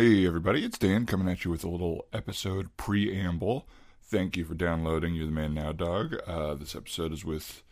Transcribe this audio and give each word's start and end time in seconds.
Hey, 0.00 0.26
everybody, 0.26 0.64
it's 0.64 0.78
Dan 0.78 1.04
coming 1.04 1.28
at 1.28 1.44
you 1.44 1.50
with 1.50 1.62
a 1.62 1.68
little 1.68 2.06
episode 2.10 2.74
preamble. 2.78 3.68
Thank 4.02 4.34
you 4.34 4.46
for 4.46 4.54
downloading 4.54 5.14
You're 5.14 5.26
the 5.26 5.30
Man 5.30 5.52
Now 5.52 5.72
Dog. 5.72 6.16
Uh, 6.26 6.54
this 6.54 6.74
episode 6.74 7.12
is 7.12 7.22
with 7.22 7.62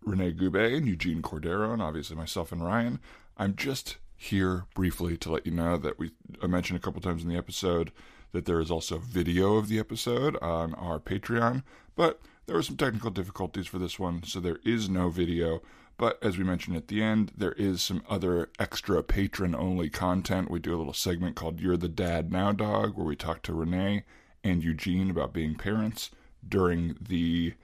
Rene 0.00 0.30
Goubet 0.34 0.76
and 0.76 0.86
Eugene 0.86 1.22
Cordero, 1.22 1.72
and 1.72 1.82
obviously 1.82 2.14
myself 2.14 2.52
and 2.52 2.64
Ryan. 2.64 3.00
I'm 3.36 3.56
just 3.56 3.96
here 4.16 4.66
briefly 4.76 5.16
to 5.16 5.32
let 5.32 5.44
you 5.44 5.50
know 5.50 5.76
that 5.76 5.98
we 5.98 6.12
I 6.40 6.46
mentioned 6.46 6.78
a 6.78 6.80
couple 6.80 7.00
times 7.00 7.24
in 7.24 7.28
the 7.28 7.36
episode 7.36 7.90
that 8.30 8.44
there 8.44 8.60
is 8.60 8.70
also 8.70 8.98
video 8.98 9.56
of 9.56 9.66
the 9.66 9.80
episode 9.80 10.36
on 10.40 10.72
our 10.74 11.00
Patreon, 11.00 11.64
but 11.96 12.20
there 12.46 12.54
were 12.54 12.62
some 12.62 12.76
technical 12.76 13.10
difficulties 13.10 13.66
for 13.66 13.80
this 13.80 13.98
one, 13.98 14.22
so 14.22 14.38
there 14.38 14.60
is 14.64 14.88
no 14.88 15.08
video. 15.08 15.62
But 15.98 16.18
as 16.22 16.36
we 16.36 16.44
mentioned 16.44 16.76
at 16.76 16.88
the 16.88 17.02
end, 17.02 17.32
there 17.36 17.52
is 17.52 17.82
some 17.82 18.02
other 18.08 18.50
extra 18.58 19.02
patron 19.02 19.54
only 19.54 19.88
content. 19.88 20.50
We 20.50 20.58
do 20.58 20.74
a 20.74 20.76
little 20.76 20.92
segment 20.92 21.36
called 21.36 21.60
You're 21.60 21.78
the 21.78 21.88
Dad 21.88 22.30
Now 22.30 22.52
Dog, 22.52 22.96
where 22.96 23.06
we 23.06 23.16
talk 23.16 23.42
to 23.42 23.54
Renee 23.54 24.04
and 24.44 24.62
Eugene 24.62 25.10
about 25.10 25.32
being 25.32 25.54
parents 25.54 26.10
during 26.46 26.96
the 27.00 27.54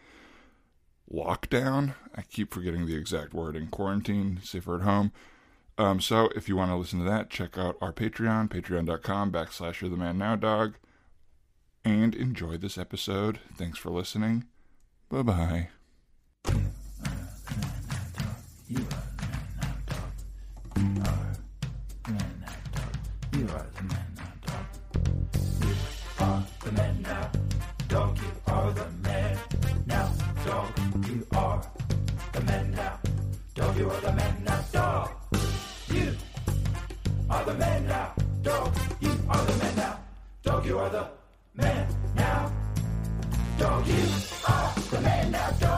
lockdown. 1.12 1.95
I 2.15 2.23
keep 2.23 2.52
forgetting 2.52 2.87
the 2.87 2.97
exact 2.97 3.34
word 3.34 3.55
in 3.55 3.69
quarantine, 3.69 4.41
safer 4.43 4.77
at 4.77 4.83
home. 4.83 5.12
Um, 5.79 6.01
so 6.01 6.30
if 6.35 6.49
you 6.49 6.57
want 6.57 6.71
to 6.71 6.77
listen 6.77 6.99
to 6.99 7.05
that, 7.05 7.30
check 7.30 7.59
out 7.59 7.77
our 7.80 7.93
Patreon, 7.93 8.49
patreon.com 8.49 9.33
backslash 9.33 9.80
You're 9.80 9.91
the 9.91 9.96
Man 9.96 10.19
Now 10.19 10.37
Dog, 10.37 10.77
and 11.85 12.15
enjoy 12.15 12.57
this 12.57 12.79
episode. 12.79 13.41
Thanks 13.57 13.79
for 13.79 13.91
listening. 13.91 14.45
Bye 15.10 15.23
bye. 16.45 16.73
You 18.73 18.79
are 18.79 18.87
the 19.15 19.27
man 19.27 19.45
now, 19.61 19.75
dog. 19.91 20.09
You 20.83 21.03
are 21.05 21.37
the 22.05 22.11
man 22.13 22.33
now, 22.41 22.57
dog. 22.73 22.95
You 23.33 23.47
are 23.51 23.67
the 23.75 23.83
man 23.83 24.07
now, 24.17 24.33
dog. 24.47 24.67
You 25.61 25.69
are 26.23 26.43
the 26.63 26.73
man 26.73 27.03
now, 27.03 27.30
dog. 27.88 28.19
You 31.07 31.29
are 31.33 31.61
the 32.30 32.43
man 32.43 32.74
now, 32.74 32.99
dog. 33.45 33.79
You 33.79 33.91
are 33.91 34.01
the 34.01 34.13
man 34.13 34.45
now, 34.45 34.61
dog. 34.73 35.11
You 35.91 36.16
are 37.30 37.45
the 37.45 37.55
man 37.55 37.87
now, 37.87 38.15
dog. 38.43 38.77
You 39.01 40.79
are 40.79 40.89
the 40.89 41.05
man 41.57 41.87
now, 42.16 42.52
dog. 43.59 43.87
You 43.87 43.99
are 44.49 44.74
the 44.91 45.01
man 45.01 45.30
now, 45.30 45.51
dog. 45.51 45.61
You 45.61 45.71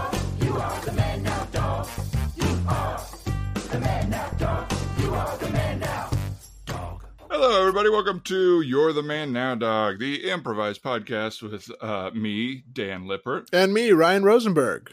Hello, 7.46 7.60
everybody. 7.60 7.90
Welcome 7.90 8.20
to 8.20 8.62
You're 8.62 8.94
the 8.94 9.02
Man 9.02 9.30
Now 9.30 9.54
Dog, 9.54 9.98
the 9.98 10.30
improvised 10.30 10.82
podcast 10.82 11.42
with 11.42 11.70
uh, 11.82 12.10
me, 12.14 12.64
Dan 12.72 13.06
Lippert. 13.06 13.50
And 13.52 13.74
me, 13.74 13.90
Ryan 13.92 14.24
Rosenberg. 14.24 14.90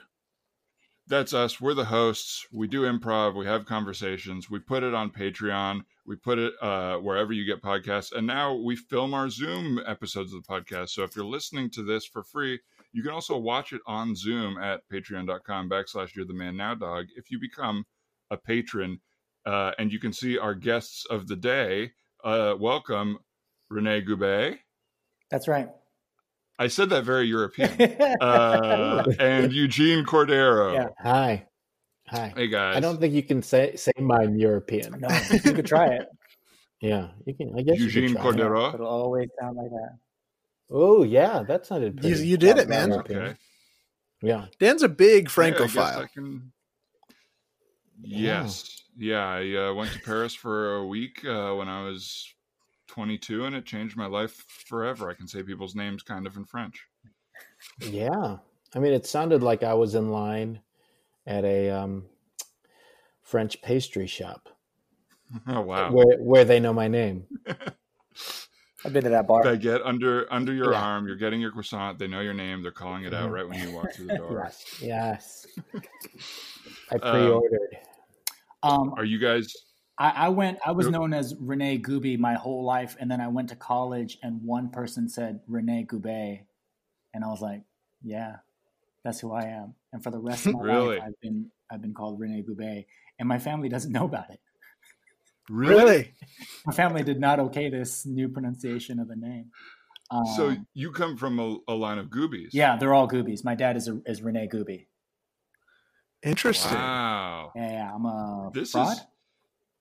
That's 1.07 1.33
us. 1.33 1.61
We're 1.61 1.75
the 1.75 1.85
hosts. 1.85 2.45
We 2.51 2.67
do 2.67 2.81
improv. 2.81 3.37
We 3.37 3.45
have 3.45 3.65
conversations. 3.65 4.49
We 4.49 4.59
put 4.59 4.83
it 4.83 4.93
on 4.93 5.11
Patreon. 5.11 5.83
We 6.05 6.17
put 6.17 6.39
it 6.39 6.53
uh, 6.61 6.97
wherever 6.97 7.31
you 7.31 7.45
get 7.45 7.63
podcasts. 7.63 8.11
And 8.11 8.27
now 8.27 8.53
we 8.53 8.75
film 8.75 9.13
our 9.13 9.29
Zoom 9.29 9.79
episodes 9.87 10.33
of 10.33 10.43
the 10.43 10.49
podcast. 10.49 10.89
So 10.89 11.03
if 11.03 11.15
you're 11.15 11.23
listening 11.23 11.69
to 11.69 11.83
this 11.83 12.05
for 12.05 12.21
free, 12.21 12.59
you 12.91 13.01
can 13.01 13.13
also 13.13 13.37
watch 13.37 13.71
it 13.71 13.81
on 13.87 14.13
Zoom 14.13 14.57
at 14.57 14.81
patreon.com 14.91 15.69
backslash 15.69 16.17
you're 16.17 16.25
the 16.25 16.33
man 16.33 16.57
now 16.57 16.75
dog 16.75 17.05
if 17.15 17.31
you 17.31 17.39
become 17.39 17.85
a 18.29 18.35
patron. 18.35 18.99
Uh, 19.45 19.71
and 19.79 19.93
you 19.93 19.99
can 19.99 20.11
see 20.11 20.37
our 20.37 20.53
guests 20.53 21.05
of 21.09 21.29
the 21.29 21.37
day. 21.37 21.93
Uh, 22.23 22.55
welcome, 22.59 23.17
Rene 23.69 24.01
Goubet. 24.01 24.57
That's 25.29 25.47
right. 25.47 25.69
I 26.59 26.67
said 26.67 26.89
that 26.89 27.03
very 27.03 27.27
European. 27.27 27.71
Uh, 28.21 29.03
and 29.19 29.51
Eugene 29.51 30.05
Cordero. 30.05 30.73
Yeah. 30.73 30.89
Hi. 30.99 31.47
Hi. 32.07 32.33
Hey, 32.35 32.47
guys. 32.47 32.75
I 32.75 32.79
don't 32.79 32.99
think 32.99 33.13
you 33.13 33.23
can 33.23 33.41
say 33.41 33.75
say 33.75 33.91
mine 33.99 34.37
European. 34.37 34.99
No, 34.99 35.07
you 35.31 35.39
could 35.53 35.65
try 35.65 35.87
it. 35.95 36.07
Yeah, 36.83 37.09
you 37.27 37.35
can. 37.35 37.53
I 37.55 37.61
guess 37.61 37.77
you 37.77 37.85
Eugene 37.85 38.15
could 38.15 38.21
try 38.21 38.29
it. 38.31 38.35
Cordero. 38.37 38.73
It'll 38.73 38.87
always 38.87 39.29
sound 39.39 39.55
like 39.55 39.69
that. 39.69 39.99
Oh 40.71 41.03
yeah, 41.03 41.43
that 41.43 41.67
sounded. 41.67 41.93
You, 42.03 42.09
Pretty 42.09 42.27
you 42.27 42.37
did 42.37 42.57
it, 42.57 42.67
man. 42.67 42.89
European. 42.89 43.19
Okay. 43.21 43.35
Yeah. 44.23 44.45
Dan's 44.59 44.81
a 44.81 44.89
big 44.89 45.29
Yeah, 45.37 45.43
I 45.43 45.49
guess 45.51 45.59
Francophile. 45.59 46.01
I 46.01 46.07
can- 46.07 46.51
Yes. 48.01 48.80
Yeah. 49.01 49.27
I 49.27 49.55
uh, 49.69 49.73
went 49.73 49.91
to 49.93 49.99
Paris 49.99 50.33
for 50.33 50.75
a 50.75 50.85
week 50.85 51.25
uh, 51.25 51.53
when 51.55 51.67
I 51.67 51.83
was 51.83 52.33
22, 52.87 53.45
and 53.45 53.55
it 53.55 53.65
changed 53.65 53.97
my 53.97 54.05
life 54.05 54.45
forever. 54.67 55.09
I 55.09 55.13
can 55.13 55.27
say 55.27 55.43
people's 55.43 55.75
names 55.75 56.03
kind 56.03 56.27
of 56.27 56.37
in 56.37 56.45
French. 56.45 56.85
Yeah. 57.79 58.37
I 58.75 58.79
mean, 58.79 58.93
it 58.93 59.05
sounded 59.05 59.41
like 59.43 59.63
I 59.63 59.73
was 59.73 59.95
in 59.95 60.09
line 60.11 60.61
at 61.27 61.43
a 61.43 61.69
um, 61.69 62.05
French 63.21 63.61
pastry 63.61 64.07
shop 64.07 64.49
Oh, 65.47 65.61
wow. 65.61 65.91
where 65.91 66.17
where 66.19 66.45
they 66.45 66.59
know 66.59 66.73
my 66.73 66.87
name. 66.87 67.25
I've 68.83 68.93
been 68.93 69.03
to 69.03 69.09
that 69.11 69.27
bar. 69.27 69.43
Baguette 69.43 69.81
under 69.85 70.31
under 70.33 70.53
your 70.53 70.71
Yeah. 70.73 70.81
arm. 70.81 71.05
You're 71.07 71.15
getting 71.15 71.39
your 71.39 71.51
croissant. 71.51 71.99
They 71.99 72.07
know 72.07 72.19
your 72.21 72.33
name. 72.33 72.61
They're 72.63 72.71
calling 72.71 73.03
it 73.03 73.13
out 73.13 73.29
Mhm. 73.29 73.33
right 73.33 73.47
when 73.47 73.59
you 73.59 73.71
walk 73.75 73.93
through 73.93 74.07
the 74.07 74.17
door. 74.17 74.49
Yes. 74.81 74.81
Yes. 74.81 75.47
I 76.91 76.95
Um, 76.95 77.11
pre-ordered. 77.11 77.69
Um, 77.73 77.79
Are 78.63 79.05
you 79.05 79.19
guys? 79.19 79.53
I, 79.97 80.09
I 80.25 80.29
went. 80.29 80.59
I 80.65 80.71
was 80.71 80.85
Yep. 80.87 80.93
known 80.93 81.13
as 81.13 81.35
Rene 81.39 81.79
Gooby 81.79 82.17
my 82.17 82.33
whole 82.35 82.63
life, 82.63 82.95
and 82.99 83.09
then 83.09 83.21
I 83.21 83.27
went 83.27 83.49
to 83.49 83.55
college, 83.55 84.17
and 84.23 84.41
one 84.43 84.69
person 84.69 85.07
said 85.09 85.41
Rene 85.47 85.85
Goubet, 85.85 86.41
and 87.13 87.23
I 87.23 87.27
was 87.27 87.41
like, 87.41 87.63
"Yeah, 88.03 88.37
that's 89.03 89.19
who 89.19 89.31
I 89.33 89.43
am." 89.43 89.75
And 89.93 90.03
for 90.03 90.11
the 90.11 90.19
rest 90.19 90.47
of 90.47 90.53
my 90.55 90.61
Really? 90.61 90.97
life, 90.97 91.07
I've 91.07 91.19
been 91.21 91.51
I've 91.71 91.81
been 91.81 91.93
called 91.93 92.19
Rene 92.19 92.43
Goubet, 92.43 92.85
and 93.19 93.27
my 93.27 93.39
family 93.39 93.69
doesn't 93.69 93.91
know 93.91 94.05
about 94.05 94.29
it. 94.31 94.39
Really? 95.49 96.13
My 96.65 96.73
family 96.73 97.03
did 97.03 97.19
not 97.19 97.39
okay 97.39 97.69
this 97.69 98.05
new 98.05 98.29
pronunciation 98.29 98.99
of 98.99 99.07
the 99.07 99.15
name. 99.15 99.49
Um, 100.11 100.23
So 100.37 100.55
you 100.73 100.91
come 100.91 101.17
from 101.17 101.39
a, 101.39 101.57
a 101.67 101.73
line 101.73 101.97
of 101.97 102.07
goobies. 102.07 102.49
yeah, 102.53 102.77
they're 102.77 102.93
all 102.93 103.07
Goobies. 103.09 103.43
My 103.43 103.55
dad 103.55 103.75
is 103.75 103.87
a, 103.87 103.99
is 104.05 104.21
Rene 104.21 104.47
Gooby. 104.47 104.85
Interesting. 106.23 106.73
Wow. 106.77 107.51
Yeah, 107.55 107.71
yeah, 107.71 107.93
I'm 107.95 108.05
a 108.05 108.51
This 108.53 108.71
fraud. 108.71 108.97
is 108.97 109.01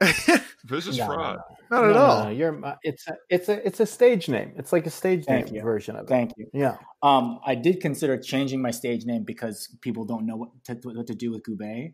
this 0.65 0.87
is 0.87 0.97
No, 0.99 1.07
no, 1.09 1.13
fraud. 1.15 1.39
Not 1.71 1.85
at 1.85 1.87
No, 1.89 1.93
no, 1.93 1.99
all. 1.99 2.25
no, 2.25 2.31
You're 2.31 2.53
my- 2.53 2.77
it's 2.83 3.07
a 3.07 3.17
it's 3.29 3.49
a 3.51 3.67
it's 3.67 3.81
a 3.81 3.87
stage 3.87 4.29
name. 4.31 4.53
It's 4.57 4.73
like 4.73 4.87
a 4.87 4.91
stage 4.91 5.27
Thank 5.27 5.47
name 5.47 5.57
you. 5.57 5.63
version 5.63 5.97
of 5.97 6.05
it. 6.05 6.09
Thank 6.09 6.33
you. 6.39 6.47
Yeah. 6.55 6.77
Um, 7.03 7.41
I 7.45 7.55
did 7.55 7.81
consider 7.81 8.17
changing 8.17 8.63
my 8.63 8.71
stage 8.71 9.05
name 9.05 9.25
because 9.25 9.69
people 9.83 10.05
don't 10.07 10.25
know 10.27 10.37
what 10.37 10.65
to, 10.65 10.75
what 10.85 11.07
to 11.07 11.15
do 11.15 11.31
with 11.31 11.43
Goubet, 11.43 11.93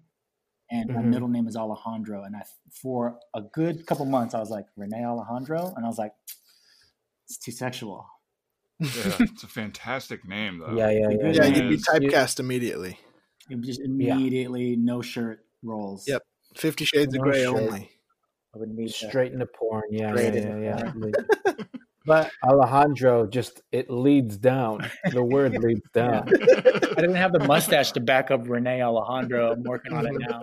and 0.70 0.88
my 0.94 1.00
Mhm. 1.02 1.06
middle 1.06 1.28
name 1.28 1.48
is 1.48 1.56
Alejandro. 1.56 2.22
And 2.22 2.36
I, 2.36 2.42
for 2.70 3.18
a 3.34 3.42
good 3.42 3.86
couple 3.86 4.04
months, 4.06 4.34
I 4.34 4.38
was 4.38 4.50
like 4.50 4.66
Rene 4.76 5.04
Alejandro, 5.04 5.72
and 5.76 5.84
I 5.84 5.88
was 5.88 5.98
like, 5.98 6.12
it's 7.24 7.38
too 7.38 7.50
sexual. 7.52 8.06
Yeah, 8.78 8.88
it's 9.20 9.42
a 9.42 9.48
fantastic 9.48 10.24
name 10.24 10.58
though. 10.60 10.76
Yeah, 10.76 10.90
yeah, 10.90 11.08
yeah. 11.10 11.30
Yeah, 11.32 11.44
you'd 11.46 11.68
be 11.70 11.74
is. 11.74 11.86
typecast 11.88 12.38
immediately. 12.38 13.00
It 13.50 13.60
just 13.60 13.80
immediately 13.80 14.76
no 14.76 15.02
shirt 15.02 15.40
rolls. 15.62 16.04
Yep. 16.08 16.22
Fifty 16.56 16.84
Shades 16.84 17.14
of 17.14 17.20
Grey 17.22 17.38
shit. 17.40 17.46
only. 17.46 17.90
I 18.54 18.58
would 18.58 18.70
need 18.70 18.88
to- 18.88 19.08
straight 19.08 19.32
into 19.32 19.46
porn. 19.46 19.82
Yeah, 19.90 20.12
Straight 20.12 20.34
yeah, 20.34 20.40
into 20.40 20.62
yeah, 20.62 20.90
porn. 20.92 21.12
yeah. 21.46 21.52
but 22.06 22.30
Alejandro 22.44 23.26
just 23.26 23.60
it 23.72 23.90
leads 23.90 24.36
down. 24.38 24.90
The 25.12 25.22
word 25.22 25.52
leads 25.62 25.88
down. 25.92 26.28
I 26.28 26.94
didn't 27.00 27.14
have 27.16 27.32
the 27.32 27.44
mustache 27.46 27.92
to 27.92 28.00
back 28.00 28.30
up 28.30 28.48
Renee 28.48 28.80
Alejandro. 28.82 29.52
I'm 29.52 29.62
working 29.62 29.92
on 29.92 30.06
it 30.06 30.14
now. 30.18 30.42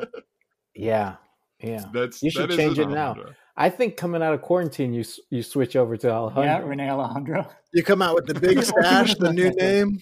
Yeah, 0.75 1.15
yeah. 1.59 1.85
That's 1.93 2.21
You 2.21 2.29
should 2.29 2.43
that 2.43 2.51
is 2.51 2.57
change 2.57 2.79
an 2.79 2.91
it 2.91 2.93
now. 2.93 3.15
I 3.55 3.69
think 3.69 3.97
coming 3.97 4.21
out 4.23 4.33
of 4.33 4.41
quarantine, 4.41 4.93
you 4.93 5.03
you 5.29 5.41
switch 5.43 5.75
over 5.75 5.97
to 5.97 6.09
Alejandro. 6.11 6.43
Yeah, 6.43 6.49
Alejandro. 6.57 6.69
Rene 6.69 6.89
Alejandro. 6.89 7.47
You 7.73 7.83
come 7.83 8.01
out 8.01 8.15
with 8.15 8.27
the 8.27 8.35
big 8.39 8.61
stash, 8.63 9.15
the 9.15 9.33
new 9.33 9.49
name. 9.51 9.99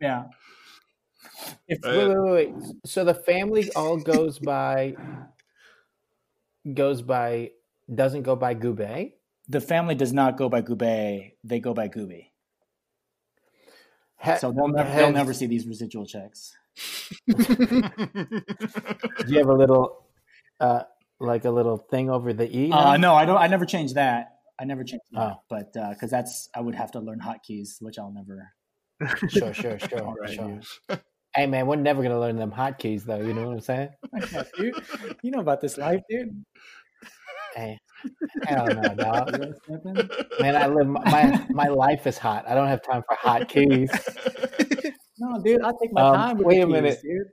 Yeah. 0.00 0.24
If 1.68 1.78
Uh, 1.84 1.88
Wait, 1.90 2.08
wait, 2.08 2.18
wait, 2.18 2.32
wait. 2.54 2.54
So 2.86 3.04
the 3.04 3.14
family 3.14 3.70
all 3.74 3.96
goes 3.98 4.38
by 4.38 4.96
goes 6.74 7.02
by 7.02 7.52
doesn't 7.92 8.22
go 8.22 8.36
by 8.36 8.54
Goubet. 8.54 9.12
the 9.48 9.60
family 9.60 9.94
does 9.94 10.12
not 10.12 10.36
go 10.36 10.48
by 10.48 10.62
Goubet, 10.62 11.32
they 11.42 11.58
go 11.60 11.74
by 11.74 11.88
Gooby. 11.88 12.26
Ha- 14.18 14.36
So 14.36 14.52
they'll 14.52 14.68
never, 14.68 14.90
they'll 14.94 15.12
never 15.12 15.32
see 15.32 15.46
these 15.46 15.66
residual 15.66 16.06
checks. 16.06 16.54
Do 17.26 17.34
you 19.26 19.38
have 19.38 19.48
a 19.48 19.54
little, 19.54 20.06
uh, 20.60 20.82
like 21.18 21.44
a 21.44 21.50
little 21.50 21.78
thing 21.78 22.10
over 22.10 22.32
the 22.32 22.46
e? 22.54 22.70
Uh, 22.70 22.96
no, 22.96 23.14
I 23.14 23.24
don't. 23.24 23.38
I 23.38 23.46
never 23.48 23.64
changed 23.66 23.94
that. 23.96 24.36
I 24.58 24.64
never 24.64 24.84
changed 24.84 25.04
that, 25.12 25.32
Oh. 25.36 25.40
but 25.48 25.72
because 25.72 26.10
that's 26.10 26.48
I 26.54 26.60
would 26.60 26.74
have 26.74 26.92
to 26.92 27.00
learn 27.00 27.18
hotkeys, 27.20 27.80
which 27.80 27.98
I'll 27.98 28.12
never. 28.12 28.52
Sure, 29.28 29.54
sure, 29.54 29.78
sure, 29.78 30.00
Alright. 30.04 30.30
sure. 30.34 30.60
Hey 31.34 31.46
man, 31.46 31.66
we're 31.66 31.76
never 31.76 32.02
gonna 32.02 32.18
learn 32.18 32.36
them 32.36 32.50
hotkeys 32.50 33.04
though. 33.04 33.20
You 33.20 33.34
know 33.34 33.46
what 33.46 33.52
I'm 33.54 33.60
saying? 33.60 33.90
dude, 34.58 34.74
you 35.22 35.30
know 35.30 35.40
about 35.40 35.60
this 35.60 35.78
life, 35.78 36.00
dude. 36.08 36.44
Hey, 37.54 37.78
hell 38.46 38.72
no, 38.72 38.94
dog. 38.94 39.36
Man, 40.40 40.56
I 40.56 40.66
live 40.66 40.86
my 40.88 41.46
my 41.50 41.68
life 41.68 42.06
is 42.06 42.18
hot. 42.18 42.46
I 42.48 42.54
don't 42.54 42.68
have 42.68 42.82
time 42.82 43.02
for 43.06 43.16
hot 43.16 43.48
keys. 43.48 43.90
No, 45.22 45.38
dude, 45.42 45.60
I 45.62 45.72
take 45.80 45.92
my 45.92 46.02
Um, 46.02 46.14
time. 46.14 46.38
With 46.38 46.46
wait 46.46 46.62
a 46.62 46.66
keys, 46.66 46.72
minute. 46.72 46.98
dude. 47.02 47.26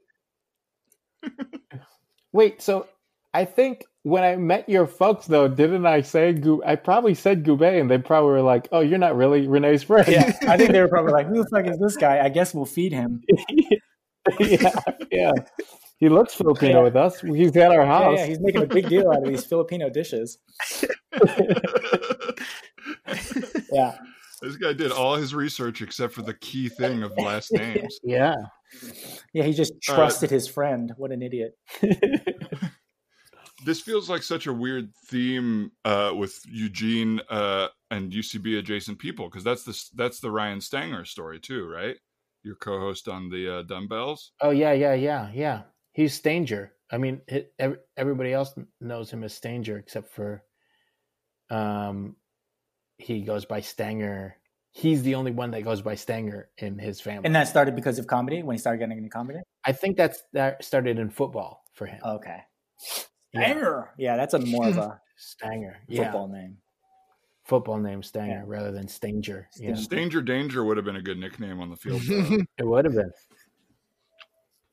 Wait, 2.32 2.62
so 2.62 2.88
I 3.34 3.46
think 3.46 3.84
when 4.08 4.24
I 4.24 4.36
met 4.36 4.68
your 4.70 4.88
folks, 4.88 5.26
though, 5.26 5.48
didn't 5.48 5.86
I 5.86 6.02
say 6.02 6.34
Gu- 6.34 6.64
I 6.66 6.76
probably 6.76 7.14
said 7.14 7.44
Goubet, 7.44 7.80
and 7.80 7.90
they 7.92 7.98
probably 7.98 8.32
were 8.32 8.42
like, 8.42 8.68
"Oh, 8.72 8.80
you're 8.80 8.98
not 8.98 9.16
really 9.16 9.48
Renee's 9.48 9.84
friend." 9.84 10.08
Yeah, 10.08 10.34
I 10.48 10.58
think 10.58 10.72
they 10.72 10.82
were 10.82 10.88
probably 10.88 11.14
like, 11.14 11.28
"Who 11.28 11.44
the 11.44 11.50
fuck 11.50 11.68
is 11.68 11.78
this 11.80 11.98
guy?" 11.98 12.24
I 12.24 12.30
guess 12.30 12.54
we'll 12.54 12.66
feed 12.66 12.92
him. 12.94 13.22
yeah, 14.40 14.72
yeah. 15.12 15.32
He 16.00 16.10
looks 16.10 16.34
Filipino 16.36 16.78
Yeah. 16.80 16.84
with 16.84 16.96
us. 16.96 17.22
He's 17.22 17.56
at 17.58 17.72
our 17.72 17.86
house. 17.86 18.18
yeah, 18.20 18.26
he's 18.28 18.40
making 18.40 18.62
a 18.64 18.68
big 18.68 18.88
deal 18.88 19.10
out 19.12 19.24
of 19.24 19.28
these 19.30 19.46
Filipino 19.46 19.90
dishes. 19.90 20.38
Yeah, 23.72 23.98
this 24.42 24.56
guy 24.56 24.74
did 24.74 24.92
all 24.92 25.16
his 25.16 25.36
research 25.36 25.82
except 25.82 26.14
for 26.14 26.22
the 26.22 26.34
key 26.36 26.70
thing 26.70 27.04
of 27.04 27.12
last 27.18 27.52
names. 27.52 28.00
yeah. 28.04 28.36
yeah, 29.34 29.44
he 29.44 29.54
just 29.54 29.74
Uh, 29.90 29.96
trusted 29.96 30.30
his 30.30 30.48
friend. 30.48 30.94
What 30.98 31.12
an 31.12 31.22
idiot! 31.22 31.58
This 33.66 33.82
feels 33.82 34.10
like 34.10 34.22
such 34.24 34.46
a 34.48 34.54
weird 34.54 34.94
theme 35.08 35.72
uh, 35.84 36.14
with 36.16 36.40
Eugene 36.48 37.22
uh, 37.30 37.68
and 37.90 38.12
UCB 38.12 38.60
adjacent 38.60 39.00
people 39.00 39.30
because 39.30 39.44
that's 39.44 39.64
the 39.64 39.76
that's 39.96 40.20
the 40.20 40.30
Ryan 40.32 40.62
Stanger 40.62 41.06
story 41.06 41.40
too, 41.40 41.68
right? 41.68 41.96
Your 42.44 42.56
co-host 42.56 43.08
on 43.08 43.30
the 43.30 43.58
uh, 43.60 43.64
Dumbbells. 43.64 44.32
oh 44.42 44.52
yeah, 44.52 44.74
yeah, 44.74 44.94
yeah, 44.94 45.30
yeah. 45.34 45.62
He's 45.94 46.14
Stanger. 46.14 46.74
I 46.92 46.98
mean, 47.00 47.22
it, 47.28 47.52
ev- 47.60 47.80
everybody 47.98 48.32
else 48.32 48.54
knows 48.80 49.12
him 49.12 49.24
as 49.24 49.34
Stanger 49.34 49.78
except 49.78 50.14
for, 50.14 50.44
um, 51.50 52.16
he 52.98 53.22
goes 53.24 53.46
by 53.46 53.62
Stanger. 53.62 54.38
He's 54.72 55.02
the 55.04 55.16
only 55.16 55.32
one 55.32 55.52
that 55.52 55.64
goes 55.64 55.82
by 55.82 55.96
Stanger 55.96 56.50
in 56.58 56.78
his 56.78 57.02
family. 57.02 57.26
And 57.26 57.36
that 57.36 57.48
started 57.48 57.76
because 57.76 57.98
of 58.00 58.06
comedy 58.08 58.44
when 58.44 58.54
he 58.56 58.60
started 58.60 58.78
getting 58.80 58.98
into 59.00 59.10
comedy. 59.10 59.40
I 59.66 59.72
think 59.72 59.98
that's 59.98 60.22
that 60.34 60.64
started 60.64 61.00
in 61.00 61.10
football 61.10 61.64
for 61.74 61.88
him. 61.88 62.00
Okay, 62.06 62.38
Yeah. 62.96 63.04
Stanger. 63.36 63.90
Yeah, 63.98 64.16
that's 64.18 64.34
a 64.34 64.40
more 64.40 64.68
of 64.70 64.78
a 64.78 65.00
Stanger. 65.18 65.78
Yeah. 65.88 66.04
football 66.06 66.28
name. 66.30 66.58
Football 67.46 67.78
name 67.80 68.04
Stanger 68.04 68.38
Yeah. 68.40 68.44
rather 68.46 68.72
than 68.72 68.88
Stanger. 68.88 69.48
Yeah. 69.58 69.76
Danger 69.90 70.22
Danger 70.22 70.64
would 70.64 70.78
have 70.78 70.86
been 70.86 70.98
a 70.98 71.02
good 71.02 71.18
nickname 71.18 71.60
on 71.62 71.70
the 71.70 71.78
field. 71.78 72.02
It 72.58 72.66
would 72.66 72.86
have 72.86 72.94
been. 72.96 73.12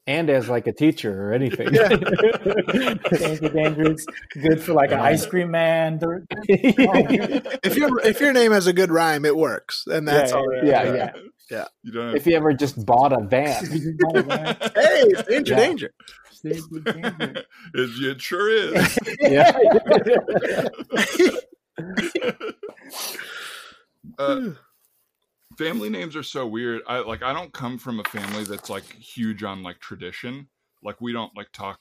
And 0.07 0.29
as 0.29 0.51
like 0.51 0.67
a 0.67 0.73
teacher 0.73 1.29
or 1.31 1.33
anything. 1.33 1.69
Danger, 1.71 3.49
dangerous. 3.49 4.05
Good 4.35 4.61
for 4.63 4.75
like 4.75 4.93
an 4.93 5.01
ice 5.01 5.25
cream 5.25 5.51
man. 5.51 5.99
If 6.49 7.77
your 7.77 8.01
if 8.03 8.21
your 8.21 8.33
name 8.35 8.53
has 8.53 8.67
a 8.67 8.75
good 8.75 8.91
rhyme, 8.91 9.25
it 9.25 9.35
works, 9.35 9.87
and 9.87 10.07
that's 10.07 10.33
Yeah, 10.33 10.37
all. 10.37 10.51
that 10.51 10.65
yeah, 10.67 11.11
yeah. 11.51 11.65
You 11.83 11.93
don't 11.93 12.17
if 12.17 12.27
you 12.27 12.37
ever 12.37 12.53
just 12.53 12.85
bought 12.85 13.13
a 13.13 13.25
van. 13.25 13.65
Hey, 13.65 15.05
it's 15.09 15.23
danger, 15.29 15.55
Yeah. 15.55 15.59
danger. 15.59 15.91
it, 16.45 17.47
it 17.75 18.21
sure 18.21 18.51
is. 18.51 18.99
yeah. 19.21 19.57
uh, 24.19 24.51
family 25.57 25.89
names 25.89 26.15
are 26.15 26.23
so 26.23 26.47
weird. 26.47 26.83
I 26.87 26.99
like 26.99 27.23
I 27.23 27.33
don't 27.33 27.53
come 27.53 27.79
from 27.79 28.01
a 28.01 28.05
family 28.05 28.45
that's 28.45 28.69
like 28.69 28.93
huge 28.93 29.43
on 29.43 29.63
like 29.63 29.81
tradition. 29.81 30.49
Like 30.83 31.01
we 31.01 31.13
don't 31.13 31.35
like 31.37 31.53
talk 31.53 31.81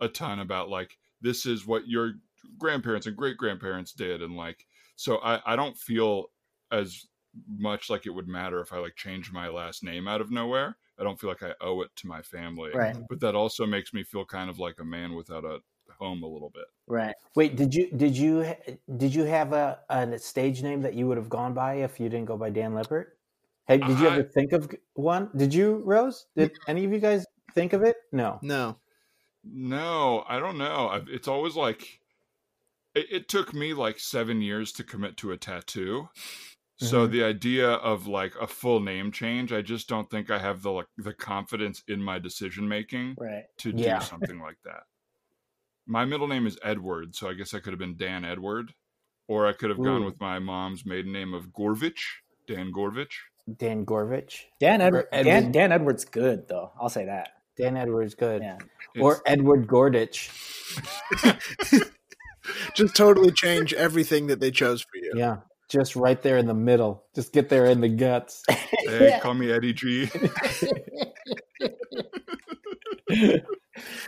a 0.00 0.08
ton 0.08 0.40
about 0.40 0.68
like 0.68 0.98
this 1.22 1.46
is 1.46 1.66
what 1.66 1.88
your 1.88 2.12
grandparents 2.58 3.06
and 3.06 3.16
great 3.16 3.38
grandparents 3.38 3.92
did 3.92 4.20
and 4.20 4.36
like 4.36 4.66
so 4.96 5.18
I 5.24 5.40
I 5.46 5.56
don't 5.56 5.78
feel 5.78 6.26
as 6.70 7.06
much 7.48 7.88
like 7.88 8.06
it 8.06 8.10
would 8.10 8.28
matter 8.28 8.60
if 8.60 8.72
I 8.72 8.78
like 8.78 8.96
changed 8.96 9.32
my 9.32 9.48
last 9.48 9.82
name 9.82 10.06
out 10.06 10.20
of 10.20 10.30
nowhere. 10.30 10.76
I 10.98 11.02
don't 11.02 11.18
feel 11.18 11.30
like 11.30 11.42
I 11.42 11.54
owe 11.60 11.80
it 11.82 11.90
to 11.96 12.06
my 12.06 12.22
family. 12.22 12.70
Right. 12.74 12.96
But 13.08 13.20
that 13.20 13.34
also 13.34 13.66
makes 13.66 13.92
me 13.92 14.04
feel 14.04 14.24
kind 14.24 14.48
of 14.48 14.58
like 14.58 14.76
a 14.80 14.84
man 14.84 15.14
without 15.14 15.44
a 15.44 15.58
home 15.98 16.22
a 16.22 16.26
little 16.26 16.50
bit. 16.50 16.64
Right. 16.86 17.14
Wait, 17.34 17.56
did 17.56 17.74
you 17.74 17.90
did 17.96 18.16
you 18.16 18.44
did 18.96 19.14
you 19.14 19.24
have 19.24 19.52
a, 19.52 19.78
a 19.88 20.18
stage 20.18 20.62
name 20.62 20.82
that 20.82 20.94
you 20.94 21.06
would 21.06 21.16
have 21.16 21.28
gone 21.28 21.54
by 21.54 21.76
if 21.76 21.98
you 21.98 22.08
didn't 22.08 22.26
go 22.26 22.36
by 22.36 22.50
Dan 22.50 22.74
Lippert? 22.74 23.16
Hey, 23.66 23.78
did 23.78 23.98
you 23.98 24.06
uh, 24.06 24.10
I- 24.10 24.12
ever 24.14 24.22
think 24.24 24.52
of 24.52 24.70
one? 24.94 25.30
Did 25.34 25.54
you, 25.54 25.82
Rose? 25.84 26.26
Did 26.36 26.52
any 26.68 26.84
of 26.84 26.92
you 26.92 26.98
guys 26.98 27.24
think 27.54 27.72
of 27.72 27.82
it? 27.82 27.96
No. 28.12 28.38
No, 28.42 28.76
No, 29.42 30.24
I 30.28 30.38
don't 30.38 30.58
know. 30.58 30.88
I've, 30.88 31.08
it's 31.08 31.28
always 31.28 31.56
like 31.56 32.00
it, 32.94 33.06
it 33.10 33.28
took 33.28 33.54
me 33.54 33.72
like 33.72 33.98
seven 33.98 34.42
years 34.42 34.72
to 34.72 34.84
commit 34.84 35.16
to 35.18 35.32
a 35.32 35.36
tattoo. 35.38 36.08
So 36.76 37.06
Mhm. 37.06 37.12
the 37.12 37.22
idea 37.24 37.70
of 37.70 38.06
like 38.08 38.34
a 38.40 38.46
full 38.48 38.80
name 38.80 39.12
change, 39.12 39.52
I 39.52 39.62
just 39.62 39.88
don't 39.88 40.10
think 40.10 40.30
I 40.30 40.38
have 40.38 40.62
the 40.62 40.72
like 40.72 40.86
the 40.96 41.14
confidence 41.14 41.82
in 41.86 42.02
my 42.02 42.18
decision 42.18 42.66
making 42.68 43.14
Right. 43.18 43.44
to 43.58 43.70
Yeah. 43.70 44.00
do 44.00 44.04
something 44.04 44.40
like 44.40 44.56
that. 44.64 44.82
My 45.86 46.04
middle 46.04 46.26
name 46.26 46.46
is 46.46 46.58
Edward, 46.62 47.14
so 47.14 47.28
I 47.28 47.34
guess 47.34 47.54
I 47.54 47.60
could 47.60 47.72
have 47.72 47.78
been 47.78 47.96
Dan 47.96 48.24
Edward, 48.24 48.74
or 49.28 49.46
I 49.46 49.52
could 49.52 49.70
have 49.70 49.82
gone 49.82 50.04
with 50.04 50.18
my 50.18 50.38
mom's 50.40 50.84
maiden 50.84 51.12
name 51.12 51.32
of 51.34 51.48
Gorvich, 51.52 52.00
Dan 52.46 52.72
Gorvich. 52.72 53.12
Dan 53.58 53.84
Gorvich. 53.84 54.44
Dan 54.58 54.80
Or 54.82 54.86
Edward. 54.86 55.08
Dan, 55.24 55.52
Dan 55.52 55.70
Edwards 55.72 56.04
good 56.04 56.48
though. 56.48 56.72
I'll 56.80 56.88
say 56.88 57.04
that. 57.04 57.28
Dan 57.56 57.76
Edwards, 57.76 58.14
good. 58.16 58.42
Yeah. 58.42 58.58
Or 59.00 59.22
Edward 59.26 59.68
Gordich. 59.68 60.28
just 62.74 62.96
totally 62.96 63.30
change 63.30 63.72
everything 63.74 64.26
that 64.26 64.40
they 64.40 64.50
chose 64.50 64.82
for 64.82 64.96
you. 64.96 65.12
Yeah. 65.14 65.36
Just 65.70 65.96
right 65.96 66.20
there 66.22 66.36
in 66.36 66.46
the 66.46 66.54
middle. 66.54 67.04
Just 67.14 67.32
get 67.32 67.48
there 67.48 67.66
in 67.66 67.80
the 67.80 67.88
guts. 67.88 68.42
hey, 68.48 69.18
call 69.22 69.34
me 69.34 69.50
Eddie 69.50 69.72
G. 69.72 70.10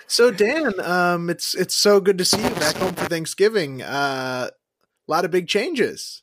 So 0.07 0.31
Dan, 0.31 0.79
um, 0.81 1.29
it's 1.29 1.55
it's 1.55 1.75
so 1.75 2.01
good 2.01 2.19
to 2.19 2.25
see 2.25 2.41
you 2.41 2.51
back 2.51 2.77
home 2.77 2.95
for 2.95 3.07
Thanksgiving. 3.07 3.83
Uh, 3.83 4.49
a 4.49 5.11
lot 5.11 5.25
of 5.25 5.33
big 5.33 5.49
changes. 5.49 6.23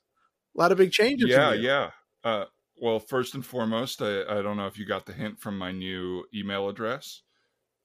A 0.56 0.62
lot 0.62 0.72
of 0.72 0.78
big 0.78 0.92
changes. 0.92 1.30
yeah 1.30 1.54
yeah 1.54 1.90
uh, 2.24 2.46
well 2.80 3.00
first 3.00 3.34
and 3.34 3.46
foremost 3.46 4.02
I, 4.02 4.22
I 4.22 4.42
don't 4.42 4.56
know 4.56 4.68
if 4.68 4.78
you 4.78 4.86
got 4.86 5.06
the 5.06 5.14
hint 5.14 5.40
from 5.40 5.58
my 5.58 5.72
new 5.72 6.26
email 6.34 6.70
address 6.70 7.22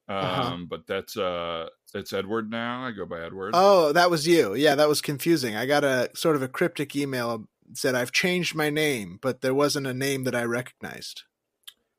um, 0.08 0.16
Uh-huh. 0.16 0.56
but 0.68 0.86
that's 0.86 1.16
uh 1.16 1.68
it's 1.94 2.12
edward 2.12 2.50
now 2.50 2.84
i 2.86 2.90
go 2.90 3.04
by 3.06 3.20
edward 3.24 3.50
Oh, 3.54 3.92
that 3.92 4.10
was 4.10 4.26
you. 4.26 4.54
Yeah, 4.54 4.74
that 4.74 4.88
was 4.88 5.00
confusing. 5.00 5.54
I 5.56 5.66
got 5.66 5.84
a 5.84 6.10
sort 6.14 6.36
of 6.36 6.42
a 6.42 6.48
cryptic 6.48 6.94
email 6.96 7.48
said 7.74 7.94
I've 7.94 8.12
changed 8.12 8.54
my 8.54 8.70
name, 8.70 9.18
but 9.20 9.40
there 9.42 9.54
wasn't 9.54 9.86
a 9.86 9.92
name 9.94 10.24
that 10.24 10.34
I 10.34 10.44
recognized. 10.44 11.24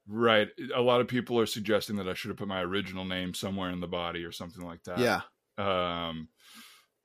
right 0.07 0.47
a 0.75 0.81
lot 0.81 1.01
of 1.01 1.07
people 1.07 1.39
are 1.39 1.45
suggesting 1.45 1.95
that 1.97 2.07
i 2.09 2.15
should 2.15 2.29
have 2.29 2.37
put 2.37 2.47
my 2.47 2.61
original 2.61 3.05
name 3.05 3.33
somewhere 3.35 3.69
in 3.69 3.79
the 3.79 3.87
body 3.87 4.23
or 4.23 4.31
something 4.31 4.65
like 4.65 4.83
that 4.85 4.97
Yeah. 4.97 5.21
um 5.59 6.29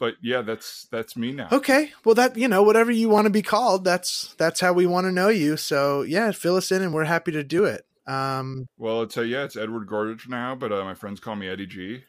but 0.01 0.15
yeah 0.23 0.41
that's 0.43 0.87
that's 0.91 1.15
me 1.17 1.33
now 1.33 1.49
Okay. 1.53 1.93
Well, 2.05 2.15
that 2.17 2.37
you 2.37 2.49
know, 2.49 2.63
whatever 2.63 2.91
you 2.91 3.09
want 3.09 3.27
to 3.27 3.31
be 3.31 3.43
called, 3.43 3.85
that's 3.85 4.35
that's 4.39 4.61
how 4.61 4.73
we 4.73 4.87
want 4.87 5.07
to 5.07 5.13
know 5.13 5.29
you. 5.29 5.57
So 5.57 6.03
yeah, 6.03 6.33
fill 6.33 6.57
us 6.57 6.73
in, 6.73 6.83
and 6.83 6.93
we're 6.93 7.05
happy 7.05 7.31
to 7.33 7.45
do 7.45 7.65
it. 7.65 7.87
Um, 8.07 8.67
well 8.77 9.03
it's 9.03 9.17
a 9.17 9.27
yeah 9.27 9.45
it's 9.45 9.57
edward 9.57 9.87
gordage 9.87 10.29
now 10.29 10.55
but 10.55 10.71
uh, 10.73 10.85
my 10.85 10.95
friends 10.95 11.21
call 11.21 11.37
me 11.37 11.49
eddie 11.49 11.67
g 11.67 12.05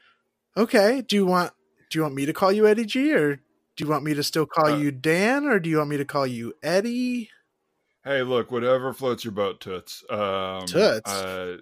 okay. 0.57 1.01
Do 1.07 1.15
you 1.15 1.25
want 1.25 1.51
do 1.89 1.99
you 1.99 2.03
want 2.03 2.15
me 2.15 2.25
to 2.25 2.33
call 2.33 2.51
you 2.51 2.67
Eddie 2.67 2.85
G, 2.85 3.13
or 3.13 3.35
do 3.35 3.83
you 3.83 3.87
want 3.89 4.03
me 4.03 4.13
to 4.13 4.23
still 4.23 4.45
call 4.45 4.71
Uh, 4.71 4.77
you 4.77 4.91
Dan, 4.91 5.45
or 5.45 5.59
do 5.59 5.69
you 5.69 5.77
want 5.77 5.89
me 5.89 5.97
to 5.97 6.05
call 6.05 6.25
you 6.27 6.53
Eddie? 6.63 7.29
hey 8.03 8.21
look 8.23 8.51
whatever 8.51 8.93
floats 8.93 9.23
your 9.23 9.31
boat 9.33 9.59
toots 9.61 10.03
um 10.09 10.65
Toots? 10.67 11.09
uh, 11.11 11.57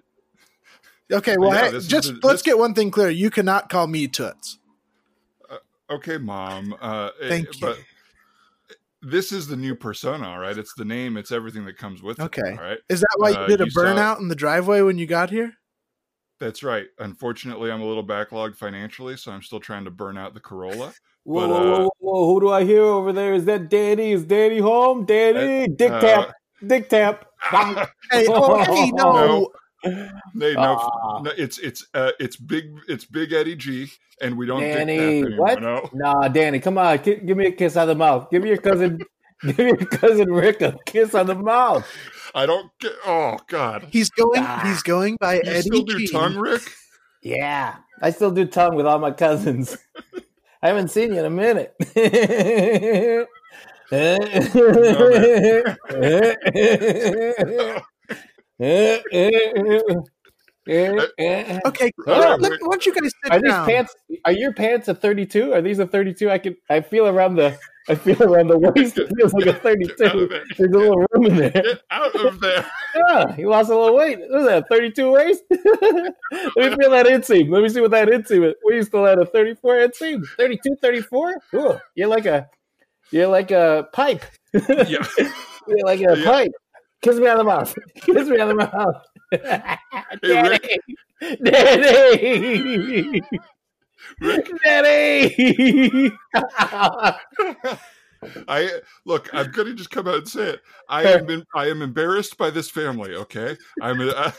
Okay. 1.12 1.36
Well, 1.38 1.52
Yeah, 1.52 1.70
hey, 1.70 1.80
just 1.80 2.08
the- 2.08 2.20
let's 2.22 2.40
this- 2.40 2.42
get 2.42 2.58
one 2.58 2.72
thing 2.74 2.90
clear. 2.90 3.10
You 3.10 3.30
cannot 3.30 3.68
call 3.68 3.86
me 3.86 4.08
Toots. 4.08 4.58
okay 5.90 6.16
mom 6.18 6.74
uh 6.80 7.10
eh, 7.20 7.28
Thank 7.28 7.60
you. 7.60 7.60
but 7.60 7.78
this 9.04 9.32
is 9.32 9.46
the 9.46 9.56
new 9.56 9.74
persona 9.74 10.28
all 10.28 10.38
right 10.38 10.56
it's 10.58 10.74
the 10.74 10.84
name 10.84 11.16
it's 11.16 11.30
everything 11.32 11.64
that 11.64 11.76
comes 11.76 12.02
with 12.02 12.18
Okay. 12.20 12.40
it 12.42 12.58
all 12.58 12.64
right 12.64 12.78
Is 12.88 13.00
that 13.00 13.14
why 13.18 13.30
you 13.30 13.36
Uh, 13.36 13.46
did 13.46 13.60
a 13.60 13.64
you 13.64 13.70
saw- 13.70 13.80
burnout 13.80 14.18
in 14.20 14.28
the 14.28 14.34
driveway 14.34 14.80
when 14.80 14.98
you 14.98 15.06
got 15.06 15.30
here? 15.30 15.52
that's 16.40 16.62
right 16.62 16.86
unfortunately 16.98 17.70
i'm 17.70 17.80
a 17.80 17.86
little 17.86 18.06
backlogged 18.06 18.56
financially 18.56 19.16
so 19.16 19.30
i'm 19.30 19.42
still 19.42 19.60
trying 19.60 19.84
to 19.84 19.90
burn 19.90 20.18
out 20.18 20.34
the 20.34 20.40
corolla 20.40 20.92
Whoa, 21.26 21.40
But, 21.40 21.50
whoa, 21.50 21.56
uh, 21.56 21.78
whoa, 21.78 21.90
whoa, 22.00 22.26
who 22.34 22.40
do 22.40 22.50
I 22.50 22.64
hear 22.64 22.82
over 22.82 23.10
there? 23.10 23.32
Is 23.32 23.46
that 23.46 23.70
Danny? 23.70 24.12
Is 24.12 24.24
Danny 24.26 24.58
home? 24.58 25.06
Danny, 25.06 25.66
dick 25.68 25.90
uh, 25.90 26.00
tap, 26.00 26.34
dick 26.66 26.90
tap. 26.90 27.24
Hey, 28.12 28.26
oh, 28.28 28.62
hey, 28.62 28.90
no. 28.94 29.12
No. 29.14 29.48
Hey, 29.84 30.54
no, 30.54 30.76
Ah. 30.78 31.20
no, 31.22 31.30
it's 31.36 31.58
it's 31.58 31.86
uh, 31.94 32.12
it's 32.18 32.36
big 32.36 32.74
it's 32.88 33.04
big 33.04 33.32
Eddie 33.32 33.54
G, 33.56 33.90
and 34.22 34.36
we 34.36 34.46
don't 34.46 34.60
dick 34.60 34.76
Danny, 34.76 35.20
anymore. 35.20 35.38
what? 35.46 35.60
No, 35.62 35.90
Nah, 35.92 36.28
Danny, 36.28 36.58
come 36.60 36.78
on, 36.78 37.02
gi- 37.02 37.20
give 37.26 37.36
me 37.36 37.46
a 37.46 37.52
kiss 37.52 37.76
on 37.76 37.88
the 37.88 37.94
mouth. 37.94 38.30
Give 38.30 38.42
me 38.42 38.48
your 38.48 38.58
cousin, 38.58 38.98
give 39.42 39.58
me 39.58 39.64
your 39.66 39.76
cousin 39.76 40.32
Rick 40.32 40.62
a 40.62 40.76
kiss 40.86 41.14
on 41.14 41.26
the 41.26 41.34
mouth. 41.34 41.86
I 42.34 42.46
don't 42.46 42.70
get. 42.80 42.92
Oh 43.06 43.36
God, 43.48 43.86
He's 43.90 44.10
going. 44.10 44.42
Ah. 44.42 44.62
He's 44.64 44.82
going 44.82 45.16
by 45.20 45.34
you 45.36 45.42
Eddie 45.44 45.60
still 45.62 45.82
do 45.84 45.98
G. 45.98 46.08
tongue, 46.08 46.36
Rick? 46.36 46.62
Yeah, 47.22 47.76
I 48.02 48.10
still 48.10 48.30
do 48.30 48.44
tongue 48.46 48.74
with 48.76 48.86
all 48.86 48.98
my 48.98 49.10
cousins. 49.12 49.76
I 50.62 50.68
haven't 50.68 50.88
seen 50.88 51.12
you 51.12 51.20
in 51.20 51.26
a 51.26 51.30
minute. 51.30 51.74
Eh, 58.60 59.00
eh, 59.12 59.30
eh, 61.18 61.58
okay, 61.66 61.90
Oh, 62.06 62.12
let, 62.12 62.40
let 62.40 62.52
why 62.62 62.68
don't 62.70 62.86
you 62.86 62.94
guys 62.94 63.12
sit 63.22 63.32
Are 63.32 63.40
these 63.40 63.50
down? 63.50 63.66
pants? 63.66 63.94
Are 64.24 64.32
your 64.32 64.52
pants 64.52 64.88
a 64.88 64.94
thirty-two? 64.94 65.52
Are 65.52 65.60
these 65.60 65.78
a 65.78 65.86
thirty-two? 65.86 66.30
I 66.30 66.38
can. 66.38 66.56
I 66.70 66.80
feel 66.80 67.06
around 67.06 67.34
the. 67.36 67.58
I 67.86 67.94
feel 67.96 68.22
around 68.22 68.46
the 68.46 68.58
waist. 68.58 68.96
It 68.96 69.12
feels 69.14 69.34
like 69.34 69.46
a 69.46 69.52
thirty-two. 69.60 70.28
There's 70.56 70.72
a 70.72 70.78
little 70.78 71.04
room 71.12 71.26
in 71.26 71.36
there. 71.36 71.50
Get 71.50 71.82
out 71.90 72.14
of 72.14 72.40
there. 72.40 72.64
Yeah, 72.96 73.34
he 73.36 73.44
lost 73.44 73.68
a 73.70 73.76
little 73.76 73.94
weight. 73.96 74.18
What 74.30 74.40
is 74.40 74.46
that? 74.46 74.68
Thirty-two 74.70 75.10
waist? 75.10 75.42
Let 75.50 76.70
me 76.70 76.76
feel 76.76 76.90
that 76.92 77.06
inseam. 77.06 77.50
Let 77.50 77.62
me 77.62 77.68
see 77.68 77.80
what 77.82 77.90
that 77.90 78.08
inseam 78.08 78.48
is. 78.48 78.54
We 78.64 78.82
still 78.84 79.06
at 79.06 79.18
a 79.20 79.26
thirty-four 79.26 79.74
inseam. 79.76 80.24
32, 80.38 80.76
34? 80.80 81.34
Ooh, 81.56 81.74
you're 81.94 82.08
like 82.08 82.24
a. 82.24 82.48
You're 83.10 83.26
like 83.26 83.50
a 83.50 83.88
pipe. 83.92 84.24
Yeah. 84.54 85.04
You're 85.66 85.84
like 85.84 86.00
a 86.00 86.16
Yeah. 86.18 86.24
pipe. 86.24 86.52
Kiss 87.04 87.16
me 87.18 87.28
on 87.28 87.36
the 87.36 87.44
mouth. 87.44 87.78
Kiss 87.96 88.28
me 88.28 88.40
on 88.40 88.48
the 88.48 88.54
mouth. 88.54 88.96
Rick. 90.22 90.80
Daddy. 91.44 92.00
Daddy. 92.40 93.22
Rick, 94.20 94.50
Daddy. 94.64 96.12
I 98.48 98.80
look. 99.04 99.28
I'm 99.34 99.50
going 99.50 99.68
to 99.68 99.74
just 99.74 99.90
come 99.90 100.08
out 100.08 100.14
and 100.14 100.28
say 100.28 100.52
it. 100.52 100.62
I 100.88 101.02
am. 101.02 101.28
In, 101.28 101.44
I 101.54 101.68
am 101.68 101.82
embarrassed 101.82 102.38
by 102.38 102.48
this 102.48 102.70
family. 102.70 103.14
Okay. 103.14 103.58
I'm. 103.82 104.00
I, 104.00 104.32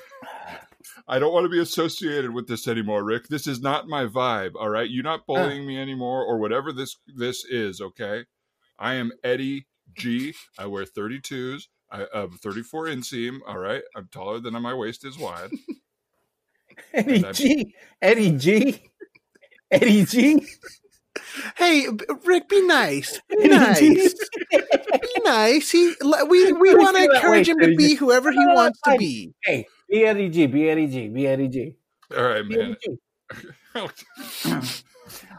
I 1.08 1.20
don't 1.20 1.34
want 1.34 1.46
to 1.46 1.50
be 1.50 1.60
associated 1.60 2.34
with 2.34 2.48
this 2.48 2.68
anymore, 2.68 3.04
Rick. 3.04 3.28
This 3.28 3.46
is 3.46 3.62
not 3.62 3.88
my 3.88 4.06
vibe. 4.06 4.54
All 4.56 4.70
right. 4.70 4.90
You're 4.90 5.04
not 5.04 5.20
ah. 5.22 5.26
bullying 5.28 5.68
me 5.68 5.80
anymore, 5.80 6.24
or 6.26 6.40
whatever 6.40 6.72
this 6.72 6.96
this 7.16 7.46
is. 7.46 7.80
Okay. 7.80 8.26
I 8.80 8.96
am 8.96 9.12
Eddie 9.24 9.68
G. 9.96 10.34
I 10.58 10.66
wear 10.66 10.84
32s. 10.84 11.68
I 11.92 12.06
have 12.13 12.36
34 12.36 12.86
inseam. 12.88 13.39
All 13.48 13.58
right. 13.58 13.84
I'm 13.96 14.08
taller 14.12 14.39
than 14.39 14.54
my 14.62 14.74
waist 14.74 15.06
is 15.06 15.18
wide. 15.18 15.51
Eddie 16.94 17.25
G. 17.34 17.75
Eddie 18.01 18.32
G. 18.38 18.82
Eddie 19.72 20.06
G. 20.06 20.46
Hey, 21.56 21.88
Rick, 22.25 22.50
be 22.50 22.62
nice. 22.65 23.22
Be 23.30 23.48
nice. 23.48 23.80
Be 23.80 25.22
nice. 25.24 25.72
He, 25.72 25.94
we 26.27 26.51
we 26.54 26.75
want 26.75 26.98
to 26.98 27.04
encourage 27.04 27.48
him 27.48 27.60
to 27.60 27.75
be 27.75 27.96
whoever 27.96 28.32
he 28.32 28.46
wants 28.46 28.80
to 28.86 28.98
be. 28.98 29.34
Hey, 29.44 29.65
be 29.89 30.06
Eddie 30.06 30.30
G. 30.30 30.48
Be 30.48 30.70
Eddie 30.70 30.88
G. 30.88 31.08
Be 31.08 31.27
Eddie 31.27 31.48
G. 31.48 31.75
All 32.15 32.24
right, 32.24 32.46
man. 32.46 32.75
G. 32.84 32.98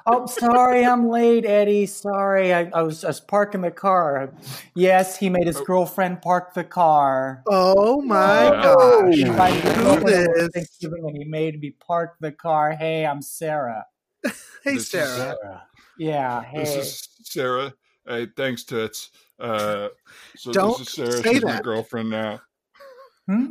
Oh, 0.08 0.26
sorry, 0.26 0.84
I'm 0.84 1.08
late, 1.08 1.44
Eddie. 1.44 1.86
Sorry, 1.86 2.54
I, 2.54 2.70
I 2.72 2.82
was 2.82 3.02
I 3.04 3.08
was 3.08 3.18
parking 3.20 3.62
the 3.62 3.72
car. 3.72 4.32
Yes, 4.75 5.16
he 5.16 5.28
made 5.28 5.46
his 5.46 5.60
girlfriend 5.60 6.22
park 6.22 6.54
the 6.54 6.62
car. 6.64 7.42
Oh 7.48 8.00
my 8.02 8.44
Yeah. 8.44 8.62
gosh. 8.62 9.14
He 9.14 9.22
invited 9.22 9.62
his 9.64 9.75
Who 9.75 9.82
girlfriend 9.82 10.04
over 10.08 10.34
for 10.34 10.38
this? 10.42 10.48
Thanksgiving, 10.54 11.04
and 11.08 11.16
he 11.16 11.25
made 11.25 11.60
me 11.60 11.70
park 11.70 12.16
the 12.20 12.30
car. 12.32 12.72
Hey, 12.72 13.04
I'm 13.04 13.20
Sarah. 13.22 13.84
Hey, 14.64 14.75
This 14.75 14.82
is- 14.84 14.88
Sarah. 14.90 15.62
Yeah, 15.98 16.44
This 16.54 16.76
is 16.76 17.08
Sarah. 17.22 17.72
Hey, 18.06 18.28
thanks, 18.36 18.62
Tits. 18.64 19.10
Uh, 19.40 19.88
so 20.36 20.52
Don't 20.52 20.78
this 20.78 20.88
is 20.88 20.94
Sarah. 20.94 21.22
say 21.22 21.32
She's 21.34 21.44
my 21.44 21.52
that. 21.52 21.64
girlfriend 21.64 22.10
now. 22.10 22.40
Hmm? 23.26 23.46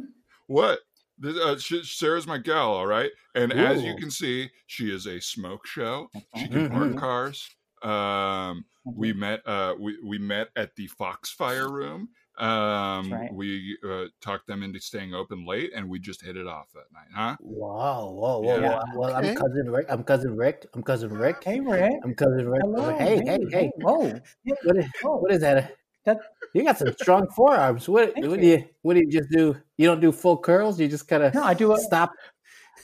What? 0.48 0.80
This, 1.18 1.38
uh, 1.38 1.58
she, 1.58 1.84
Sarah's 1.84 2.28
my 2.28 2.38
gal, 2.38 2.72
all 2.74 2.88
right. 2.88 3.12
And 3.36 3.54
as 3.54 3.82
you 3.84 3.96
can 3.96 4.12
see, 4.12 4.50
she 4.68 4.94
is 4.94 5.06
a 5.08 5.20
smoke 5.22 5.66
show. 5.66 6.10
She 6.36 6.50
can 6.50 6.70
park 6.70 6.90
Mhm. 6.90 6.98
cars. 6.98 7.50
Um, 7.82 8.66
we 8.86 9.14
met. 9.14 9.42
Uh, 9.48 9.76
we 9.80 9.98
we 10.04 10.18
met 10.18 10.50
at 10.56 10.76
the 10.76 10.88
Foxfire 11.00 11.70
Room. 11.72 12.10
Um, 12.38 13.14
right. 13.14 13.34
we 13.34 13.78
uh, 13.88 14.06
talked 14.22 14.46
them 14.48 14.62
into 14.62 14.80
staying 14.80 15.14
open 15.14 15.46
late, 15.46 15.72
and 15.74 15.88
we 15.90 16.00
just 16.00 16.22
hit 16.22 16.36
it 16.36 16.48
off 16.48 16.68
that 16.74 16.92
night, 16.94 17.08
huh? 17.14 17.38
Wow, 17.40 18.10
whoa, 18.12 18.40
whoa, 18.40 18.60
Yeah. 18.60 18.76
whoa. 18.76 19.00
Well, 19.00 19.16
Okay. 19.16 19.30
I'm 19.30 19.36
cousin 19.36 19.72
Rick. 19.72 19.86
I'm 19.90 20.04
cousin 20.04 20.36
Rick. 20.36 20.66
I'm 20.74 20.84
cousin 20.84 21.14
Rick. 21.14 21.44
Hey, 21.44 21.62
Rick. 21.62 21.94
I'm 22.04 22.14
cousin 22.14 22.50
Rick. 22.50 22.62
Hello. 22.64 22.98
Hey, 22.98 23.22
hey, 23.26 23.40
hey. 23.52 23.72
Whoa. 23.78 24.20
What 24.44 24.78
is, 24.78 24.86
what 25.02 25.32
is 25.32 25.40
that? 25.42 25.78
That- 26.06 26.20
You 26.54 26.64
got 26.64 26.78
some 26.78 26.94
strong 27.02 27.28
forearms. 27.36 27.88
What, 27.90 28.14
what 28.18 28.40
do 28.40 28.46
you 28.48 28.64
what 28.82 28.94
do 28.94 29.00
you 29.02 29.12
just 29.12 29.30
do? 29.30 29.58
You 29.78 29.88
don't 29.88 30.00
do 30.00 30.12
full 30.12 30.38
curls. 30.38 30.80
You 30.80 30.88
just 30.88 31.08
kind 31.08 31.24
of 31.24 31.34
No, 31.34 31.44
I 31.44 31.54
do. 31.54 31.74
A, 31.74 31.78
stop. 31.80 32.12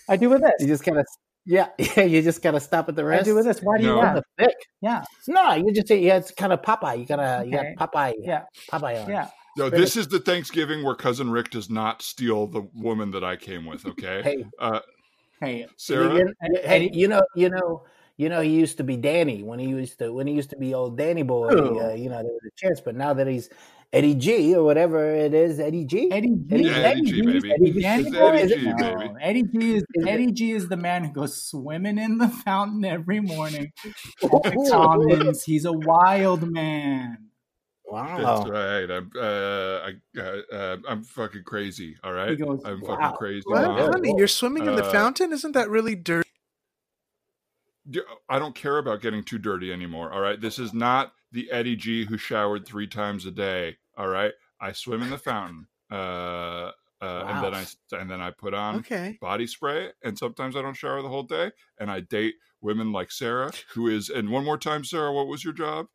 I 0.09 0.17
do 0.17 0.29
with 0.29 0.41
this. 0.41 0.53
You 0.59 0.67
just 0.67 0.83
kind 0.83 0.97
of 0.97 1.05
yeah, 1.45 1.67
yeah. 1.77 2.03
You 2.03 2.21
just 2.21 2.41
gotta 2.41 2.59
stop 2.59 2.89
at 2.89 2.95
the 2.95 3.01
I 3.03 3.05
rest. 3.05 3.25
do 3.25 3.35
with 3.35 3.45
this. 3.45 3.59
Why 3.61 3.77
do 3.77 3.85
you 3.85 3.95
want? 3.95 4.15
The 4.15 4.23
thick. 4.45 4.55
Yeah, 4.81 5.03
No, 5.27 5.53
you 5.53 5.71
just 5.73 5.89
yeah. 5.89 6.17
It's 6.17 6.31
kind 6.31 6.51
of 6.53 6.61
Popeye. 6.61 6.99
You 6.99 7.05
gotta 7.05 7.45
you 7.47 7.57
Okay. 7.57 7.75
got 7.77 7.91
Popeye. 7.93 8.13
yeah, 8.19 8.43
Popeye 8.71 9.03
on. 9.03 9.09
yeah. 9.09 9.29
No, 9.57 9.69
this 9.69 9.97
is 9.97 10.07
the 10.07 10.19
Thanksgiving 10.19 10.83
where 10.83 10.95
cousin 10.95 11.29
Rick 11.29 11.49
does 11.51 11.69
not 11.69 12.01
steal 12.01 12.47
the 12.47 12.61
woman 12.73 13.11
that 13.11 13.23
I 13.23 13.35
came 13.35 13.65
with. 13.65 13.85
Okay, 13.85 14.21
Hey, 14.23 14.45
uh, 14.59 14.79
Hey, 15.41 15.67
Sarah. 15.77 16.13
You, 16.15 16.33
And- 16.41 16.57
hey, 16.63 16.89
you 16.93 17.07
know, 17.07 17.21
you 17.35 17.49
know, 17.49 17.83
you 18.21 18.29
know, 18.29 18.39
he 18.41 18.51
used 18.51 18.77
to 18.77 18.83
be 18.83 18.97
Danny 18.97 19.41
when 19.41 19.57
he 19.57 19.65
used 19.65 19.97
to 19.97 20.13
when 20.13 20.27
he 20.27 20.33
used 20.35 20.51
to 20.51 20.55
be 20.55 20.75
old 20.75 20.95
Danny 20.95 21.23
boy. 21.23 21.49
Who? 21.49 21.79
Uh, 21.81 21.93
you 21.95 22.07
know, 22.07 22.17
there 22.21 22.31
was 22.31 22.45
a 22.45 22.55
chance, 22.55 22.79
but 22.79 22.95
now 22.95 23.15
that 23.15 23.25
he's 23.25 23.49
Eddie 23.91 24.13
G 24.13 24.55
or 24.55 24.63
whatever 24.63 25.09
it 25.09 25.33
is, 25.33 25.59
Eddie 25.59 25.85
G. 25.85 26.11
Eddie 26.11 26.27
G. 26.47 26.53
Eddie- 26.53 26.63
Yeah, 26.65 26.75
Eddie 26.77 27.01
G, 27.01 27.11
G's 27.23 27.41
baby. 27.41 27.51
Eddie 27.51 27.81
Danny 27.81 28.03
It's 28.03 28.15
boy? 28.15 28.35
Is? 28.35 28.51
G, 28.51 28.61
No. 28.61 28.75
baby. 28.77 29.13
Eddie 29.21 29.43
G 29.43 29.75
is 29.75 29.83
Is 29.95 30.05
Eddie 30.07 30.31
G 30.33 30.51
is 30.51 30.69
the 30.69 30.77
man 30.77 31.03
who 31.05 31.11
goes 31.13 31.35
swimming 31.41 31.97
in 31.97 32.19
the 32.19 32.27
fountain 32.29 32.85
every 32.85 33.21
morning. 33.21 33.71
at 34.23 34.29
the 34.29 34.55
Ooh. 34.55 34.69
Commons. 34.69 35.43
He's 35.43 35.65
a 35.65 35.73
wild 35.73 36.47
man. 36.47 37.25
Wow. 37.85 38.45
That's 38.45 38.49
right. 38.51 38.91
I'm 38.97 39.11
uh, 39.19 39.89
I, 39.89 39.91
uh, 40.21 40.55
uh, 40.55 40.77
I'm 40.87 41.03
fucking 41.03 41.43
crazy. 41.43 41.97
All 42.03 42.13
right, 42.13 42.37
goes, 42.37 42.61
I'm 42.65 42.81
wow. 42.81 42.95
fucking 42.95 43.17
crazy. 43.17 43.43
What, 43.45 43.63
Mom. 43.63 43.91
Honey? 43.93 44.13
You're 44.15 44.27
swimming 44.27 44.67
in 44.67 44.75
the 44.75 44.85
Uh, 44.85 44.91
fountain? 44.91 45.33
Isn't 45.33 45.53
that 45.53 45.71
really 45.71 45.95
dirty? 45.95 46.29
D- 47.91 48.01
I 48.29 48.39
don't 48.39 48.55
care 48.55 48.77
about 48.77 49.01
getting 49.01 49.23
too 49.23 49.37
dirty 49.37 49.71
anymore. 49.71 50.11
All 50.11 50.21
right, 50.21 50.39
this 50.39 50.57
is 50.59 50.73
not 50.73 51.13
the 51.31 51.51
Eddie 51.51 51.75
G 51.75 52.05
who 52.05 52.17
showered 52.17 52.65
three 52.65 52.87
times 52.87 53.25
a 53.25 53.31
day. 53.31 53.77
All 53.97 54.07
right, 54.07 54.33
I 54.59 54.71
swim 54.71 55.01
in 55.03 55.09
the 55.09 55.17
fountain, 55.17 55.67
uh, 55.91 56.71
uh, 57.01 57.25
and 57.27 57.43
then 57.43 57.53
I 57.53 57.65
and 57.99 58.09
then 58.09 58.21
I 58.21 58.31
put 58.31 58.53
on 58.53 58.79
Okay. 58.79 59.17
body 59.21 59.47
spray, 59.47 59.91
and 60.03 60.17
sometimes 60.17 60.55
I 60.55 60.61
don't 60.61 60.75
shower 60.75 61.01
the 61.01 61.09
whole 61.09 61.23
day, 61.23 61.51
and 61.79 61.91
I 61.91 61.99
date 62.01 62.35
women 62.61 62.91
like 62.91 63.11
Sarah, 63.11 63.51
who 63.73 63.87
is. 63.87 64.09
And 64.09 64.29
one 64.29 64.45
more 64.45 64.57
time, 64.57 64.83
Sarah, 64.85 65.11
what 65.13 65.27
was 65.27 65.43
your 65.43 65.53
job? 65.53 65.87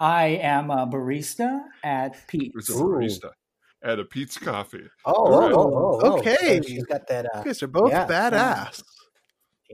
I 0.00 0.26
am 0.42 0.70
a 0.70 0.86
barista 0.86 1.60
at 1.82 2.12
It's 2.14 2.28
Peet's. 2.28 2.70
a 2.70 2.72
Ooh. 2.74 2.90
barista 3.00 3.30
at 3.82 3.98
a 3.98 4.04
Peet's 4.04 4.38
Coffee. 4.38 4.88
Oh, 5.04 5.12
All 5.14 5.30
right. 5.40 5.52
oh, 5.52 5.72
oh, 5.74 6.00
oh, 6.02 6.18
Okay. 6.18 6.56
So 6.56 6.62
she's 6.68 6.84
got 6.84 7.06
that. 7.08 7.24
You 7.24 7.30
Uh, 7.34 7.42
guys 7.44 7.62
are 7.62 7.66
both 7.68 7.92
Yeah. 7.92 8.06
badass. 8.06 8.82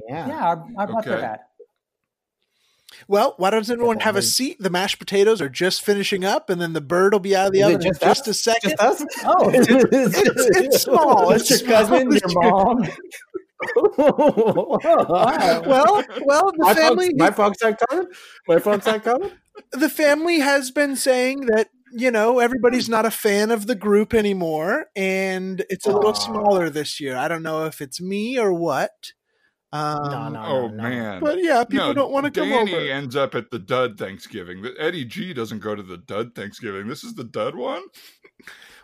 yeah. 0.08 0.28
Yeah, 0.28 0.54
I, 0.78 0.82
I 0.82 0.86
brought 0.86 1.04
Okay. 1.06 1.20
that. 1.20 1.40
Well, 3.08 3.34
why 3.36 3.50
doesn't 3.50 3.72
everyone 3.72 4.00
have 4.00 4.16
a 4.16 4.22
seat? 4.22 4.56
The 4.60 4.70
mashed 4.70 4.98
potatoes 4.98 5.40
are 5.40 5.48
just 5.48 5.84
finishing 5.84 6.24
up, 6.24 6.50
and 6.50 6.60
then 6.60 6.72
the 6.72 6.80
bird 6.80 7.12
will 7.12 7.20
be 7.20 7.36
out 7.36 7.48
of 7.48 7.52
the 7.52 7.60
Is 7.60 7.64
oven 7.66 7.76
in 7.86 7.92
just 7.92 8.00
just 8.00 8.28
a 8.28 8.34
second. 8.34 8.70
Just 8.78 8.82
us? 8.82 9.04
Oh, 9.24 9.50
it's, 9.50 9.68
it's- 9.68 10.56
it's 10.56 10.82
small. 10.82 11.30
It's 11.32 11.50
It's 11.50 11.62
your 11.62 11.70
cousin, 11.70 12.18
small. 12.18 12.42
your 12.42 12.52
mom. 12.52 12.88
well, 13.96 14.78
well, 16.24 16.52
the 16.52 16.58
my 16.58 16.74
family, 16.74 17.06
folks, 17.06 17.18
my 17.18 17.30
folks 17.30 17.62
aren't 17.62 17.78
coming. 17.88 18.06
My 18.48 18.58
folks 18.58 18.86
aren't 18.86 19.04
coming. 19.04 19.30
the 19.72 19.88
family 19.88 20.40
has 20.40 20.70
been 20.70 20.96
saying 20.96 21.46
that 21.46 21.68
you 21.92 22.10
know 22.10 22.38
everybody's 22.40 22.88
not 22.88 23.06
a 23.06 23.10
fan 23.10 23.50
of 23.50 23.66
the 23.66 23.74
group 23.74 24.12
anymore, 24.14 24.86
and 24.96 25.64
it's 25.70 25.86
a 25.86 25.92
little 25.92 26.14
smaller 26.14 26.68
this 26.68 27.00
year. 27.00 27.16
I 27.16 27.28
don't 27.28 27.42
know 27.42 27.64
if 27.66 27.80
it's 27.80 28.00
me 28.00 28.38
or 28.38 28.52
what. 28.52 29.12
Um, 29.74 30.04
No, 30.10 30.28
no, 30.28 30.42
oh 30.46 30.68
no. 30.68 30.82
man! 30.82 31.20
But 31.20 31.42
yeah, 31.42 31.64
people 31.64 31.88
no, 31.88 31.94
don't 31.94 32.12
want 32.12 32.26
to 32.26 32.30
come 32.40 32.48
Danny 32.48 32.74
over. 32.74 32.84
ends 32.92 33.16
up 33.16 33.34
at 33.34 33.50
the 33.50 33.58
Dud 33.58 33.98
Thanksgiving. 33.98 34.62
The- 34.62 34.74
Eddie 34.78 35.04
G 35.04 35.34
doesn't 35.34 35.58
go 35.58 35.74
to 35.74 35.82
the 35.82 35.96
Dud 35.96 36.34
Thanksgiving. 36.36 36.86
This 36.86 37.02
is 37.02 37.14
the 37.14 37.24
Dud 37.24 37.56
one. 37.56 37.82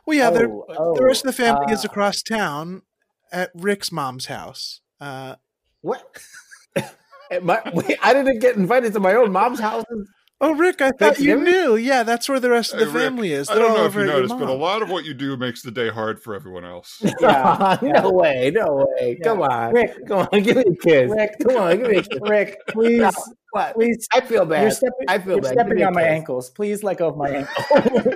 Well, 0.05 0.17
yeah, 0.19 0.31
Oh, 0.33 0.65
oh, 0.69 0.95
the 0.97 1.05
rest 1.05 1.25
of 1.25 1.35
the 1.35 1.43
family 1.43 1.73
is 1.73 1.85
uh, 1.85 1.89
across 1.89 2.23
town 2.23 2.83
at 3.31 3.51
Rick's 3.55 3.93
mom's 3.93 4.27
house. 4.27 4.81
Uh, 5.01 5.37
What? 5.83 6.03
my, 7.43 7.63
wait, 7.73 7.97
I 8.03 8.13
didn't 8.13 8.41
get 8.41 8.57
invited 8.57 8.93
to 8.95 9.01
my 9.01 9.15
own 9.15 9.31
mom's 9.31 9.61
house. 9.61 9.85
Oh, 10.41 10.55
Rick, 10.55 10.81
I 10.81 10.91
thought 10.91 11.19
you 11.19 11.41
knew. 11.41 11.77
Yeah, 11.77 12.03
that's 12.03 12.29
where 12.29 12.41
the 12.41 12.51
rest 12.51 12.73
of 12.73 12.79
Hey, 12.81 12.85
the 12.87 12.91
Rick, 12.91 13.03
family 13.05 13.33
is. 13.33 13.49
I 13.49 13.55
They're 13.55 13.65
don't 13.65 13.77
know 13.77 13.87
if 13.87 13.95
you 13.95 14.05
noticed, 14.05 14.39
but 14.39 14.49
a 14.49 14.53
lot 14.53 14.83
of 14.83 14.91
what 14.91 15.05
you 15.05 15.15
do 15.15 15.37
makes 15.37 15.63
the 15.63 15.71
day 15.71 15.89
hard 15.91 16.23
for 16.23 16.35
everyone 16.35 16.65
else. 16.65 17.03
Yeah. 17.21 17.79
no 17.83 18.11
way, 18.13 18.51
no 18.55 18.87
way. 18.99 19.19
Yeah. 19.19 19.25
Come 19.25 19.43
on, 19.43 19.73
Rick. 19.75 20.07
Come 20.07 20.29
on, 20.33 20.43
give 20.43 20.57
me 20.57 20.65
a 20.67 20.75
kiss. 20.77 21.11
Rick. 21.11 21.33
Come 21.47 21.57
on, 21.57 21.77
give 21.79 21.89
me 21.91 21.97
a 21.99 22.03
kiss. 22.03 22.19
Rick, 22.23 22.57
please, 22.69 23.15
What? 23.53 23.75
please. 23.75 24.07
I 24.15 24.21
feel 24.21 24.47
bad. 24.47 24.63
You're 24.63 24.71
stepping, 24.71 25.07
I 25.09 25.19
feel 25.19 25.33
you're 25.35 25.43
bad. 25.43 25.53
Stepping 25.53 25.83
on 25.85 25.93
my 25.95 26.03
ankles. 26.03 26.51
Please 26.51 26.83
let 26.83 26.99
go 26.99 27.09
of 27.09 27.17
my 27.17 27.29
ankles. 27.31 28.15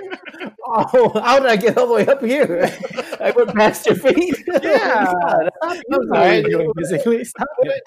oh, 0.67 1.19
how 1.23 1.39
did 1.39 1.49
I 1.49 1.55
get 1.55 1.77
all 1.77 1.87
the 1.87 1.93
way 1.93 2.07
up 2.07 2.23
here? 2.23 2.71
I 3.19 3.31
went 3.31 3.53
past 3.55 3.85
your 3.85 3.95
feet. 3.95 4.35
Yeah. 4.63 5.03
Stop 5.03 5.51
I'm 5.63 5.81
you 5.89 6.07
sorry. 6.13 6.43
doing 6.43 6.71
physically. 6.77 7.23
Stop 7.25 7.47
it. 7.61 7.83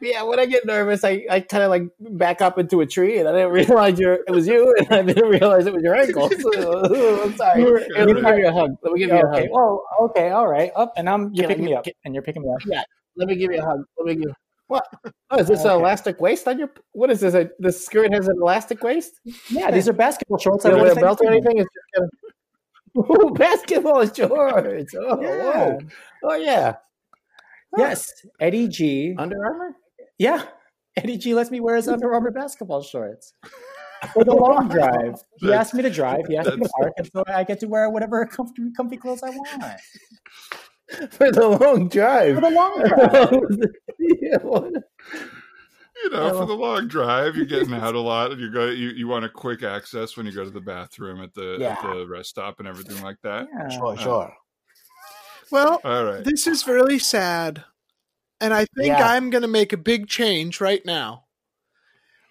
Yeah, 0.00 0.22
when 0.22 0.38
I 0.38 0.46
get 0.46 0.64
nervous, 0.64 1.02
I, 1.04 1.24
I 1.30 1.40
kind 1.40 1.64
of 1.64 1.70
like 1.70 1.82
back 1.98 2.40
up 2.40 2.58
into 2.58 2.80
a 2.80 2.86
tree, 2.86 3.18
and 3.18 3.28
I 3.28 3.32
didn't 3.32 3.50
realize 3.52 3.98
your 3.98 4.14
it 4.14 4.30
was 4.30 4.46
you, 4.46 4.74
and 4.78 4.92
I 4.92 5.02
didn't 5.02 5.28
realize 5.28 5.66
it 5.66 5.72
was 5.74 5.82
your 5.82 5.94
ankle. 5.94 6.30
So, 6.40 7.22
I'm 7.24 7.36
sorry. 7.36 7.64
Let 7.64 8.06
me 8.06 8.22
give 8.22 8.38
you 8.38 8.48
a 8.48 8.52
hug. 8.52 8.76
Let 8.82 8.92
me 8.92 9.00
give 9.00 9.08
you 9.10 9.16
a 9.16 9.28
okay. 9.28 9.40
hug. 9.42 9.48
Oh, 9.54 9.84
okay. 10.06 10.30
All 10.30 10.46
right. 10.46 10.70
Up 10.76 10.92
and 10.96 11.08
I'm. 11.08 11.32
You're 11.34 11.48
picking 11.48 11.64
me 11.64 11.70
get- 11.70 11.78
up, 11.78 11.86
and 12.04 12.14
you're 12.14 12.22
picking 12.22 12.42
me 12.42 12.48
up. 12.50 12.60
Yeah, 12.66 12.82
let 13.16 13.28
me 13.28 13.36
give 13.36 13.52
you 13.52 13.60
a 13.60 13.64
hug. 13.64 13.84
Let 13.98 14.06
me 14.06 14.24
give. 14.24 14.34
What? 14.68 14.86
Oh, 15.30 15.38
is 15.38 15.48
this 15.48 15.64
an 15.64 15.70
elastic 15.70 16.20
waist 16.20 16.46
on 16.46 16.58
your? 16.58 16.70
What 16.92 17.10
is 17.10 17.20
this? 17.20 17.34
A, 17.34 17.50
the 17.58 17.72
skirt 17.72 18.12
has 18.12 18.28
an 18.28 18.36
elastic 18.40 18.82
waist? 18.82 19.18
Yeah, 19.48 19.70
these 19.70 19.88
are 19.88 19.92
basketball 19.94 20.38
shorts. 20.38 20.64
You 20.64 20.72
don't 20.72 20.82
wear 20.82 20.92
a 20.92 20.94
belt 20.94 21.20
or 21.22 21.30
anything? 21.30 21.58
It's 21.58 21.68
just 21.74 21.86
kind 21.96 22.04
of 22.04 23.10
Ooh, 23.10 23.30
basketball 23.34 24.06
shorts. 24.12 24.94
Oh, 24.94 25.20
Yeah. 25.22 25.42
whoa. 25.42 25.78
oh 26.24 26.34
yeah. 26.34 26.76
Yes, 27.76 28.10
Eddie 28.40 28.68
G. 28.68 29.14
Under 29.18 29.36
Armour. 29.44 29.74
Yeah, 30.18 30.42
Eddie 30.96 31.16
G 31.18 31.34
lets 31.34 31.50
me 31.50 31.60
wear 31.60 31.76
his 31.76 31.88
Under 31.88 32.12
Armour 32.12 32.30
basketball 32.32 32.82
shorts 32.82 33.32
for 34.12 34.24
the 34.24 34.34
long 34.34 34.68
drive. 34.68 35.14
He 35.36 35.46
That's- 35.46 35.66
asked 35.68 35.74
me 35.74 35.82
to 35.82 35.90
drive. 35.90 36.26
He 36.28 36.36
asked 36.36 36.50
me 36.56 36.62
to 36.64 36.68
park, 36.80 36.92
and 36.98 37.08
so 37.12 37.24
I 37.26 37.44
get 37.44 37.60
to 37.60 37.66
wear 37.68 37.88
whatever 37.90 38.24
comfy, 38.26 38.70
comfy 38.76 38.96
clothes 38.96 39.22
I 39.22 39.30
want 39.30 39.80
for 41.12 41.30
the 41.30 41.48
long 41.48 41.88
drive. 41.88 42.34
for 42.36 42.40
the 42.40 42.50
long 42.50 42.82
drive. 42.84 43.40
You 46.04 46.10
know, 46.10 46.38
for 46.38 46.46
the 46.46 46.54
long 46.54 46.86
drive, 46.86 47.34
you're 47.34 47.44
getting 47.44 47.74
out 47.74 47.96
a 47.96 48.00
lot. 48.00 48.30
and 48.30 48.40
You 48.40 48.52
go, 48.52 48.66
you, 48.66 48.90
you 48.90 49.08
want 49.08 49.24
a 49.24 49.28
quick 49.28 49.64
access 49.64 50.16
when 50.16 50.26
you 50.26 50.32
go 50.32 50.44
to 50.44 50.50
the 50.50 50.60
bathroom 50.60 51.20
at 51.20 51.34
the 51.34 51.58
at 51.68 51.82
the 51.82 52.06
rest 52.06 52.30
stop 52.30 52.60
and 52.60 52.68
everything 52.68 53.02
like 53.02 53.16
that. 53.24 53.48
Yeah. 53.52 53.68
Sure, 53.68 53.94
uh, 53.94 53.96
sure. 53.96 54.32
Well, 55.50 55.80
All 55.82 56.04
right. 56.04 56.22
this 56.24 56.46
is 56.46 56.68
really 56.68 57.00
sad. 57.00 57.64
And 58.40 58.54
I 58.54 58.66
think 58.76 58.88
Yeah. 58.88 59.06
I'm 59.08 59.30
going 59.30 59.42
to 59.42 59.48
make 59.48 59.72
a 59.72 59.76
big 59.76 60.08
change 60.08 60.60
right 60.60 60.84
now. 60.84 61.24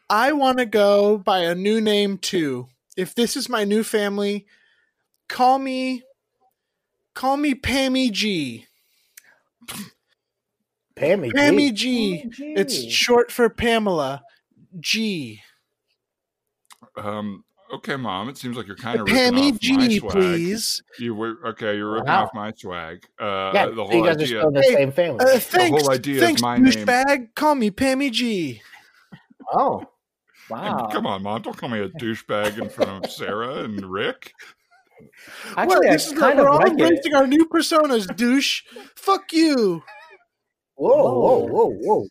I 0.10 0.32
want 0.32 0.58
to 0.60 0.66
go 0.66 1.18
by 1.18 1.40
a 1.40 1.54
new 1.56 1.82
name 1.82 2.18
too. 2.18 2.70
If 2.96 3.14
this 3.14 3.36
is 3.36 3.50
my 3.50 3.64
new 3.66 3.84
family, 3.84 4.46
call 5.28 5.60
me 5.60 6.04
call 7.14 7.36
me 7.38 7.54
Pammy 7.54 8.12
G. 8.12 8.68
Pammy. 10.96 11.32
Pammy 11.32 11.74
G. 11.74 12.24
G. 12.24 12.30
G. 12.30 12.54
It's 12.56 12.84
short 12.92 13.32
for 13.32 13.50
Pamela 13.50 14.24
G. 14.80 15.42
Um. 16.96 17.44
Okay, 17.74 17.98
mom. 17.98 18.30
It 18.30 18.38
seems 18.38 18.56
like 18.56 18.66
you're 18.68 18.78
kind 18.78 19.00
of 19.02 19.08
Pammy 19.08 19.50
off 19.50 19.54
my 19.78 19.88
G, 19.88 20.00
swag. 20.00 20.12
please. 20.14 20.82
You 21.00 21.14
were 21.16 21.36
okay. 21.48 21.76
You're 21.76 21.92
ripping 21.94 22.08
Wow. 22.08 22.24
off 22.24 22.30
my 22.34 22.54
swag. 22.56 23.04
Uh, 23.20 23.52
Yeah, 23.54 23.66
the 23.68 23.84
whole 23.86 23.94
you 23.94 24.06
guys 24.06 24.22
are 24.22 24.26
still 24.26 24.52
the 24.52 24.62
Hey, 24.62 24.74
same 24.74 24.92
family. 24.94 25.20
Uh, 25.20 25.38
thanks, 25.40 25.82
whole 25.82 25.92
idea 25.92 26.24
is 26.30 26.42
my 26.42 26.58
name. 26.58 26.72
douchebag. 26.72 27.36
Call 27.36 27.56
me 27.56 27.70
Pammy 27.72 28.12
G. 28.12 28.62
oh, 29.54 29.84
Wow. 30.50 30.88
Come 30.94 31.06
on, 31.06 31.24
mom. 31.24 31.42
Don't 31.42 31.58
call 31.58 31.68
me 31.68 31.80
a 31.80 31.90
douchebag 31.90 32.58
in 32.58 32.70
front 32.70 33.04
of 33.06 33.12
Sarah 33.12 33.64
and 33.66 33.82
Rick. 33.86 34.32
Actually, 35.58 35.68
well, 35.68 35.80
I 35.90 35.92
this 35.92 36.08
is 36.08 36.14
kind 36.18 36.38
we're 36.40 36.48
of 36.48 36.54
all 36.54 36.60
like 36.60 36.68
it. 36.68 36.80
embracing 36.80 37.14
our 37.16 37.28
new 37.28 37.46
personas, 37.50 38.16
douche. 38.16 38.62
Fuck 38.96 39.34
you. 39.34 39.84
whoa, 40.76 41.04
whoa, 41.04 41.46
whoa, 41.48 41.70
whoa. 41.70 42.08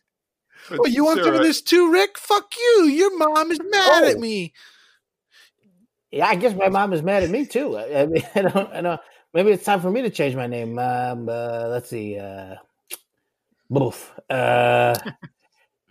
But 0.69 0.79
Oh, 0.81 0.85
you 0.85 1.03
want 1.05 1.23
some 1.23 1.33
of 1.33 1.41
this 1.41 1.61
too, 1.61 1.91
Rick? 1.91 2.17
Fuck 2.19 2.51
you. 2.57 2.83
Your 2.85 3.17
mom 3.17 3.51
is 3.51 3.59
mad 3.71 4.03
Oh. 4.03 4.07
at 4.07 4.19
me. 4.19 4.53
Yeah, 6.11 6.27
I 6.27 6.35
guess 6.35 6.55
my 6.55 6.69
mom 6.69 6.93
is 6.93 7.01
mad 7.03 7.23
at 7.23 7.29
me 7.29 7.45
too. 7.45 7.77
I, 7.77 8.01
I 8.01 8.05
mean, 8.05 8.23
I 8.35 8.41
don't, 8.43 8.73
I 8.73 8.81
don't. 8.81 9.01
Maybe 9.33 9.51
it's 9.51 9.65
time 9.65 9.81
for 9.81 9.91
me 9.91 10.01
to 10.03 10.09
change 10.09 10.35
my 10.35 10.47
name. 10.47 10.79
Um, 10.79 11.27
uh, 11.29 11.67
let's 11.67 11.89
see. 11.89 12.17
Uh, 12.17 12.55
boof. 13.69 14.13
Uh, 14.29 14.95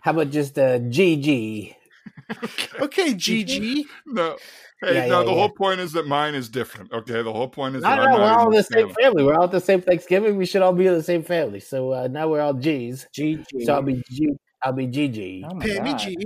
how 0.01 0.11
about 0.11 0.31
just 0.31 0.57
uh, 0.57 0.79
GG? 0.79 1.75
Okay, 2.79 3.13
GG. 3.13 3.83
No. 4.05 4.37
Hey, 4.81 4.95
Yeah, 4.95 5.05
no. 5.07 5.19
yeah, 5.19 5.23
the 5.23 5.31
yeah. 5.31 5.33
whole 5.33 5.49
point 5.49 5.79
is 5.79 5.91
that 5.93 6.07
mine 6.07 6.35
is 6.35 6.49
different. 6.49 6.91
Okay. 6.91 7.21
The 7.21 7.31
whole 7.33 7.47
point 7.47 7.75
is 7.75 7.83
No, 7.83 7.89
that 7.89 8.05
no, 8.05 8.15
we're 8.15 8.23
all 8.23 8.47
in 8.47 8.55
the 8.55 8.63
same 8.63 8.89
family. 8.89 8.93
family. 9.01 9.23
We're 9.23 9.35
all 9.35 9.45
at 9.45 9.51
the 9.51 9.61
same 9.61 9.81
Thanksgiving. 9.81 10.37
We 10.37 10.45
should 10.45 10.61
all 10.61 10.73
be 10.73 10.87
in 10.87 10.93
the 10.93 11.03
same 11.03 11.23
family. 11.23 11.59
So 11.59 11.93
uh, 11.93 12.07
now 12.07 12.27
we're 12.27 12.41
all 12.41 12.53
G's. 12.53 13.07
GG. 13.17 13.43
So 13.65 13.73
I'll 13.73 13.81
be 13.81 14.01
G. 14.09 14.29
I'll 14.63 14.73
be 14.73 14.87
GG. 14.87 15.43
Oh 15.45 15.55
Pammy 15.55 15.91
God. 15.91 15.97
G. 15.99 16.17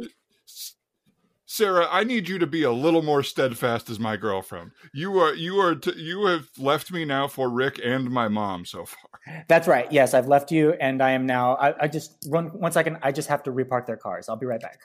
Sarah, 1.53 1.85
I 1.91 2.05
need 2.05 2.29
you 2.29 2.39
to 2.39 2.47
be 2.47 2.63
a 2.63 2.71
little 2.71 3.01
more 3.01 3.23
steadfast 3.23 3.89
as 3.89 3.99
my 3.99 4.15
girlfriend. 4.15 4.71
You 4.93 5.19
are, 5.19 5.33
you 5.33 5.59
are, 5.59 5.75
t- 5.75 5.91
you 5.97 6.27
have 6.27 6.47
left 6.57 6.93
me 6.93 7.03
now 7.03 7.27
for 7.27 7.49
Rick 7.49 7.77
and 7.83 8.09
my 8.09 8.29
mom 8.29 8.63
so 8.63 8.85
far. 8.85 9.43
That's 9.49 9.67
right. 9.67 9.91
Yes, 9.91 10.13
I've 10.13 10.29
left 10.29 10.49
you, 10.49 10.71
and 10.79 11.03
I 11.03 11.11
am 11.11 11.25
now. 11.25 11.55
I, 11.55 11.83
I 11.83 11.87
just 11.89 12.25
run 12.29 12.45
one 12.57 12.71
second. 12.71 12.99
I 13.01 13.11
just 13.11 13.27
have 13.27 13.43
to 13.43 13.51
repark 13.51 13.85
their 13.85 13.97
cars. 13.97 14.29
I'll 14.29 14.37
be 14.37 14.45
right 14.45 14.61
back. 14.61 14.79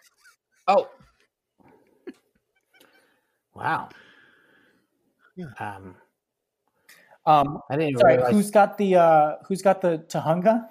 Oh, 0.66 0.88
wow. 3.54 3.88
Yeah. 5.36 5.46
Um, 5.60 5.94
Um, 7.26 7.60
I 7.70 7.76
didn't 7.76 7.90
even 7.90 8.00
sorry, 8.00 8.16
realize. 8.16 8.32
who's 8.32 8.50
got 8.50 8.76
the 8.76 8.96
uh, 8.96 9.36
who's 9.46 9.62
got 9.62 9.82
the 9.82 9.98
Tujunga? 10.08 10.66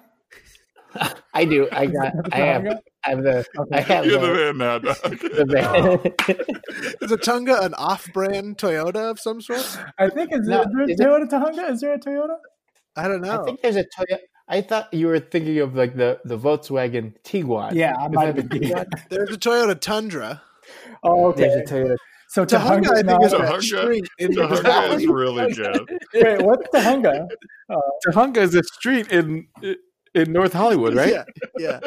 I 1.32 1.46
do. 1.46 1.70
I 1.72 1.86
got. 1.86 2.12
I 2.32 2.36
have. 2.36 2.64
Tujunga? 3.06 3.06
I 3.06 3.10
have 3.10 3.22
the. 3.22 3.66
I 3.76 3.80
have 3.80 4.06
You're 4.06 4.20
the 4.20 4.26
the. 4.26 4.54
man 4.54 4.58
now, 4.58 4.78
dog. 4.78 4.96
the 5.18 6.96
Is 7.00 7.12
a 7.12 7.16
Tunga 7.16 7.62
an 7.62 7.74
off-brand 7.74 8.58
Toyota 8.58 9.10
of 9.10 9.20
some 9.20 9.40
sort? 9.40 9.78
I 9.98 10.08
think 10.08 10.32
is, 10.32 10.46
No, 10.46 10.64
there, 10.72 10.82
is 10.84 10.90
is 10.90 10.96
there 10.98 11.16
it- 11.16 11.22
a 11.22 11.26
Toyota 11.26 11.54
Tujunga? 11.54 11.70
Is 11.70 11.80
there 11.80 11.94
a 11.94 11.98
Toyota? 11.98 12.36
I 12.96 13.08
don't 13.08 13.20
know. 13.20 13.42
I 13.42 13.44
think 13.44 13.60
there's 13.62 13.76
a 13.76 13.84
Toyota. 13.84 14.18
I 14.48 14.60
thought 14.60 14.94
you 14.94 15.08
were 15.08 15.18
thinking 15.18 15.58
of 15.58 15.74
like 15.74 15.96
the 15.96 16.20
the 16.24 16.38
Volkswagen 16.38 17.14
Tiguan. 17.24 17.72
Yeah, 17.74 17.94
I 17.98 18.08
might 18.08 18.26
have 18.26 18.36
been. 18.36 18.48
Tiguan? 18.48 18.86
There's 19.10 19.30
a 19.30 19.36
Toyota 19.38 19.78
Tundra. 19.80 20.40
Oh, 21.02 21.32
There's 21.32 21.68
okay. 21.68 21.80
a 21.82 21.84
Toyota. 21.88 21.96
So 22.28 22.44
Tujunga, 22.44 22.90
I 22.92 23.02
think, 23.02 23.24
is 23.24 23.32
not- 23.32 23.40
that 23.42 23.54
Tujunga- 23.54 23.62
street 23.62 24.08
in 24.18 24.30
Tujunga 24.32 24.94
is 24.94 25.06
really 25.06 25.52
good. 25.54 25.88
Wait, 26.14 26.42
what's 26.42 26.68
Tujunga? 26.68 27.26
Uh, 27.68 27.76
Tujunga 28.06 28.36
is 28.38 28.54
a 28.54 28.62
street 28.62 29.08
in 29.10 29.48
in 30.14 30.32
North 30.32 30.52
Hollywood, 30.52 30.94
Yeah, 30.94 31.24
yeah. 31.58 31.80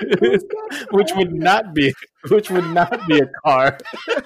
which 0.90 1.12
would 1.14 1.32
not 1.32 1.74
be 1.74 1.92
which 2.28 2.50
would 2.50 2.66
not 2.66 3.06
be 3.06 3.18
a 3.18 3.26
car. 3.44 3.78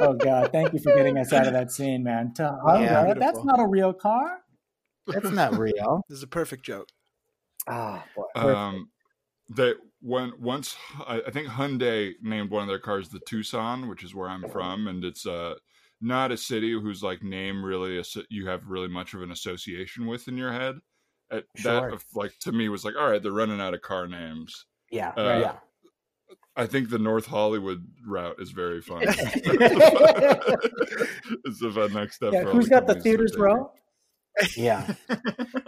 Oh 0.00 0.12
God! 0.14 0.52
Thank 0.52 0.72
you 0.72 0.78
for 0.78 0.94
getting 0.94 1.18
us 1.18 1.32
out 1.32 1.48
of 1.48 1.52
that 1.54 1.72
scene, 1.72 2.04
man. 2.04 2.32
Tujunga. 2.32 2.80
Yeah. 2.82 3.14
that's 3.14 3.42
not 3.42 3.58
a 3.58 3.66
real 3.66 3.92
car. 3.92 4.38
That's 5.08 5.30
not 5.30 5.58
real. 5.58 6.02
This 6.08 6.18
is 6.18 6.22
a 6.22 6.28
perfect 6.28 6.64
joke. 6.64 6.86
Ah, 7.66 8.04
boy. 8.14 8.40
Um, 8.40 8.90
that 9.48 9.74
when 10.00 10.34
once 10.38 10.76
I, 11.04 11.20
I 11.26 11.30
think 11.32 11.48
Hyundai 11.48 12.12
named 12.22 12.50
one 12.50 12.62
of 12.62 12.68
their 12.68 12.78
cars 12.78 13.08
the 13.08 13.18
Tucson, 13.26 13.88
which 13.88 14.04
is 14.04 14.14
where 14.14 14.28
I'm 14.28 14.48
from, 14.50 14.86
and 14.86 15.04
it's 15.04 15.26
uh 15.26 15.54
not 16.00 16.30
a 16.30 16.36
city 16.36 16.70
whose 16.70 17.02
like 17.02 17.24
name 17.24 17.64
really 17.64 17.98
asso- 17.98 18.22
you 18.30 18.46
have 18.46 18.68
really 18.68 18.86
much 18.88 19.14
of 19.14 19.22
an 19.22 19.32
association 19.32 20.06
with 20.06 20.28
in 20.28 20.36
your 20.36 20.52
head. 20.52 20.76
Uh, 21.30 21.40
Sure. 21.56 21.90
That 21.90 22.04
like 22.14 22.38
to 22.42 22.52
me 22.52 22.68
was 22.68 22.84
like, 22.84 22.94
all 22.96 23.10
right, 23.10 23.20
they're 23.22 23.32
running 23.32 23.60
out 23.60 23.74
of 23.74 23.82
car 23.82 24.06
names. 24.06 24.66
Yeah, 24.90 25.10
Uh, 25.16 25.38
yeah. 25.40 25.56
I 26.56 26.66
think 26.66 26.90
the 26.90 26.98
North 26.98 27.26
Hollywood 27.26 27.86
route 28.04 28.36
is 28.40 28.50
very 28.50 28.80
fun. 28.82 29.02
it's 29.06 29.16
a 31.62 31.70
fun 31.72 31.92
next 31.92 32.16
step. 32.16 32.32
Yeah, 32.32 32.42
for 32.42 32.48
all 32.48 32.54
who's 32.54 32.68
got 32.68 32.86
the 32.86 32.94
theaters 33.00 33.36
row? 33.36 33.70
Yeah. 34.56 34.94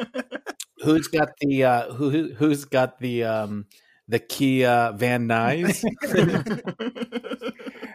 who's 0.79 1.07
got 1.09 1.29
the 1.41 1.65
uh 1.65 1.93
who 1.93 2.11
who- 2.11 2.35
who's 2.35 2.65
got 2.65 2.99
the 2.99 3.25
um 3.25 3.67
the 4.09 4.19
Kia 4.19 4.93
Van 4.97 5.29
Nuys? 5.29 5.85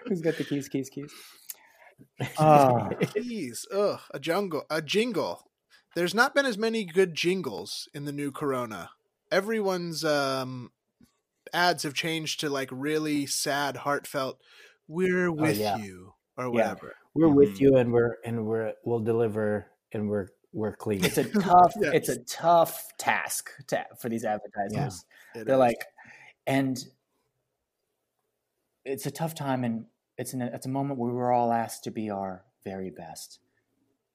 Who's 0.08 0.22
got 0.22 0.38
the 0.38 0.46
keys? 0.48 0.70
Keys? 0.70 0.90
Keys? 0.90 1.12
Ah, 2.38 2.90
Please, 3.02 3.66
ugh, 3.74 4.00
a 4.14 4.20
jungle, 4.20 4.64
a 4.70 4.82
jingle. 4.82 5.44
There's 5.96 6.14
not 6.14 6.34
been 6.36 6.46
as 6.46 6.58
many 6.58 6.86
good 6.86 7.14
jingles 7.16 7.90
in 7.94 8.06
the 8.06 8.12
new 8.14 8.32
Corona. 8.32 8.92
Everyone's 9.32 10.04
um, 10.06 10.72
ads 11.54 11.84
have 11.84 11.94
changed 11.94 12.40
to 12.42 12.50
like 12.50 12.70
really 12.72 13.26
sad, 13.26 13.78
heartfelt. 13.78 14.40
We're 14.88 15.32
with 15.32 15.58
yeah. 15.58 15.78
you 15.78 16.14
or 16.38 16.46
Yeah. 16.46 16.50
whatever. 16.50 16.96
we're 17.14 17.30
with 17.30 17.56
Mhm. 17.56 17.60
you 17.62 17.78
and 17.78 17.94
we're 17.94 18.18
and 18.26 18.46
we're 18.46 18.74
we'll 18.84 19.00
deliver 19.00 19.68
and 19.94 20.10
we're 20.10 20.28
we're 20.52 20.76
clean. 20.84 21.04
it's 21.04 21.18
a 21.18 21.24
tough. 21.30 21.74
Yes. 21.80 21.94
It's 21.94 22.10
a 22.10 22.20
tough 22.26 22.84
task 22.98 23.50
to, 23.68 23.86
for 24.00 24.10
these 24.10 24.24
advertisers. 24.26 25.06
It 25.34 25.46
They're 25.46 25.56
is. 25.56 25.60
like, 25.60 25.86
and 26.48 26.78
it's 28.84 29.06
a 29.06 29.12
tough 29.12 29.34
time, 29.36 29.64
and 29.64 29.86
it's 30.18 30.34
an 30.34 30.42
it's 30.42 30.66
a 30.66 30.70
moment 30.70 31.00
where 31.00 31.12
we're 31.12 31.32
all 31.32 31.52
asked 31.52 31.84
to 31.86 31.92
be 31.92 32.10
our 32.10 32.46
very 32.64 32.90
best. 32.90 33.40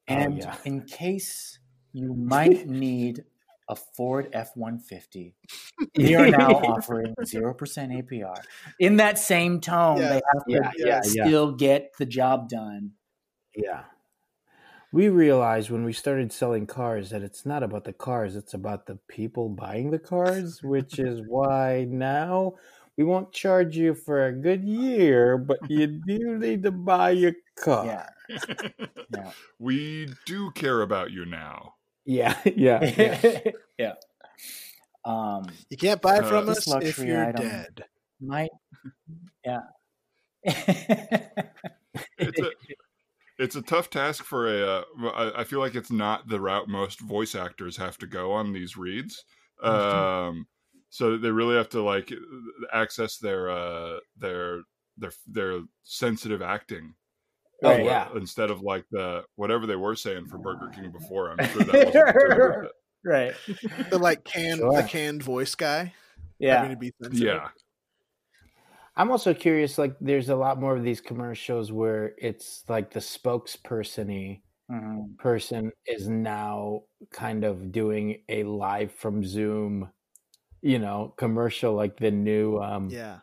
Oh, 0.09 0.15
And 0.15 0.39
yeah. 0.39 0.57
in 0.65 0.83
case 0.83 1.59
you 1.93 2.15
might 2.15 2.67
need 2.69 3.25
a 3.71 3.77
Ford 3.77 4.29
F 4.35 4.51
one 4.57 4.79
fifty, 4.81 5.35
we 5.97 6.15
are 6.17 6.29
now 6.29 6.51
offering 6.57 7.15
zero 7.25 7.55
percent 7.55 7.93
APR. 7.93 8.37
In 8.81 8.97
that 8.97 9.19
same 9.19 9.61
tone, 9.61 9.99
Yeah. 9.99 10.09
they 10.09 10.15
have 10.35 10.45
to 10.45 10.53
Yeah, 10.53 10.71
yeah, 10.77 10.87
yeah. 10.87 11.01
still 11.03 11.53
get 11.53 11.93
the 11.99 12.05
job 12.07 12.49
done. 12.51 12.93
Yeah. 13.57 13.85
we 14.93 15.09
realized 15.09 15.71
when 15.71 15.85
we 15.85 15.93
started 15.93 16.33
selling 16.33 16.67
cars 16.67 17.11
that 17.11 17.23
it's 17.23 17.47
not 17.47 17.63
about 17.63 17.85
the 17.85 17.93
cars, 17.93 18.35
it's 18.37 18.55
about 18.55 18.87
the 18.87 18.99
people 19.09 19.49
buying 19.49 19.91
the 19.93 19.99
cars, 20.01 20.63
which 20.65 20.99
is 20.99 21.23
why 21.29 21.87
now 21.89 22.55
we 22.99 23.05
won't 23.05 23.33
charge 23.33 23.77
you 23.77 23.95
for 23.95 24.27
a 24.27 24.33
good 24.33 24.65
year, 24.65 25.39
but 25.39 25.59
you 25.71 25.87
do 26.07 26.39
need 26.39 26.65
to 26.65 26.73
buy 26.73 27.11
your 27.11 27.33
car. 27.57 27.87
Yeah. 27.87 28.09
Yeah. 29.15 29.33
we 29.59 30.09
do 30.27 30.51
care 30.53 30.83
about 30.83 31.11
you 31.11 31.25
now. 31.27 31.75
Yeah, 32.07 32.37
yeah. 32.45 32.83
yeah. 32.97 33.41
yeah. 33.79 33.93
Um, 35.05 35.45
You 35.69 35.77
can't 35.77 36.01
buy 36.03 36.19
Uh, 36.19 36.29
from 36.29 36.47
this 36.47 36.59
us 36.59 36.67
if 36.67 36.73
luxury 36.99 37.09
you're 37.09 37.25
item. 37.25 37.43
dead. 37.49 37.85
might. 38.21 38.51
Yeah. 39.45 39.61
It's 42.19 42.41
a 42.41 42.51
it's 43.39 43.57
a 43.57 43.63
tough 43.63 43.89
task 43.91 44.25
for 44.25 44.47
a. 44.49 44.67
Uh, 44.69 44.83
I, 45.15 45.41
I 45.41 45.45
feel 45.45 45.61
like 45.61 45.75
it's 45.75 45.91
not 45.91 46.29
the 46.29 46.41
route 46.41 46.69
most 46.69 47.01
voice 47.01 47.35
actors 47.35 47.77
have 47.79 47.97
to 47.99 48.07
go 48.07 48.33
on 48.33 48.53
these 48.53 48.77
reads. 48.77 49.25
Um, 49.63 50.47
so 50.91 51.17
they 51.17 51.31
really 51.31 51.57
have 51.57 51.69
to 51.71 51.83
like 51.83 52.13
access 52.73 53.17
their 53.19 53.51
uh 53.51 53.99
their 54.17 54.63
their 54.99 55.13
their 55.27 55.61
sensitive 55.85 56.43
acting. 56.43 56.95
Oh, 57.63 57.77
yeah. 57.77 58.09
Instead 58.17 58.51
of 58.51 58.63
like 58.63 58.85
the 58.91 59.23
whatever 59.37 59.67
they 59.67 59.77
were 59.77 59.95
saying 59.97 60.27
for 60.27 60.39
Burger 60.39 60.69
King 60.75 60.91
before, 60.99 61.31
I'm 61.33 61.47
sure 61.49 61.65
that 61.65 61.87
wasn't 61.87 61.93
good, 62.15 62.55
but- 62.63 62.73
right. 63.05 63.35
The 63.91 63.99
like 63.99 64.25
canned 64.25 64.59
Sure. 64.59 64.77
the 64.83 64.89
canned 64.89 65.23
voice 65.23 65.55
guy. 65.55 65.93
Yeah. 66.39 66.67
to 66.69 66.77
be. 66.77 66.91
Yeah, 67.13 67.49
I'm 68.97 69.11
also 69.11 69.35
curious. 69.35 69.77
Like, 69.79 69.95
there's 70.01 70.29
a 70.31 70.37
lot 70.37 70.59
more 70.61 70.75
of 70.77 70.83
these 70.83 71.01
commercials 71.01 71.71
where 71.71 72.13
it's 72.19 72.65
like 72.69 72.91
the 72.93 73.01
spokesperson 73.01 74.41
Mhm. 74.71 75.19
person 75.19 75.73
is 75.87 76.09
now 76.09 76.83
kind 77.11 77.45
of 77.45 77.73
doing 77.73 78.23
a 78.29 78.45
live 78.45 78.93
from 78.93 79.25
Zoom, 79.25 79.91
you 80.63 80.79
know, 80.79 81.13
commercial 81.19 81.75
like 81.75 81.97
the 81.99 82.11
new, 82.11 82.57
um, 82.59 82.89
Yeah. 82.89 83.19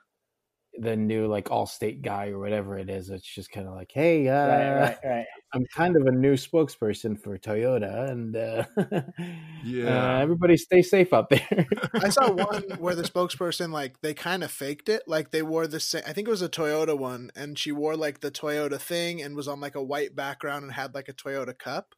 The 0.80 0.96
new 0.96 1.28
like 1.28 1.46
Allstate 1.46 2.02
guy 2.02 2.30
or 2.30 2.40
whatever 2.40 2.78
it 2.78 2.90
is. 2.90 3.10
It's 3.10 3.26
just 3.28 3.52
kind 3.52 3.68
of 3.68 3.74
like, 3.74 3.92
hey, 3.94 4.28
uh, 4.28 4.48
Right, 4.48 4.72
right, 4.74 4.98
right. 5.04 5.26
I'm 5.54 5.66
kind 5.76 5.96
of 5.96 6.06
a 6.08 6.12
new 6.12 6.34
spokesperson 6.34 7.18
for 7.20 7.38
Toyota, 7.38 8.10
and 8.12 8.36
uh, 8.36 8.66
Yeah. 9.63 10.18
uh, 10.18 10.20
everybody 10.22 10.58
stay 10.58 10.82
safe 10.82 11.13
out 11.13 11.30
there. 11.30 11.68
I 12.04 12.10
saw 12.10 12.30
one 12.34 12.63
where 12.80 12.96
the 12.96 13.04
spokesperson 13.04 13.72
like 13.72 14.02
they 14.02 14.13
kind 14.13 14.44
of 14.44 14.52
faked 14.52 14.90
it, 14.90 15.04
like 15.08 15.32
they 15.32 15.42
wore 15.42 15.68
the 15.68 15.80
same. 15.80 16.04
I 16.06 16.13
think 16.13 16.28
it 16.28 16.32
was 16.32 16.42
a 16.42 16.50
Toyota 16.50 16.98
one, 16.98 17.32
and 17.36 17.58
she 17.58 17.72
wore 17.72 17.96
like 17.96 18.20
the 18.20 18.32
Toyota 18.32 18.80
thing 18.80 19.22
and 19.22 19.36
was 19.36 19.48
on 19.48 19.60
like 19.62 19.76
a 19.76 19.84
white 19.84 20.16
background 20.16 20.63
and 20.63 20.74
had 20.74 20.94
like 20.94 21.08
a 21.10 21.13
Toyota 21.13 21.58
cup. 21.58 21.96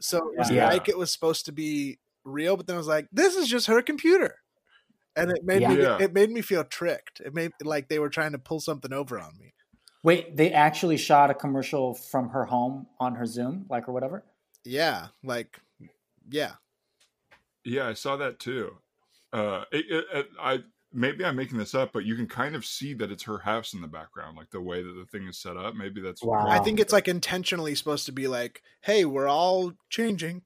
So 0.00 0.18
it 0.18 0.38
was 0.38 0.50
Yeah. 0.50 0.68
like 0.68 0.88
it 0.88 0.98
was 0.98 1.12
supposed 1.12 1.46
to 1.46 1.52
be 1.52 1.98
real, 2.24 2.56
but 2.56 2.66
then 2.66 2.76
I 2.76 2.78
was 2.78 2.88
like, 2.88 3.08
this 3.12 3.36
is 3.36 3.48
just 3.48 3.66
her 3.66 3.82
computer, 3.82 4.36
and 5.16 5.30
it 5.30 5.44
made 5.44 5.66
me 5.68 5.80
Yeah. 5.82 5.98
it 6.00 6.12
made 6.12 6.30
me 6.30 6.40
feel 6.40 6.64
tricked. 6.64 7.20
It 7.20 7.34
made 7.34 7.52
like 7.62 7.88
they 7.88 7.98
were 7.98 8.08
trying 8.10 8.32
to 8.32 8.38
pull 8.38 8.60
something 8.60 8.92
over 8.92 9.18
on 9.18 9.36
me. 9.38 9.54
Wait, 10.02 10.36
they 10.36 10.52
actually 10.52 10.96
shot 10.98 11.30
a 11.30 11.34
commercial 11.34 11.94
from 11.94 12.28
her 12.30 12.44
home 12.44 12.86
on 13.00 13.14
her 13.14 13.26
Zoom, 13.26 13.66
like 13.70 13.88
or 13.88 13.92
whatever. 13.92 14.24
Yeah, 14.64 15.08
like 15.22 15.60
yeah, 16.30 16.52
yeah, 17.64 17.86
I 17.88 17.94
saw 17.94 18.16
that 18.16 18.38
too. 18.38 18.76
Uh, 19.32 19.64
it, 19.72 19.84
it, 19.88 20.04
it- 20.12 20.28
I 20.40 20.58
maybe 20.92 21.24
I'm 21.24 21.34
making 21.36 21.58
this 21.58 21.74
up, 21.74 21.92
but 21.92 22.04
you 22.04 22.14
can 22.14 22.28
kind 22.28 22.54
of 22.54 22.64
see 22.64 22.94
that 22.94 23.10
it's 23.10 23.24
her 23.24 23.38
house 23.38 23.74
in 23.74 23.80
the 23.80 23.88
background, 23.88 24.36
like 24.36 24.50
the 24.50 24.60
way 24.60 24.82
that 24.82 24.92
the 24.92 25.06
thing 25.06 25.26
is 25.26 25.38
set 25.38 25.56
up. 25.56 25.74
Maybe 25.74 26.00
that's 26.00 26.22
Wow. 26.22 26.46
I 26.46 26.60
think 26.60 26.78
it's 26.78 26.92
like 26.92 27.08
intentionally 27.08 27.74
supposed 27.74 28.06
to 28.06 28.12
be 28.12 28.28
like, 28.28 28.62
hey, 28.82 29.04
we're 29.04 29.26
all 29.26 29.72
changing. 29.90 30.42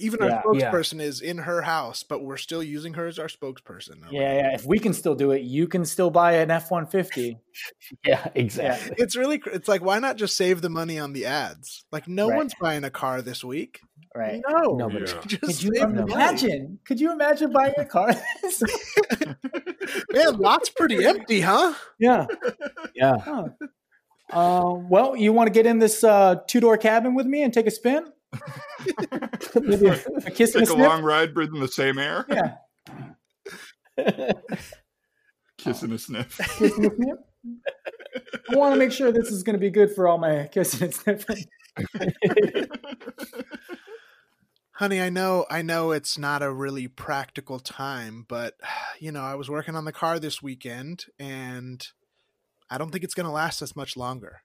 Even 0.00 0.22
our 0.22 0.28
Yeah. 0.28 0.42
Yeah. 0.54 0.70
spokesperson 0.72 1.00
is 1.00 1.20
in 1.20 1.38
her 1.38 1.62
house, 1.62 2.02
but 2.02 2.22
we're 2.22 2.36
still 2.36 2.62
using 2.62 2.94
her 2.94 3.06
as 3.06 3.18
our 3.18 3.26
spokesperson. 3.28 4.02
Yeah, 4.10 4.34
yeah. 4.34 4.54
If 4.54 4.64
we 4.66 4.78
can 4.78 4.92
still 4.92 5.14
do 5.14 5.30
it, 5.32 5.42
you 5.42 5.68
can 5.68 5.84
still 5.84 6.10
buy 6.10 6.32
an 6.34 6.50
F 6.50 6.70
one 6.70 6.86
fifty. 6.86 7.38
yeah, 8.04 8.26
exactly. 8.34 8.94
It's 8.98 9.16
really, 9.16 9.40
it's 9.46 9.68
like, 9.68 9.82
why 9.82 9.98
not 9.98 10.16
just 10.16 10.36
save 10.36 10.62
the 10.62 10.70
money 10.70 10.98
on 10.98 11.12
the 11.12 11.26
ads? 11.26 11.84
Like, 11.92 12.08
no 12.08 12.28
Right. 12.28 12.36
one's 12.36 12.54
buying 12.60 12.84
a 12.84 12.90
car 12.90 13.22
this 13.22 13.44
week. 13.44 13.80
Right. 14.14 14.40
No, 14.48 14.74
Nobody. 14.76 15.04
Yeah. 15.10 15.20
just 15.26 15.40
Could 15.42 15.62
you 15.62 15.70
save 15.74 15.80
the 15.94 16.06
money. 16.06 16.12
imagine? 16.12 16.78
Could 16.84 17.00
you 17.00 17.12
imagine 17.12 17.52
buying 17.52 17.74
a 17.76 17.84
car? 17.84 18.14
Man, 20.12 20.36
lot's 20.38 20.70
pretty 20.70 21.04
empty, 21.04 21.40
huh? 21.40 21.74
yeah. 21.98 22.26
Yeah. 22.94 23.18
Huh. 23.18 23.44
Uh, 24.32 24.74
well, 24.88 25.16
you 25.16 25.32
want 25.32 25.48
to 25.48 25.52
get 25.52 25.66
in 25.66 25.78
this 25.78 26.04
uh, 26.04 26.36
two 26.46 26.60
door 26.60 26.76
cabin 26.76 27.14
with 27.14 27.26
me 27.26 27.42
and 27.42 27.52
take 27.52 27.66
a 27.66 27.70
spin? 27.70 28.04
Maybe 29.60 29.86
a, 29.86 29.92
a 30.26 30.30
kiss 30.30 30.54
and 30.54 30.62
a 30.62 30.66
take 30.66 30.74
a 30.74 30.78
sniff? 30.78 30.78
long 30.78 31.02
ride 31.02 31.34
breathing 31.34 31.60
the 31.60 31.68
same 31.68 31.98
air, 31.98 32.26
Yeah. 32.28 32.56
kiss 35.58 35.82
and 35.82 35.92
a 35.92 35.98
sniff. 35.98 36.38
Kiss 36.58 36.76
and 36.78 36.86
a 36.86 36.94
sniff. 36.94 37.18
I 38.50 38.56
want 38.56 38.72
to 38.74 38.78
make 38.78 38.92
sure 38.92 39.12
this 39.12 39.30
is 39.30 39.42
going 39.42 39.54
to 39.54 39.60
be 39.60 39.70
good 39.70 39.94
for 39.94 40.06
all 40.08 40.18
my 40.18 40.48
kissing 40.52 40.84
and 40.84 40.94
sniffing. 40.94 41.44
Honey, 44.72 45.00
I 45.02 45.10
know, 45.10 45.44
I 45.50 45.60
know 45.60 45.90
it's 45.90 46.16
not 46.16 46.42
a 46.42 46.50
really 46.50 46.88
practical 46.88 47.58
time, 47.58 48.24
but 48.28 48.54
you 49.00 49.12
know, 49.12 49.20
I 49.20 49.34
was 49.34 49.50
working 49.50 49.76
on 49.76 49.84
the 49.84 49.92
car 49.92 50.18
this 50.18 50.42
weekend, 50.42 51.04
and 51.18 51.86
I 52.70 52.78
don't 52.78 52.90
think 52.90 53.04
it's 53.04 53.14
going 53.14 53.26
to 53.26 53.32
last 53.32 53.60
us 53.62 53.76
much 53.76 53.96
longer. 53.96 54.40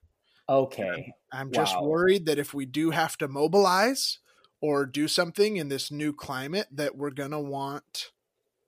Okay. 0.49 1.13
I'm 1.31 1.51
just 1.51 1.77
Wow. 1.77 1.79
worried 1.79 2.25
that 2.25 2.39
if 2.39 2.53
we 2.53 2.65
do 2.65 2.91
have 2.91 3.17
to 3.17 3.27
mobilize 3.27 4.19
or 4.61 4.85
do 4.85 5.07
something 5.07 5.57
in 5.57 5.69
this 5.69 5.91
new 5.91 6.13
climate, 6.13 6.67
that 6.71 6.95
we're 6.97 7.11
gonna 7.11 7.41
want 7.41 8.11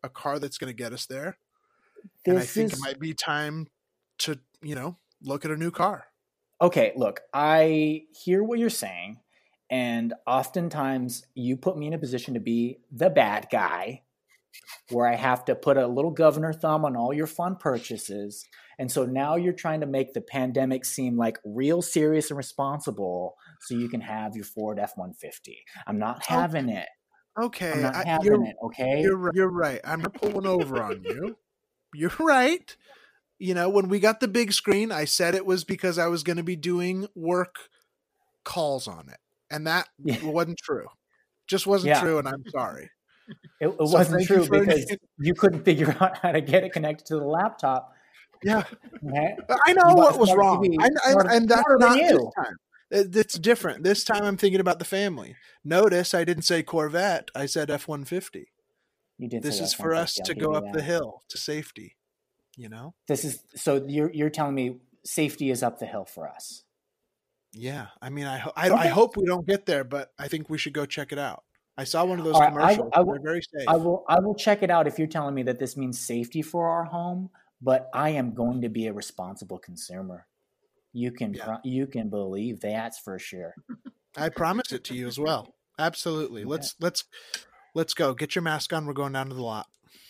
a 0.04 0.10
car 0.10 0.40
that's 0.40 0.58
gonna 0.58 0.74
get 0.74 0.94
us 0.94 1.08
there. 1.08 1.40
and 2.28 2.40
I 2.40 2.46
think 2.46 2.74
is 2.74 2.74
it 2.74 2.80
might 2.80 3.00
be 3.00 3.14
time 3.14 3.68
to, 4.20 4.42
you 4.62 4.76
know, 4.76 5.00
look 5.22 5.46
at 5.46 5.52
a 5.52 5.58
new 5.58 5.72
car. 5.72 6.08
okay. 6.62 6.94
Look, 6.96 7.22
I 7.34 8.06
hear 8.12 8.44
what 8.44 8.60
you're 8.60 8.70
saying, 8.70 9.20
and 9.70 10.14
oftentimes 10.26 11.26
you 11.36 11.58
put 11.58 11.78
me 11.78 11.88
in 11.88 11.94
a 11.94 12.00
position 12.00 12.34
to 12.34 12.40
be 12.40 12.80
the 12.92 13.10
bad 13.10 13.48
guy, 13.52 14.04
where 14.90 15.08
I 15.08 15.16
have 15.16 15.46
to 15.46 15.56
put 15.56 15.78
a 15.78 15.88
little 15.88 16.12
governor 16.12 16.54
thumb 16.54 16.86
on 16.86 16.96
all 16.96 17.14
your 17.14 17.28
fun 17.28 17.56
purchases. 17.56 18.46
And 18.80 18.92
so 18.92 19.06
now 19.06 19.36
you're 19.36 19.54
trying 19.54 19.82
to 19.82 19.88
make 19.88 20.14
the 20.14 20.22
pandemic 20.22 20.86
seem 20.86 21.18
like 21.18 21.40
real 21.44 21.82
serious 21.82 22.30
and 22.30 22.38
responsible, 22.38 23.36
so 23.62 23.76
you 23.76 23.90
can 23.90 24.02
have 24.02 24.36
your 24.36 24.46
Ford 24.46 24.80
F 24.80 24.94
one 24.96 25.14
fifty. 25.14 25.64
I'm 25.88 25.98
not 25.98 26.18
oh, 26.30 26.34
having 26.34 26.70
it. 26.70 26.88
Okay, 27.40 27.72
I'm 27.72 27.82
not 27.82 27.96
I- 27.96 28.04
having 28.04 28.26
you're, 28.26 28.44
it. 28.46 28.56
Okay. 28.66 29.02
you're 29.02 29.18
ri- 29.18 29.32
you're 29.34 29.52
right. 29.52 29.82
I'm 29.84 30.02
pulling 30.02 30.46
over 30.46 30.82
on 30.82 31.04
you. 31.04 31.38
You're 31.94 32.12
right. 32.20 32.76
You 33.40 33.54
know, 33.54 33.70
when 33.70 33.88
we 33.88 34.00
got 34.00 34.20
the 34.20 34.28
big 34.28 34.52
screen, 34.52 34.92
I 34.92 35.06
said 35.06 35.36
it 35.36 35.46
was 35.46 35.64
because 35.64 35.98
I 35.98 36.08
was 36.08 36.24
going 36.24 36.38
to 36.38 36.44
be 36.44 36.56
doing 36.56 37.08
work 37.16 37.56
calls 38.44 38.88
on 38.88 39.10
it, 39.10 39.20
and 39.50 39.66
that 39.68 39.88
Yeah. 40.04 40.24
wasn't 40.24 40.60
true. 40.60 40.88
Just 41.48 41.66
wasn't 41.66 41.90
Yeah. 41.90 42.02
true, 42.02 42.18
and 42.20 42.28
I'm 42.28 42.44
sorry. 42.50 42.90
It, 43.60 43.68
it 43.68 43.76
So 43.78 43.86
wasn't 43.86 44.22
you 44.22 44.28
true 44.28 44.48
because 44.50 44.96
you 45.20 45.34
couldn't 45.34 45.64
figure 45.64 45.96
out 46.00 46.18
how 46.20 46.32
to 46.32 46.42
get 46.42 46.64
it 46.64 46.74
connected 46.74 47.06
to 47.08 47.16
the 47.16 47.26
laptop. 47.26 47.94
Yeah, 48.44 48.64
Okay? 49.04 49.36
I 49.66 49.74
know 49.74 49.96
what 49.96 50.20
was 50.20 50.34
wrong, 50.36 50.64
TV, 50.64 50.76
I, 50.80 51.12
I, 51.12 51.36
and 51.36 51.50
that's 51.50 51.64
not 51.80 51.98
this 51.98 52.12
time. 52.36 52.56
It- 52.92 53.16
It's 53.16 53.38
different. 53.40 53.84
This 53.84 54.04
time, 54.04 54.24
I'm 54.24 54.38
thinking 54.38 54.60
about 54.62 54.80
the 54.80 54.86
family. 54.86 55.36
Notice 55.66 56.14
I 56.14 56.24
didn't 56.24 56.44
say 56.44 56.62
Corvette. 56.64 57.30
I 57.36 57.48
said 57.48 57.70
F 57.72 57.88
one 57.88 58.06
fifty. 58.06 58.52
You 59.18 59.28
did. 59.28 59.42
This 59.44 59.60
is 59.60 59.74
for 59.74 59.94
us 59.96 60.14
to 60.14 60.36
go 60.36 60.52
you 60.52 60.58
up 60.58 60.72
the 60.72 60.82
hill 60.84 61.24
to 61.30 61.38
safety. 61.38 61.98
You 62.56 62.70
know? 62.70 62.94
This 63.08 63.26
is 63.26 63.42
so 63.56 63.84
you're 63.88 64.12
you're 64.14 64.30
telling 64.30 64.56
me 64.56 64.78
safety 65.04 65.50
is 65.50 65.64
up 65.64 65.80
the 65.80 65.86
hill 65.88 66.06
for 66.06 66.30
us. 66.30 66.64
Yeah. 67.52 67.88
I 68.02 68.10
mean, 68.10 68.26
I 68.26 68.48
I, 68.56 68.70
I 68.70 68.88
hope 68.88 69.18
we 69.18 69.26
don't 69.26 69.48
get 69.48 69.66
there, 69.66 69.84
but 69.84 70.12
I 70.20 70.28
think 70.28 70.50
we 70.50 70.58
should 70.60 70.74
go 70.74 70.86
check 70.86 71.12
it 71.12 71.20
out. 71.20 71.44
I 71.78 71.84
saw 71.84 72.06
one 72.06 72.20
of 72.20 72.26
those 72.26 72.36
All 72.36 72.42
right, 72.42 72.52
I 72.52 72.54
will- 72.54 72.90
commercials. 72.90 72.92
I 72.94 73.00
will- 73.02 73.14
They're 73.14 73.22
very 73.22 73.42
safe. 73.42 73.68
I 73.68 73.76
will 73.76 74.06
I 74.08 74.20
will 74.20 74.36
check 74.36 74.64
it 74.64 74.72
out 74.72 74.88
if 74.88 74.98
you're 74.98 75.08
telling 75.08 75.36
me 75.36 75.44
that 75.44 75.60
this 75.60 75.78
means 75.78 76.00
safety 76.00 76.42
for 76.42 76.70
our 76.70 76.86
home, 76.86 77.30
but 77.62 77.90
I 77.94 78.10
am 78.10 78.34
going 78.34 78.62
to 78.62 78.70
be 78.70 78.88
a 78.88 78.94
responsible 78.94 79.60
consumer. 79.60 80.28
You 80.94 81.12
can 81.12 81.34
Yeah. 81.34 81.46
pro- 81.46 81.58
you 81.64 81.88
can 81.88 82.10
believe 82.10 82.62
that's 82.62 83.00
for 83.00 83.20
sure. 83.20 83.54
I 84.16 84.30
promise 84.30 84.72
it 84.72 84.84
to 84.86 84.96
you 84.96 85.08
as 85.08 85.20
well. 85.20 85.54
Absolutely. 85.78 86.42
Okay. 86.42 86.50
Let's 86.50 86.76
let's 86.80 87.04
let's 87.76 87.94
go. 87.94 88.16
Get 88.16 88.34
your 88.34 88.42
mask 88.42 88.74
on. 88.74 88.88
We're 88.88 88.94
going 88.94 89.14
down 89.14 89.30
to 89.30 89.36
the 89.36 89.44
lot. 89.44 89.68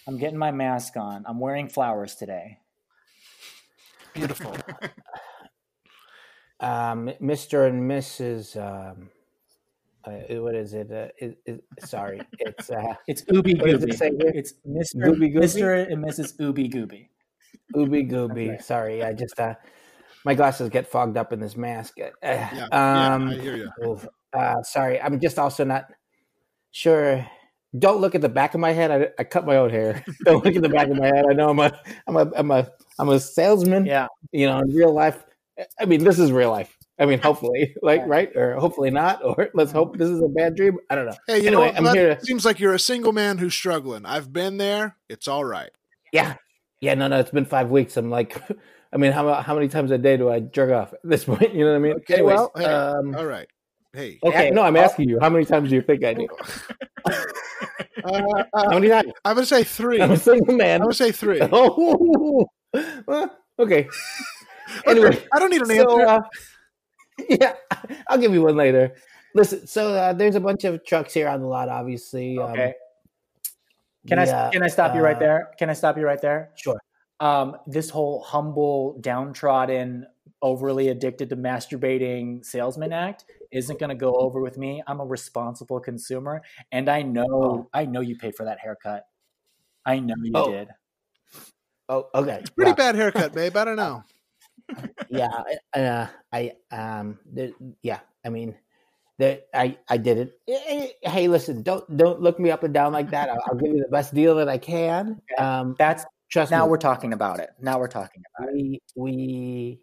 I'm 0.07 0.17
getting 0.17 0.37
my 0.39 0.51
mask 0.51 0.95
on. 0.95 1.25
I'm 1.27 1.39
wearing 1.41 1.67
flowers 1.67 2.15
today. 2.15 2.59
Beautiful. 4.13 4.51
um, 6.61 7.09
Mr. 7.21 7.67
and 7.67 7.89
Mrs. 7.89 8.55
Um, 8.55 9.09
uh, 10.07 10.41
what 10.41 10.55
is 10.55 10.73
it? 10.73 10.91
Uh, 10.91 11.07
it, 11.17 11.37
it 11.45 11.63
sorry, 11.79 12.21
it's 12.39 12.69
uh, 12.69 12.93
It's 13.07 13.23
Ooby 13.23 13.59
What 13.59 13.71
does 13.71 13.83
it 13.83 13.97
say 13.97 14.11
here? 14.17 14.31
It's 14.33 14.53
Mr. 14.67 15.05
Gooby 15.07 15.33
Gooby? 15.33 15.43
Mr. 15.43 15.91
and 15.91 16.03
Mrs. 16.03 16.37
Ooby 16.39 16.71
Gooby. 16.73 17.09
Ooby 17.75 18.09
Gooby. 18.09 18.49
right. 18.49 18.63
Sorry, 18.63 19.03
I 19.03 19.13
just 19.13 19.39
uh, 19.39 19.55
my 20.23 20.33
glasses 20.33 20.69
get 20.69 20.87
fogged 20.87 21.17
up 21.17 21.33
in 21.33 21.39
this 21.39 21.55
mask. 21.57 21.95
Uh, 21.99 22.09
Yeah, 22.23 22.67
um, 22.71 23.29
yeah, 23.29 23.35
I 23.35 23.39
hear 23.39 23.55
you. 23.57 23.99
Uh, 24.33 24.61
sorry, 24.63 24.99
I'm 25.01 25.19
just 25.19 25.39
also 25.39 25.63
not 25.63 25.85
sure. 26.71 27.25
Don't 27.77 27.99
look 27.99 28.15
at 28.15 28.21
the 28.21 28.29
back 28.29 28.53
of 28.53 28.59
my 28.61 28.71
head. 28.71 28.91
I, 28.91 29.09
I 29.19 29.23
cut 29.25 29.45
my 29.45 29.57
own 29.57 29.69
hair. 29.69 30.03
Don't 30.25 30.43
look 30.43 30.55
at 30.55 30.61
the 30.61 30.69
back 30.69 30.87
of 30.87 30.97
my 30.97 31.07
head. 31.07 31.25
I 31.29 31.33
know 31.33 31.49
I'm 31.49 31.59
a 31.59 31.71
I'm 32.07 32.15
a 32.15 32.31
I'm 32.35 32.51
a 32.51 32.69
I'm 32.99 33.09
a 33.09 33.19
salesman. 33.19 33.85
Yeah. 33.85 34.07
You 34.31 34.47
know, 34.47 34.59
in 34.59 34.73
real 34.73 34.93
life. 34.93 35.23
I 35.79 35.85
mean, 35.85 36.03
this 36.03 36.19
is 36.19 36.31
real 36.31 36.51
life. 36.51 36.76
I 36.99 37.05
mean, 37.05 37.19
hopefully, 37.19 37.75
like 37.81 38.01
right, 38.07 38.35
or 38.35 38.55
hopefully 38.55 38.89
not, 38.89 39.23
or 39.23 39.49
let's 39.53 39.71
hope 39.71 39.97
this 39.97 40.09
is 40.09 40.21
a 40.21 40.27
bad 40.27 40.55
dream. 40.55 40.77
I 40.89 40.95
don't 40.95 41.05
know. 41.05 41.15
Hey, 41.27 41.39
you 41.41 41.47
Anyway, 41.47 41.71
know 41.73 41.81
what? 41.81 41.89
I'm 41.89 41.95
here 41.95 42.09
It 42.11 42.19
to- 42.21 42.25
seems 42.25 42.45
like 42.45 42.59
you're 42.59 42.73
a 42.73 42.79
single 42.79 43.11
man 43.13 43.37
who's 43.37 43.53
struggling. 43.53 44.05
I've 44.05 44.31
been 44.33 44.57
there. 44.57 44.95
It's 45.09 45.27
all 45.27 45.45
right. 45.45 45.69
Yeah, 46.11 46.35
yeah. 46.81 46.93
No, 46.95 47.07
no. 47.07 47.19
It's 47.19 47.31
been 47.31 47.45
five 47.45 47.69
weeks. 47.69 47.97
I'm 47.97 48.09
like, 48.09 48.41
I 48.93 48.97
mean, 48.97 49.11
how 49.11 49.31
how 49.41 49.53
many 49.55 49.67
times 49.67 49.91
a 49.91 49.97
day 49.97 50.17
do 50.17 50.29
I 50.31 50.39
jerk 50.39 50.71
off 50.71 50.93
at 50.93 50.99
this 51.03 51.25
point? 51.25 51.53
You 51.53 51.65
know 51.65 51.71
what 51.71 51.75
I 51.77 51.79
mean? 51.79 51.93
Okay, 51.97 52.13
Anyways, 52.15 52.35
well, 52.37 52.51
hey, 52.55 52.65
um, 52.65 53.15
All 53.15 53.25
right. 53.25 53.47
Hey. 53.93 54.19
okay. 54.23 54.49
No, 54.51 54.61
I'm 54.63 54.75
asking 54.75 55.09
you. 55.09 55.17
How 55.19 55.29
many 55.29 55.45
times 55.45 55.69
do 55.69 55.75
you 55.75 55.81
think 55.81 56.03
I 56.03 56.13
do? 56.13 56.27
Uh, 57.05 57.13
How 58.05 58.43
uh, 58.53 58.69
many 58.73 58.89
times? 58.89 59.11
I'm 59.25 59.35
gonna 59.35 59.45
say 59.45 59.63
three. 59.63 59.97
I'm 60.01 60.11
I'm 60.11 60.15
a 60.15 60.17
single 60.17 60.55
man. 60.55 60.81
I'm 60.81 60.85
gonna 60.85 60.93
say 60.93 61.11
three. 61.11 61.39
Oh, 61.41 62.47
well, 63.07 63.35
okay. 63.59 63.87
Anyway, 64.85 65.17
I 65.33 65.39
don't 65.39 65.49
need 65.49 65.61
an 65.61 65.67
so, 65.67 65.99
answer. 66.01 66.07
uh, 66.07 66.19
yeah, 67.29 67.53
I'll 68.07 68.17
give 68.17 68.33
you 68.33 68.41
one 68.43 68.55
later. 68.55 68.95
Listen, 69.35 69.67
so 69.67 69.93
uh, 69.93 70.13
there's 70.13 70.35
a 70.35 70.39
bunch 70.39 70.63
of 70.63 70.83
trucks 70.85 71.13
here 71.13 71.27
on 71.27 71.41
the 71.41 71.47
lot. 71.47 71.69
Obviously, 71.69 72.37
um, 72.37 72.51
Okay. 72.51 72.73
Can 74.07 74.19
the, 74.19 74.31
I 74.31 74.47
uh, 74.47 74.51
can 74.51 74.63
I 74.63 74.67
stop 74.67 74.95
you 74.95 75.01
right 75.01 75.15
uh, 75.15 75.19
there? 75.19 75.51
Can 75.59 75.69
I 75.69 75.73
stop 75.73 75.97
you 75.97 76.05
right 76.05 76.21
there? 76.21 76.51
Sure. 76.55 76.79
Um, 77.19 77.57
this 77.67 77.89
whole 77.89 78.21
humble, 78.21 78.97
downtrodden, 79.01 80.05
overly 80.41 80.89
addicted 80.89 81.29
to 81.29 81.35
masturbating 81.35 82.45
salesman 82.45 82.93
act 82.93 83.25
isn't 83.51 83.79
going 83.79 83.89
to 83.89 83.95
go 83.95 84.15
over 84.15 84.39
with 84.39 84.57
me. 84.57 84.83
I'm 84.87 84.99
a 84.99 85.05
responsible 85.05 85.79
consumer, 85.79 86.41
and 86.71 86.89
I 86.89 87.01
know 87.01 87.25
Oh. 87.31 87.69
I 87.73 87.85
know 87.85 88.01
you 88.01 88.17
paid 88.17 88.35
for 88.35 88.45
that 88.45 88.59
haircut. 88.59 89.07
I 89.85 89.99
know 89.99 90.15
you 90.21 90.31
Oh. 90.35 90.51
did. 90.51 90.69
Oh, 91.89 92.07
okay. 92.13 92.43
Pretty 92.55 92.69
Well, 92.71 92.75
bad 92.75 92.95
haircut, 92.95 93.33
babe. 93.33 93.55
I 93.57 93.65
don't 93.65 93.77
know. 93.77 94.03
Yeah 95.09 95.43
uh, 95.73 96.07
i 96.31 96.51
um 96.71 97.17
there, 97.25 97.51
yeah 97.81 97.99
i 98.25 98.29
mean 98.29 98.55
there 99.17 99.39
i 99.53 99.77
i 99.89 99.97
did 99.97 100.17
it. 100.17 100.39
Eh, 100.47 100.87
eh, 101.03 101.09
hey 101.09 101.27
listen 101.27 101.63
don't 101.63 101.97
don't 101.97 102.21
look 102.21 102.39
me 102.39 102.51
up 102.51 102.63
and 102.63 102.73
down 102.73 102.93
like 102.93 103.09
that. 103.11 103.29
I'll, 103.29 103.39
I'll 103.47 103.55
give 103.55 103.73
you 103.73 103.81
the 103.81 103.89
best 103.89 104.13
deal 104.13 104.35
that 104.35 104.49
i 104.49 104.57
can. 104.57 105.21
Um 105.37 105.75
That's 105.79 106.05
trust 106.29 106.51
now 106.51 106.65
me. 106.65 106.71
we're 106.71 106.77
talking 106.77 107.13
about 107.13 107.39
it. 107.39 107.49
Now 107.59 107.79
we're 107.79 107.87
talking 107.87 108.21
about 108.37 108.49
it. 108.49 108.55
we 108.55 108.81
we 108.95 109.79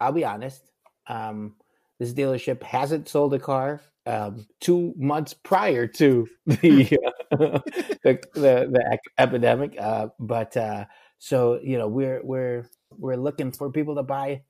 i'll 0.00 0.12
be 0.12 0.24
honest 0.24 0.62
um 1.06 1.54
this 1.98 2.12
dealership 2.12 2.62
hasn't 2.62 3.08
sold 3.08 3.34
a 3.34 3.38
car 3.38 3.80
um 4.06 4.46
two 4.60 4.94
months 4.96 5.34
prior 5.34 5.86
to 5.86 6.28
the 6.46 6.98
uh, 7.32 7.36
the, 8.02 8.20
the 8.34 8.68
the 8.70 8.98
epidemic 9.18 9.74
uh 9.80 10.08
but 10.18 10.56
uh 10.56 10.84
so 11.18 11.58
you 11.62 11.78
know 11.78 11.88
we're 11.88 12.20
we're 12.22 12.64
we're 12.96 13.16
looking 13.16 13.52
for 13.52 13.70
people 13.70 13.94
to 13.94 14.02
buy 14.02 14.42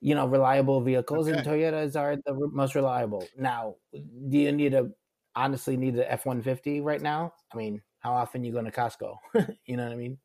you 0.00 0.14
know 0.14 0.26
reliable 0.26 0.80
vehicles 0.80 1.28
and 1.28 1.46
toyotas 1.46 1.96
are 1.96 2.16
the 2.16 2.48
most 2.52 2.74
reliable 2.74 3.26
now 3.38 3.74
do 3.92 4.38
you 4.38 4.52
need 4.52 4.74
a 4.74 4.90
honestly 5.36 5.76
need 5.76 5.94
the 5.94 6.12
f-150 6.12 6.82
right 6.82 7.02
now 7.02 7.32
i 7.52 7.56
mean 7.56 7.80
how 7.98 8.12
often 8.12 8.44
you 8.44 8.52
going 8.52 8.64
to 8.64 8.70
costco 8.70 9.16
you 9.66 9.76
know 9.76 9.84
what 9.84 9.92
i 9.92 9.96
mean 9.96 10.18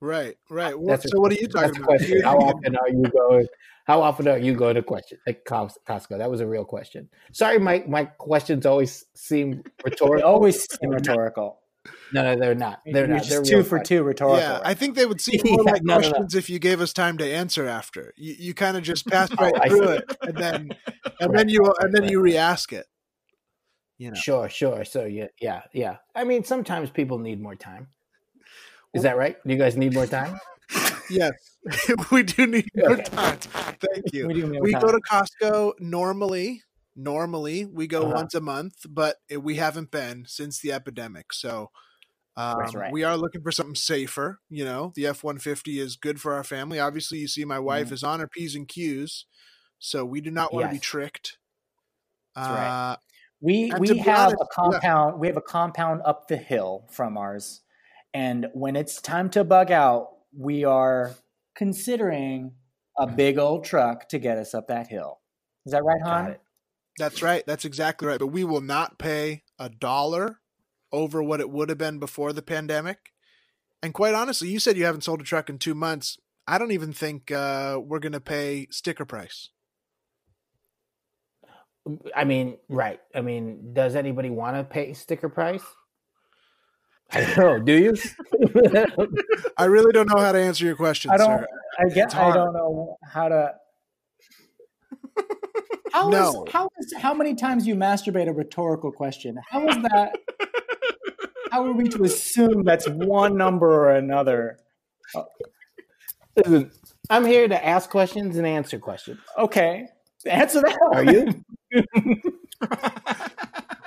Right, 0.00 0.36
right. 0.48 0.74
Uh, 0.74 0.78
well, 0.78 0.86
that's 0.88 1.06
a 1.06 1.08
so 1.08 1.20
what 1.20 1.32
are 1.32 1.34
you 1.34 1.48
talking 1.48 1.70
about? 1.70 1.86
question. 1.86 2.22
How 2.24 2.36
often 2.38 2.76
are 2.76 2.88
you 2.88 3.02
going? 3.02 3.46
How 3.84 4.02
often 4.02 4.28
are 4.28 4.38
you 4.38 4.54
going 4.54 4.76
to 4.76 4.82
question 4.82 5.18
at 5.26 5.44
Costco? 5.44 6.18
That 6.18 6.30
was 6.30 6.40
a 6.40 6.46
real 6.46 6.64
question. 6.64 7.08
Sorry, 7.32 7.58
my 7.58 7.82
my 7.88 8.04
questions 8.04 8.64
always 8.64 9.04
seem 9.14 9.64
rhetorical. 9.84 10.28
always 10.28 10.64
seem 10.78 10.90
rhetorical. 10.90 11.58
No, 12.12 12.22
no, 12.22 12.36
they're 12.36 12.54
not. 12.54 12.80
They're 12.84 13.06
You're 13.06 13.16
not. 13.16 13.18
just 13.24 13.30
They're 13.30 13.42
two 13.44 13.62
for 13.64 13.78
questions. 13.78 13.88
two 13.88 14.02
rhetorical. 14.02 14.38
Yeah, 14.38 14.60
I 14.64 14.74
think 14.74 14.94
they 14.96 15.06
would 15.06 15.20
seem 15.20 15.40
more 15.44 15.62
Yeah, 15.64 15.72
like 15.72 15.82
no, 15.84 15.94
no, 15.94 16.00
no. 16.00 16.08
questions 16.08 16.34
if 16.34 16.48
you 16.50 16.58
gave 16.58 16.80
us 16.80 16.92
time 16.92 17.18
to 17.18 17.24
answer 17.30 17.66
after. 17.66 18.12
You, 18.16 18.34
you 18.38 18.54
kind 18.54 18.76
of 18.76 18.82
just 18.82 19.06
passed 19.06 19.32
Oh, 19.38 19.42
right 19.44 19.54
I 19.60 19.68
through 19.68 19.88
it, 19.88 20.04
and 20.22 20.36
then 20.38 20.68
and 21.20 21.30
Right. 21.30 21.38
then 21.38 21.48
you 21.48 21.72
and 21.80 21.92
then 21.94 22.08
you 22.08 22.20
re-ask 22.20 22.72
it. 22.72 22.86
You 23.98 24.10
know, 24.10 24.16
Sure, 24.16 24.48
sure. 24.48 24.84
So 24.84 25.04
yeah, 25.04 25.26
yeah, 25.40 25.62
yeah. 25.72 25.96
I 26.14 26.24
mean, 26.24 26.44
sometimes 26.44 26.88
people 26.90 27.18
need 27.18 27.40
more 27.40 27.56
time. 27.56 27.88
Is 28.94 29.02
that 29.02 29.16
right? 29.18 29.36
Do 29.46 29.52
you 29.52 29.58
guys 29.58 29.76
need 29.76 29.92
more 29.94 30.06
time? 30.06 30.38
yes, 31.10 31.32
we 32.10 32.22
do 32.22 32.46
need 32.46 32.68
more 32.76 32.92
Okay. 32.92 33.02
time. 33.02 33.38
Thank 33.40 34.12
you. 34.12 34.26
We 34.28 34.42
we 34.60 34.72
go 34.72 34.90
to 34.92 35.00
Costco 35.10 35.72
normally. 35.80 36.62
Normally, 36.96 37.64
we 37.64 37.86
go 37.86 38.02
Uh-huh. 38.02 38.14
once 38.14 38.34
a 38.34 38.40
month, 38.40 38.86
but 38.88 39.18
it- 39.28 39.42
we 39.42 39.54
haven't 39.56 39.90
been 39.92 40.24
since 40.26 40.58
the 40.60 40.72
epidemic. 40.72 41.32
So, 41.32 41.70
um, 42.38 42.60
right. 42.74 42.92
we 42.92 43.02
are 43.02 43.16
looking 43.16 43.42
for 43.42 43.50
something 43.50 43.74
safer. 43.74 44.38
You 44.48 44.64
know, 44.64 44.92
the 44.94 45.06
F 45.06 45.24
one 45.24 45.38
fifty 45.38 45.80
is 45.80 45.96
good 45.96 46.20
for 46.20 46.34
our 46.34 46.44
family. 46.44 46.78
Obviously, 46.78 47.18
you 47.18 47.28
see, 47.28 47.44
my 47.44 47.58
wife 47.58 47.88
Mhm. 47.88 47.92
is 47.92 48.04
on 48.04 48.20
her 48.20 48.28
p's 48.28 48.54
and 48.54 48.68
q's, 48.68 49.26
so 49.78 50.04
we 50.04 50.20
do 50.20 50.30
not 50.30 50.52
want 50.52 50.66
to 50.66 50.72
be 50.72 50.78
tricked. 50.78 51.38
That's 52.36 52.48
right. 52.48 52.92
Uh, 52.92 52.96
We 53.40 53.72
we 53.78 53.98
have 53.98 54.28
honest, 54.28 54.42
a 54.42 54.46
compound. 54.54 55.20
We 55.20 55.26
have 55.26 55.36
a 55.36 55.42
compound 55.42 56.02
up 56.04 56.28
the 56.28 56.36
hill 56.36 56.86
from 56.90 57.16
ours, 57.16 57.62
and 58.14 58.46
when 58.54 58.76
it's 58.76 59.00
time 59.00 59.30
to 59.30 59.42
bug 59.44 59.72
out, 59.72 60.08
we 60.36 60.64
are 60.64 61.14
considering 61.56 62.52
a 62.98 63.06
big 63.06 63.38
old 63.38 63.64
truck 63.64 64.08
to 64.10 64.18
get 64.18 64.38
us 64.38 64.54
up 64.54 64.68
that 64.68 64.86
hill. 64.86 65.20
Is 65.66 65.72
that 65.72 65.84
right, 65.84 66.00
Han? 66.02 66.36
That's 66.98 67.22
right. 67.22 67.44
That's 67.46 67.64
exactly 67.64 68.08
right. 68.08 68.18
But 68.18 68.28
we 68.28 68.44
will 68.44 68.60
not 68.60 68.98
pay 68.98 69.42
a 69.58 69.68
dollar 69.68 70.40
over 70.92 71.22
what 71.22 71.40
it 71.40 71.50
would 71.50 71.68
have 71.68 71.78
been 71.78 71.98
before 71.98 72.32
the 72.32 72.42
pandemic. 72.42 73.12
And 73.82 73.94
quite 73.94 74.14
honestly, 74.14 74.48
you 74.48 74.58
said 74.58 74.76
you 74.76 74.84
haven't 74.84 75.04
sold 75.04 75.20
a 75.20 75.24
truck 75.24 75.48
in 75.48 75.58
two 75.58 75.74
months. 75.74 76.18
I 76.46 76.58
don't 76.58 76.72
even 76.72 76.92
think 76.92 77.30
uh, 77.30 77.78
we're 77.82 77.98
going 77.98 78.12
to 78.12 78.20
pay 78.20 78.66
sticker 78.70 79.04
price. 79.04 79.50
I 82.14 82.24
mean, 82.24 82.58
right. 82.68 83.00
I 83.14 83.20
mean, 83.20 83.72
does 83.72 83.94
anybody 83.94 84.30
want 84.30 84.56
to 84.56 84.64
pay 84.64 84.92
sticker 84.94 85.28
price? 85.28 85.62
I 87.10 87.20
don't 87.22 87.36
know. 87.38 87.58
Do 87.60 87.72
you? 87.72 87.94
I 89.56 89.64
really 89.64 89.92
don't 89.92 90.08
know 90.14 90.20
how 90.20 90.32
to 90.32 90.38
answer 90.38 90.64
your 90.66 90.76
question, 90.76 91.10
I 91.10 91.16
don't. 91.16 91.40
sir. 91.40 91.46
I 91.78 91.84
get. 91.94 92.04
It's 92.06 92.14
I 92.14 92.34
don't 92.34 92.52
know 92.52 92.96
how 93.02 93.28
to. 93.28 93.54
How 95.92 96.08
is 96.08 96.34
No. 96.34 96.44
how 96.50 96.68
is 96.78 96.94
how 96.98 97.14
many 97.14 97.34
times 97.34 97.66
you 97.66 97.74
masturbate 97.74 98.28
a 98.28 98.32
rhetorical 98.32 98.92
question? 98.92 99.38
How 99.50 99.66
is 99.68 99.76
that? 99.76 100.18
How 101.50 101.64
are 101.66 101.72
we 101.72 101.88
to 101.88 102.04
assume 102.04 102.64
that's 102.64 102.88
one 102.88 103.36
number 103.36 103.66
or 103.68 103.90
another? 103.94 104.58
Listen, 106.36 106.70
I'm 107.10 107.24
here 107.24 107.48
to 107.48 107.64
ask 107.66 107.90
questions 107.90 108.36
and 108.36 108.46
answer 108.46 108.78
questions. 108.78 109.18
Okay, 109.36 109.86
answer 110.26 110.60
that. 110.60 110.78
Are 110.92 111.04
you? 111.04 112.22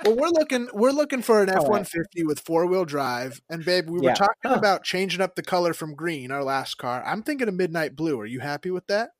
Well, 0.04 0.16
we're 0.16 0.30
looking 0.30 0.68
we're 0.72 0.90
looking 0.90 1.22
for 1.22 1.44
an 1.44 1.48
F 1.48 1.62
one 1.68 1.84
fifty 1.84 2.24
with 2.24 2.40
four 2.40 2.66
wheel 2.66 2.84
drive. 2.84 3.40
And 3.48 3.64
babe, 3.64 3.88
we 3.88 4.00
were 4.00 4.06
Yeah. 4.06 4.14
talking 4.14 4.34
Huh. 4.50 4.54
about 4.54 4.82
changing 4.82 5.20
up 5.20 5.36
the 5.36 5.44
color 5.44 5.72
from 5.72 5.94
green, 5.94 6.32
our 6.32 6.42
last 6.42 6.76
car. 6.76 7.04
I'm 7.06 7.22
thinking 7.22 7.46
a 7.46 7.52
midnight 7.52 7.94
blue. 7.94 8.18
Are 8.18 8.26
you 8.26 8.40
happy 8.40 8.72
with 8.72 8.88
that? 8.88 9.10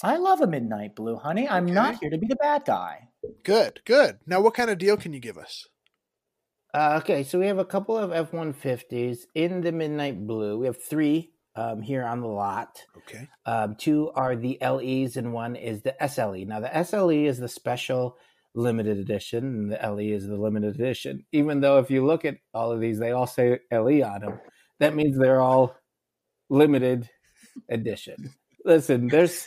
I 0.00 0.16
love 0.16 0.40
a 0.40 0.46
midnight 0.46 0.94
blue, 0.94 1.16
honey. 1.16 1.48
I'm 1.48 1.66
not 1.66 1.98
here 1.98 2.10
to 2.10 2.18
be 2.18 2.28
the 2.28 2.36
bad 2.36 2.64
guy. 2.64 3.08
Good, 3.42 3.80
good. 3.84 4.18
Now, 4.28 4.40
what 4.40 4.54
kind 4.54 4.70
of 4.70 4.78
deal 4.78 4.96
can 4.96 5.12
you 5.12 5.18
give 5.18 5.36
us? 5.36 5.66
Uh, 6.74 7.00
okay, 7.02 7.22
so 7.22 7.38
we 7.38 7.46
have 7.46 7.58
a 7.58 7.64
couple 7.64 7.96
of 7.96 8.12
F 8.12 8.32
one 8.32 8.52
fifties 8.52 9.26
in 9.34 9.62
the 9.62 9.72
midnight 9.72 10.26
blue. 10.26 10.58
We 10.58 10.66
have 10.66 10.82
three 10.82 11.32
um, 11.56 11.80
here 11.80 12.04
on 12.04 12.20
the 12.20 12.28
lot. 12.28 12.84
Okay. 12.96 13.26
Um, 13.46 13.74
two 13.76 14.10
are 14.14 14.36
the 14.36 14.58
LEs, 14.60 15.16
and 15.16 15.32
one 15.32 15.56
is 15.56 15.82
the 15.82 15.96
SLE. 16.00 16.46
Now, 16.46 16.60
the 16.60 16.68
SLE 16.68 17.24
is 17.24 17.38
the 17.38 17.48
special 17.48 18.18
limited 18.54 18.98
edition, 18.98 19.44
and 19.44 19.72
the 19.72 19.78
LE 19.90 20.14
is 20.14 20.26
the 20.26 20.36
limited 20.36 20.74
edition. 20.74 21.24
Even 21.32 21.60
though, 21.60 21.78
if 21.78 21.90
you 21.90 22.04
look 22.04 22.24
at 22.26 22.36
all 22.52 22.70
of 22.70 22.80
these, 22.80 22.98
they 22.98 23.12
all 23.12 23.26
say 23.26 23.60
LE 23.72 24.02
on 24.02 24.20
them. 24.20 24.40
That 24.78 24.94
means 24.94 25.18
they're 25.18 25.40
all 25.40 25.74
limited 26.50 27.08
edition. 27.70 28.34
Listen, 28.64 29.08
there's 29.08 29.46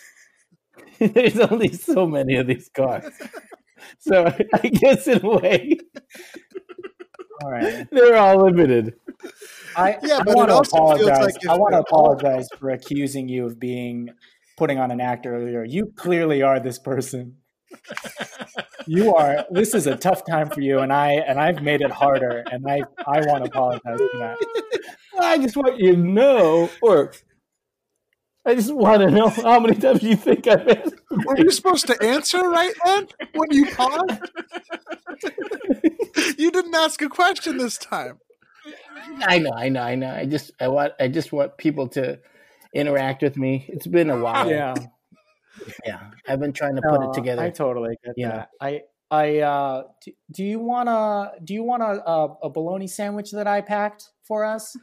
there's 0.99 1.39
only 1.39 1.71
so 1.71 2.07
many 2.07 2.35
of 2.35 2.47
these 2.47 2.69
cars, 2.73 3.05
so 3.99 4.25
I 4.53 4.67
guess 4.67 5.07
in 5.07 5.23
a 5.23 5.29
way 5.29 5.77
All 7.43 7.51
right. 7.51 7.87
they're 7.91 8.17
all 8.17 8.45
limited. 8.45 8.93
I, 9.75 9.97
Yeah, 10.03 10.17
I 10.17 10.23
but 10.23 10.29
it 10.31 10.35
want 10.35 10.49
to 10.49 10.55
also 10.55 10.77
feels 10.77 11.01
apologize. 11.07 11.33
like 11.35 11.47
I 11.47 11.57
want 11.57 11.73
to 11.73 11.79
apologize 11.79 12.47
for 12.59 12.69
accusing 12.71 13.27
you 13.29 13.45
of 13.45 13.59
being 13.59 14.09
putting 14.57 14.79
on 14.79 14.91
an 14.91 14.99
act 15.01 15.25
earlier. 15.25 15.63
You 15.63 15.93
clearly 15.95 16.41
are 16.41 16.59
this 16.59 16.79
person. 16.79 17.37
You 18.87 19.13
are. 19.15 19.45
This 19.51 19.75
is 19.75 19.85
a 19.85 19.95
tough 19.95 20.25
time 20.25 20.49
for 20.49 20.59
you, 20.59 20.79
and 20.79 20.91
I 20.91 21.11
and 21.13 21.39
I've 21.39 21.61
made 21.61 21.81
it 21.81 21.91
harder, 21.91 22.43
and 22.51 22.65
I 22.67 22.81
I 23.05 23.21
want 23.27 23.43
to 23.45 23.49
apologize 23.49 23.81
for 23.83 24.17
that. 24.17 24.37
I 25.19 25.37
just 25.37 25.55
want 25.55 25.79
you 25.79 25.91
to 25.95 25.97
know, 26.01 26.67
or 26.81 27.13
I 28.43 28.55
just 28.55 28.73
want 28.73 29.01
to 29.03 29.11
know 29.11 29.29
how 29.29 29.59
many 29.59 29.75
times 29.79 30.01
you 30.01 30.15
think 30.15 30.47
I've 30.47 30.67
asked. 30.67 30.95
Were 31.11 31.37
you 31.37 31.51
supposed 31.51 31.85
to 31.87 32.03
answer 32.03 32.39
right 32.39 32.73
then 32.83 33.07
when 33.35 33.51
you 33.51 33.67
paused? 33.67 34.19
you 36.37 36.51
didn't 36.51 36.75
ask 36.75 37.01
a 37.01 37.09
question 37.09 37.57
this 37.57 37.77
time. 37.77 38.19
I 39.21 39.39
know, 39.39 39.51
I 39.51 39.69
know, 39.69 39.81
I 39.81 39.95
know. 39.95 40.09
I 40.11 40.25
just, 40.25 40.51
I 40.59 40.67
want, 40.67 40.93
I 40.99 41.07
just 41.07 41.31
want 41.31 41.57
people 41.57 41.87
to 41.89 42.19
interact 42.73 43.23
with 43.23 43.37
me. 43.37 43.65
It's 43.67 43.87
been 43.87 44.09
a 44.09 44.19
while. 44.19 44.49
Yeah. 44.49 44.75
yeah. 45.85 46.11
I've 46.27 46.39
been 46.39 46.53
trying 46.53 46.75
to 46.75 46.81
put 46.81 47.01
No, 47.01 47.09
it 47.09 47.13
together. 47.13 47.41
I 47.41 47.49
totally 47.49 47.97
get 48.03 48.15
that. 48.15 48.21
Yeah. 48.21 48.29
that. 48.29 48.49
I 48.59 48.81
I 49.09 49.39
uh 49.39 49.83
do, 50.05 50.11
do 50.31 50.43
you 50.45 50.59
want 50.59 50.87
to 50.87 51.43
do 51.43 51.53
you 51.53 51.63
want 51.63 51.83
a, 51.83 52.09
a 52.09 52.37
a 52.43 52.49
bologna 52.49 52.87
sandwich 52.87 53.31
that 53.31 53.45
I 53.45 53.59
packed 53.59 54.09
for 54.23 54.45
us? 54.45 54.77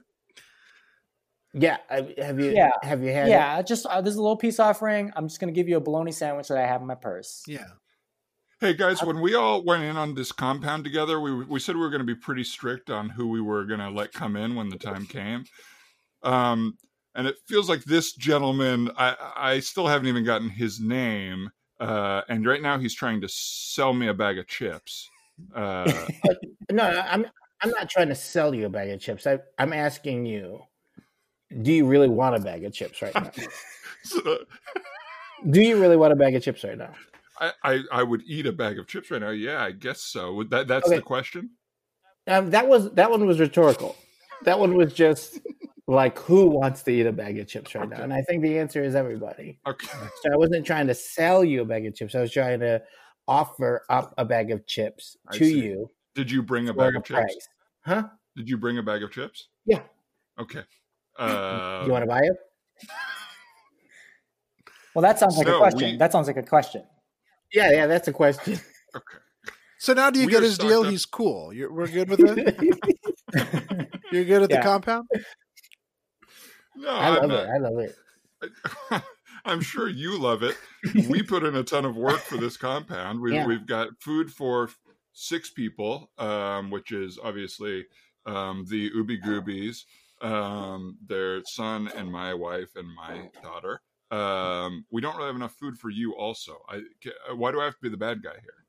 yeah, 1.54 1.78
I, 1.90 2.14
have 2.18 2.38
you? 2.38 2.52
Yeah. 2.52 2.70
have 2.82 3.02
you 3.02 3.10
had? 3.10 3.28
it? 3.28 3.30
Yeah, 3.30 3.62
just 3.62 3.86
uh, 3.86 4.00
this 4.00 4.12
is 4.12 4.18
a 4.18 4.22
little 4.22 4.36
peace 4.36 4.60
offering. 4.60 5.12
I'm 5.16 5.28
just 5.28 5.40
going 5.40 5.52
to 5.52 5.58
give 5.58 5.68
you 5.68 5.76
a 5.76 5.80
bologna 5.80 6.12
sandwich 6.12 6.48
that 6.48 6.58
I 6.58 6.66
have 6.66 6.80
in 6.80 6.86
my 6.86 6.94
purse. 6.94 7.42
Yeah. 7.46 7.64
Hey 8.60 8.74
guys, 8.74 9.02
when 9.04 9.20
we 9.20 9.36
all 9.36 9.62
went 9.62 9.84
in 9.84 9.96
on 9.96 10.14
this 10.14 10.32
compound 10.32 10.82
together, 10.82 11.20
we 11.20 11.44
we 11.44 11.60
said 11.60 11.76
we 11.76 11.80
were 11.80 11.90
going 11.90 12.00
to 12.00 12.04
be 12.04 12.14
pretty 12.14 12.42
strict 12.42 12.90
on 12.90 13.08
who 13.08 13.28
we 13.28 13.40
were 13.40 13.64
going 13.64 13.78
to 13.78 13.88
let 13.88 14.12
come 14.12 14.34
in 14.34 14.56
when 14.56 14.68
the 14.68 14.78
time 14.78 15.06
came. 15.06 15.44
Um, 16.24 16.76
and 17.14 17.28
it 17.28 17.36
feels 17.46 17.68
like 17.68 17.84
this 17.84 18.14
gentleman, 18.14 18.90
I 18.96 19.14
I 19.36 19.60
still 19.60 19.86
haven't 19.86 20.08
even 20.08 20.24
gotten 20.24 20.48
his 20.48 20.80
name. 20.80 21.50
Uh, 21.78 22.22
and 22.28 22.44
right 22.44 22.60
now 22.60 22.78
he's 22.78 22.94
trying 22.94 23.20
to 23.20 23.28
sell 23.28 23.92
me 23.92 24.08
a 24.08 24.14
bag 24.14 24.38
of 24.38 24.48
chips. 24.48 25.08
Uh, 25.54 25.90
No, 26.70 26.84
I'm, 26.84 27.26
I'm 27.62 27.70
not 27.70 27.88
trying 27.88 28.08
to 28.08 28.14
sell 28.14 28.54
you 28.54 28.66
a 28.66 28.68
bag 28.68 28.90
of 28.90 29.00
chips. 29.00 29.26
I, 29.26 29.38
I'm 29.58 29.72
asking 29.72 30.26
you, 30.26 30.60
do 31.62 31.72
you 31.72 31.86
really 31.86 32.08
want 32.08 32.36
a 32.36 32.40
bag 32.40 32.64
of 32.64 32.72
chips 32.74 33.00
right 33.00 33.14
now? 33.14 33.30
so 34.02 34.38
do 35.48 35.62
you 35.62 35.80
really 35.80 35.96
want 35.96 36.12
a 36.12 36.16
bag 36.16 36.34
of 36.34 36.42
chips 36.42 36.62
right 36.64 36.76
now? 36.76 36.90
I, 37.40 37.52
I 37.62 37.80
I 37.92 38.02
would 38.02 38.22
eat 38.26 38.46
a 38.46 38.52
bag 38.52 38.78
of 38.78 38.86
chips 38.86 39.10
right 39.10 39.20
now. 39.20 39.30
Yeah, 39.30 39.62
I 39.62 39.70
guess 39.72 40.00
so. 40.00 40.34
Would 40.34 40.50
that 40.50 40.66
that's 40.68 40.86
Okay. 40.86 40.96
the 40.96 41.02
question? 41.02 41.50
Um, 42.26 42.50
that 42.50 42.68
was 42.68 42.90
that 42.92 43.10
one 43.10 43.26
was 43.26 43.38
rhetorical. 43.40 43.96
That 44.44 44.58
one 44.58 44.76
was 44.76 44.92
just 44.92 45.40
like 45.86 46.18
who 46.18 46.46
wants 46.46 46.82
to 46.82 46.90
eat 46.90 47.06
a 47.06 47.12
bag 47.12 47.38
of 47.38 47.46
chips 47.48 47.74
right 47.74 47.88
now? 47.88 48.02
And 48.02 48.12
I 48.12 48.20
think 48.22 48.42
the 48.42 48.58
answer 48.58 48.82
is 48.84 48.94
everybody. 48.94 49.58
Okay. 49.66 49.88
So 50.22 50.32
I 50.32 50.36
wasn't 50.36 50.66
trying 50.66 50.86
to 50.88 50.94
sell 50.94 51.42
you 51.44 51.62
a 51.62 51.64
bag 51.64 51.86
of 51.86 51.94
chips. 51.94 52.14
I 52.14 52.20
was 52.20 52.30
trying 52.32 52.60
to 52.60 52.82
offer 53.26 53.84
up 53.88 54.14
a 54.18 54.24
bag 54.24 54.50
of 54.50 54.66
chips 54.66 55.16
to 55.32 55.46
you 55.46 55.90
Did 56.14 56.30
you 56.30 56.42
bring 56.42 56.68
a 56.68 56.74
bag 56.74 56.96
of 56.96 57.04
chips? 57.04 57.18
price. 57.20 57.48
Huh? 57.84 58.08
Did 58.36 58.48
you 58.48 58.56
bring 58.58 58.78
a 58.78 58.82
bag 58.82 59.02
of 59.02 59.10
chips? 59.12 59.48
Yeah. 59.64 59.82
Okay. 60.38 60.62
Uh, 61.18 61.82
you 61.84 61.90
want 61.90 62.02
to 62.02 62.06
buy 62.06 62.20
it? 62.20 62.36
Well, 64.94 65.02
that 65.02 65.18
sounds 65.18 65.36
like 65.36 65.46
So 65.46 65.56
a 65.56 65.58
question. 65.58 65.90
we- 65.92 65.96
that 65.96 66.12
sounds 66.12 66.26
like 66.26 66.36
a 66.36 66.42
question. 66.42 66.84
Yeah, 67.52 67.70
yeah, 67.72 67.86
that's 67.86 68.08
a 68.08 68.12
question. 68.12 68.54
okay. 68.96 69.18
So 69.78 69.92
now 69.94 70.10
do 70.10 70.18
you 70.20 70.26
We 70.26 70.32
get 70.32 70.42
his 70.42 70.58
deal? 70.58 70.82
up. 70.82 70.90
He's 70.90 71.06
cool. 71.06 71.52
You're, 71.52 71.72
we're 71.72 71.86
good 71.88 72.08
with 72.10 72.20
it? 72.20 72.56
You're 74.12 74.24
good 74.24 74.42
at 74.42 74.50
Yeah. 74.50 74.56
the 74.58 74.62
compound? 74.62 75.06
No, 76.76 76.88
I 76.88 77.08
love 77.10 77.28
not- 77.28 77.44
it. 77.44 77.48
I 77.48 77.58
love 77.58 77.78
it. 77.78 79.02
I'm 79.44 79.60
sure 79.60 79.88
you 79.88 80.18
love 80.18 80.42
it. 80.42 80.56
We 81.08 81.22
put 81.22 81.42
in 81.44 81.54
a 81.54 81.62
ton 81.62 81.84
of 81.84 81.96
work 81.96 82.18
for 82.20 82.36
this 82.36 82.56
compound. 82.56 83.20
We, 83.20 83.34
Yeah. 83.34 83.46
We've 83.46 83.66
got 83.66 83.88
food 84.00 84.30
for 84.32 84.68
six 85.12 85.50
people, 85.50 86.10
um, 86.18 86.70
which 86.70 86.92
is 86.92 87.18
obviously 87.22 87.86
um, 88.26 88.66
the 88.68 88.90
Ooby 88.90 89.22
Goobies, 89.22 89.84
um, 90.20 90.98
their 91.06 91.40
son 91.46 91.88
and 91.96 92.10
my 92.12 92.34
wife 92.34 92.70
and 92.76 92.88
my 92.94 93.30
daughter. 93.42 93.80
Um, 94.10 94.84
we 94.90 95.00
don't 95.00 95.16
really 95.16 95.26
have 95.28 95.36
enough 95.36 95.54
food 95.54 95.78
for 95.78 95.90
you. 95.90 96.14
Also, 96.16 96.58
I, 96.68 96.82
why 97.34 97.52
do 97.52 97.60
I 97.60 97.64
have 97.64 97.74
to 97.74 97.82
be 97.82 97.88
the 97.88 97.96
bad 97.96 98.22
guy 98.22 98.34
here? 98.40 98.64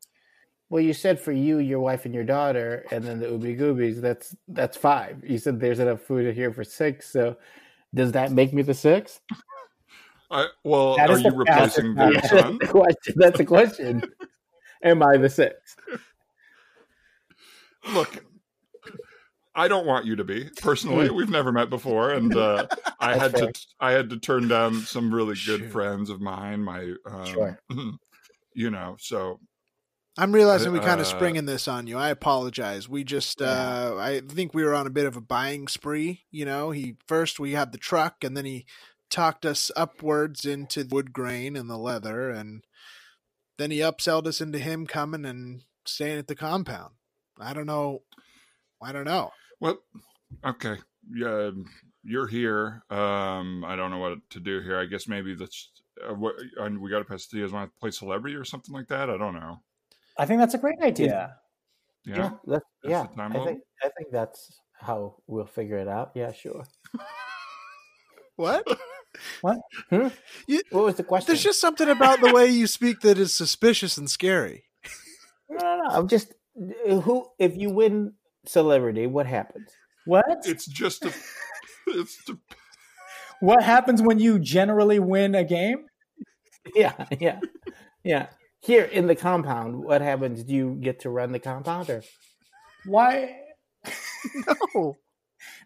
Well, 0.70 0.82
you 0.82 0.94
said 0.94 1.20
for 1.20 1.32
you, 1.32 1.58
your 1.60 1.80
wife, 1.80 2.06
and 2.06 2.14
your 2.14 2.24
daughter, 2.24 2.86
and 2.92 3.04
then 3.04 3.20
the 3.20 3.26
Ooby 3.26 3.60
Goobies. 3.60 4.02
That's 4.02 4.36
that's 4.48 4.78
five. 4.78 5.24
You 5.26 5.38
said 5.40 5.60
there's 5.60 5.80
enough 5.80 6.02
food 6.02 6.36
here 6.36 6.52
for 6.54 6.64
six. 6.64 7.10
So, 7.12 7.38
does 7.94 8.12
that 8.12 8.32
make 8.32 8.54
me 8.54 8.62
the 8.62 8.74
sixth? 8.74 9.22
I, 10.32 10.46
well, 10.64 10.96
That 10.98 11.10
are 11.10 11.18
you 11.18 11.32
replacing 11.36 11.96
their 11.96 12.14
that's 12.14 12.30
son? 12.30 12.60
the 12.60 12.68
question. 12.68 13.14
That's 13.18 13.38
the 13.38 13.46
question. 13.46 14.04
Am 14.84 15.02
I 15.02 15.18
the 15.18 15.30
sixth? 15.30 15.76
Look, 17.94 18.24
I 19.56 19.68
don't 19.68 19.86
want 19.86 20.06
you 20.06 20.16
to 20.18 20.24
be 20.24 20.50
personally. 20.62 21.10
We've 21.12 21.30
never 21.30 21.52
met 21.52 21.70
before, 21.70 22.12
and 22.12 22.36
uh, 22.36 22.68
I 23.00 23.18
had 23.18 23.32
fair. 23.32 23.52
to 23.52 23.66
I 23.80 23.92
had 23.92 24.10
to 24.12 24.20
turn 24.20 24.48
down 24.48 24.76
some 24.82 25.14
really 25.14 25.36
good 25.46 25.72
friends 25.72 26.10
of 26.10 26.22
mine. 26.22 26.64
My, 26.64 26.94
um, 27.06 27.26
Sure. 27.26 27.60
you 28.54 28.70
know, 28.70 28.96
so 29.00 29.40
I'm 30.18 30.32
realizing 30.34 30.72
we 30.74 30.80
kind 30.80 31.00
Uh, 31.00 31.02
of 31.02 31.08
springing 31.08 31.46
this 31.46 31.68
on 31.68 31.88
you. 31.88 31.98
I 31.98 32.10
apologize. 32.10 32.88
We 32.90 33.04
just, 33.04 33.42
uh, 33.42 33.96
I 33.98 34.22
think 34.28 34.54
we 34.54 34.64
were 34.64 34.74
on 34.76 34.86
a 34.88 34.92
bit 34.92 35.06
of 35.06 35.16
a 35.16 35.22
buying 35.22 35.68
spree. 35.68 36.26
You 36.30 36.46
know, 36.46 36.72
he 36.72 36.98
first 37.08 37.40
we 37.40 37.54
had 37.54 37.72
the 37.72 37.78
truck, 37.78 38.24
and 38.24 38.36
then 38.36 38.46
he 38.46 38.66
talked 39.10 39.46
us 39.46 39.72
upwards 39.76 40.46
into 40.46 40.86
wood 40.90 41.14
grain 41.14 41.56
and 41.56 41.70
the 41.70 41.78
leather, 41.78 42.30
and 42.30 42.64
then 43.58 43.72
he 43.72 43.80
upselled 43.80 44.28
us 44.28 44.42
into 44.42 44.60
him 44.60 44.86
coming 44.86 45.26
and 45.26 45.64
staying 45.86 46.20
at 46.20 46.28
the 46.28 46.36
compound. 46.36 46.94
I 47.40 47.54
don't 47.54 47.66
know. 47.66 48.04
I 48.82 48.92
don't 48.92 49.06
know. 49.06 49.32
well, 49.60 49.78
okay, 50.46 50.76
yeah, 51.14 51.52
you're 52.04 52.28
here. 52.28 52.84
Um, 52.90 53.64
I 53.66 53.76
don't 53.76 53.92
know 53.92 53.98
what 53.98 54.18
to 54.32 54.40
do 54.40 54.62
here. 54.62 54.80
I 54.80 54.86
guess 54.86 55.08
maybe 55.08 55.36
that's 55.36 55.72
uh, 56.08 56.14
what 56.14 56.36
and 56.58 56.80
we 56.80 56.90
got 56.90 57.00
to 57.00 57.06
pass. 57.06 57.28
Do 57.28 57.38
you 57.38 57.44
guys 57.44 57.54
want 57.54 57.70
to 57.70 57.80
play 57.80 57.92
celebrity 57.92 58.36
or 58.36 58.46
something 58.46 58.74
like 58.74 58.88
that? 58.88 59.10
I 59.10 59.18
don't 59.18 59.34
know. 59.36 59.58
I 60.18 60.26
think 60.26 60.40
that's 60.40 60.54
a 60.54 60.58
great 60.58 60.80
idea. 60.82 61.36
Yeah, 62.06 62.16
that's, 62.16 62.66
That's 62.84 62.92
yeah. 62.92 63.04
the 63.04 63.16
time 63.16 63.32
I 63.34 63.40
limit? 63.40 63.48
think 63.48 63.62
I 63.84 63.90
think 63.98 64.12
that's 64.12 64.60
how 64.74 65.16
we'll 65.28 65.46
figure 65.46 65.78
it 65.78 65.88
out. 65.88 66.12
Yeah, 66.16 66.32
sure. 66.32 66.64
What? 68.36 68.66
What 69.42 69.60
was 70.72 70.96
the 70.96 71.04
question? 71.04 71.28
There's 71.28 71.44
just 71.44 71.60
something 71.60 71.90
about 71.90 72.22
the 72.22 72.34
way 72.34 72.48
you 72.48 72.68
speak 72.68 73.02
that 73.02 73.18
is 73.18 73.34
suspicious 73.34 73.98
and 73.98 74.10
scary. 74.10 74.64
no, 75.50 75.58
no, 75.60 75.78
no. 75.84 75.90
I'm 75.90 76.08
just 76.08 76.34
who. 76.88 77.28
If 77.38 77.58
you 77.58 77.70
win 77.70 78.14
celebrity, 78.50 79.08
what 79.08 79.26
happens? 79.28 79.70
What? 80.06 80.26
it's 80.46 80.66
just 80.66 81.06
a, 81.06 81.14
it's 81.88 82.24
to, 82.26 82.40
What 83.40 83.64
happens 83.64 84.02
when 84.02 84.20
you 84.20 84.40
generally 84.40 85.00
win 85.00 85.36
a 85.36 85.44
game? 85.44 85.86
Yeah, 86.76 87.06
yeah, 87.20 87.40
yeah. 88.04 88.28
Here 88.62 88.84
in 88.84 89.08
the 89.08 89.16
compound, 89.16 89.76
what 89.84 90.02
happens? 90.02 90.44
Do 90.44 90.54
you 90.54 90.78
get 90.82 91.00
to 91.02 91.10
run 91.10 91.32
the 91.32 91.40
compound, 91.40 91.90
or 91.90 92.04
Why? 92.86 93.36
No. 94.76 94.98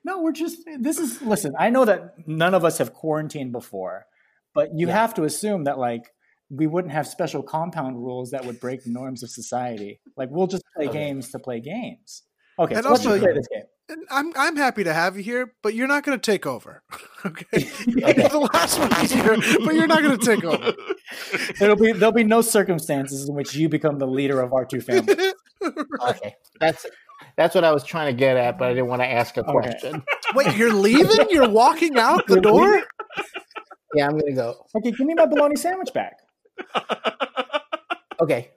No, 0.04 0.22
we're 0.22 0.32
just. 0.34 0.58
This 0.80 1.00
is. 1.00 1.22
Listen, 1.22 1.54
I 1.58 1.72
know 1.72 1.86
that 1.86 2.13
none 2.28 2.54
of 2.54 2.63
us 2.63 2.78
have 2.78 2.93
quarantined 2.93 3.52
before, 3.52 4.06
but 4.54 4.69
you 4.76 4.88
Yeah. 4.88 4.93
have 4.93 5.15
to 5.15 5.24
assume 5.24 5.63
that 5.63 5.80
like 5.80 6.04
we 6.52 6.67
wouldn't 6.67 6.93
have 6.93 7.08
special 7.08 7.41
compound 7.41 7.98
rules 7.98 8.30
that 8.32 8.46
would 8.46 8.60
break 8.60 8.84
the 8.84 8.91
norms 8.91 9.24
of 9.24 9.32
society. 9.32 10.00
Like 10.15 10.30
we'll 10.32 10.46
just 10.48 10.63
play 10.76 10.88
Okay. 10.88 11.00
games 11.00 11.32
to 11.32 11.39
play 11.39 11.60
games. 11.60 12.22
Okay, 12.63 12.76
And 12.76 12.84
so 12.84 12.89
let's 12.91 13.06
also- 13.06 13.19
play 13.19 13.34
this 13.34 13.47
game. 13.47 13.63
And 13.89 14.06
I'm 14.10 14.32
I'm 14.38 14.56
happy 14.56 14.86
to 14.86 14.93
have 14.93 15.17
you 15.17 15.23
here, 15.23 15.54
but 15.62 15.73
you're 15.73 15.89
not 15.89 16.04
going 16.06 16.17
to 16.17 16.32
take 16.32 16.45
over. 16.45 16.82
Okay. 17.26 17.45
Okay. 18.04 18.28
the 18.28 18.49
last 18.54 18.78
one 18.80 18.89
was 19.02 19.12
here, 19.12 19.38
but 19.65 19.76
you're 19.76 19.88
not 19.88 20.02
going 20.04 20.17
to 20.17 20.26
take 20.26 20.43
over. 20.43 20.73
There'll 21.60 21.76
be 21.78 21.91
there'll 21.93 22.12
be 22.13 22.23
no 22.26 22.41
circumstances 22.41 23.28
in 23.30 23.36
which 23.36 23.56
you 23.56 23.69
become 23.69 23.99
the 23.99 24.06
leader 24.08 24.41
of 24.41 24.52
our 24.54 24.65
two 24.65 24.82
families. 24.82 25.34
okay? 26.10 26.36
That's 26.60 26.86
that's 27.38 27.56
what 27.56 27.63
I 27.63 27.71
was 27.71 27.84
trying 27.86 28.08
to 28.13 28.17
get 28.17 28.36
at, 28.38 28.58
but 28.58 28.65
I 28.71 28.73
didn't 28.73 28.88
want 28.88 29.02
to 29.04 29.08
ask 29.10 29.38
a 29.38 29.41
Okay. 29.41 29.52
question. 29.52 30.04
Wait, 30.36 30.56
you're 30.58 30.73
leaving? 30.73 31.28
You're 31.30 31.47
walking 31.49 31.97
out 31.97 32.26
the 32.28 32.34
You're 32.36 32.41
door? 32.41 32.62
leaving? 32.71 32.84
Yeah, 33.95 34.08
I'm 34.08 34.17
gonna 34.17 34.34
go. 34.34 34.65
Okay, 34.76 34.91
give 34.91 35.06
me 35.08 35.13
my 35.13 35.26
bologna 35.26 35.56
sandwich 35.56 35.93
back. 35.93 36.17
Okay, 38.21 38.52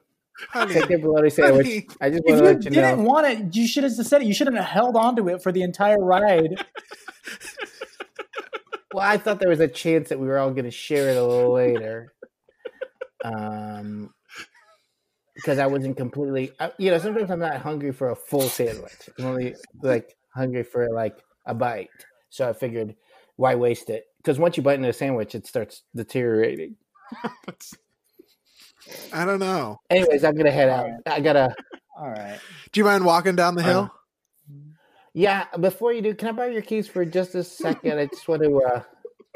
Honey, 0.51 0.75
take 0.75 0.91
your 0.91 0.99
bologna 0.99 1.31
sandwich. 1.31 1.67
honey, 1.67 1.89
I 2.01 2.11
just 2.11 2.23
want 2.25 2.39
to 2.39 2.45
let 2.45 2.45
you 2.45 2.53
know. 2.53 2.57
If 2.57 2.65
you 2.65 2.71
didn't 2.71 3.05
want 3.05 3.27
it, 3.27 3.57
you 3.57 3.67
should 3.67 3.85
have 3.85 3.93
said 3.93 4.23
it. 4.23 4.27
You 4.27 4.35
shouldn't 4.35 4.57
have 4.57 4.67
held 4.67 4.97
on 4.97 5.17
to 5.17 5.29
it 5.29 5.43
for 5.43 5.53
the 5.53 5.63
entire 5.63 5.99
ride. 5.99 6.65
Well, 8.97 9.05
I 9.07 9.19
thought 9.19 9.41
there 9.41 9.51
was 9.51 9.61
a 9.61 9.69
chance 9.69 10.09
that 10.09 10.19
we 10.19 10.27
were 10.27 10.39
all 10.39 10.53
going 10.53 10.65
to 10.65 10.71
share 10.71 11.11
it 11.11 11.19
a 11.19 11.23
little 11.23 11.53
later. 11.53 12.15
Um, 13.23 14.15
because 15.35 15.59
I 15.59 15.67
wasn't 15.67 15.99
completely, 15.99 16.53
I, 16.59 16.73
you 16.79 16.91
know, 16.91 16.97
sometimes 16.97 17.31
I'm 17.31 17.41
not 17.41 17.61
hungry 17.61 17.93
for 17.93 18.09
a 18.09 18.17
full 18.17 18.49
sandwich. 18.49 19.11
I'm 19.19 19.27
only 19.27 19.55
like 19.83 20.17
hungry 20.35 20.63
for 20.63 20.89
like 20.95 21.23
a 21.45 21.53
bite. 21.53 21.91
So 22.31 22.49
I 22.49 22.55
figured, 22.55 22.97
why 23.37 23.55
waste 23.55 23.91
it? 23.91 24.05
Because 24.17 24.39
once 24.39 24.57
you 24.57 24.63
bite 24.63 24.77
into 24.77 24.89
a 24.89 24.95
sandwich, 24.95 25.35
it 25.35 25.47
starts 25.47 25.83
deteriorating. 25.95 26.77
I 29.13 29.25
don't 29.25 29.41
know. 29.41 29.79
Anyways, 29.91 30.25
I'm 30.25 30.35
gonna 30.37 30.51
head 30.51 30.69
out. 30.69 30.87
I 31.07 31.21
gotta. 31.21 31.55
All 31.99 32.09
right. 32.09 32.41
Do 32.73 32.81
you 32.81 32.85
mind 32.85 33.05
walking 33.05 33.37
down 33.37 33.55
the 33.55 33.63
hill? 33.63 33.91
Yeah, 35.15 35.47
before 35.59 35.93
you 35.93 36.03
do, 36.03 36.15
can 36.15 36.29
I 36.29 36.33
borrow 36.33 36.49
your 36.51 36.63
keys 36.63 36.89
for 36.89 37.05
just 37.05 37.35
a 37.35 37.43
second? 37.43 37.99
I 37.99 38.07
just 38.07 38.29
want 38.29 38.43
to. 38.43 38.61
uh 38.63 38.83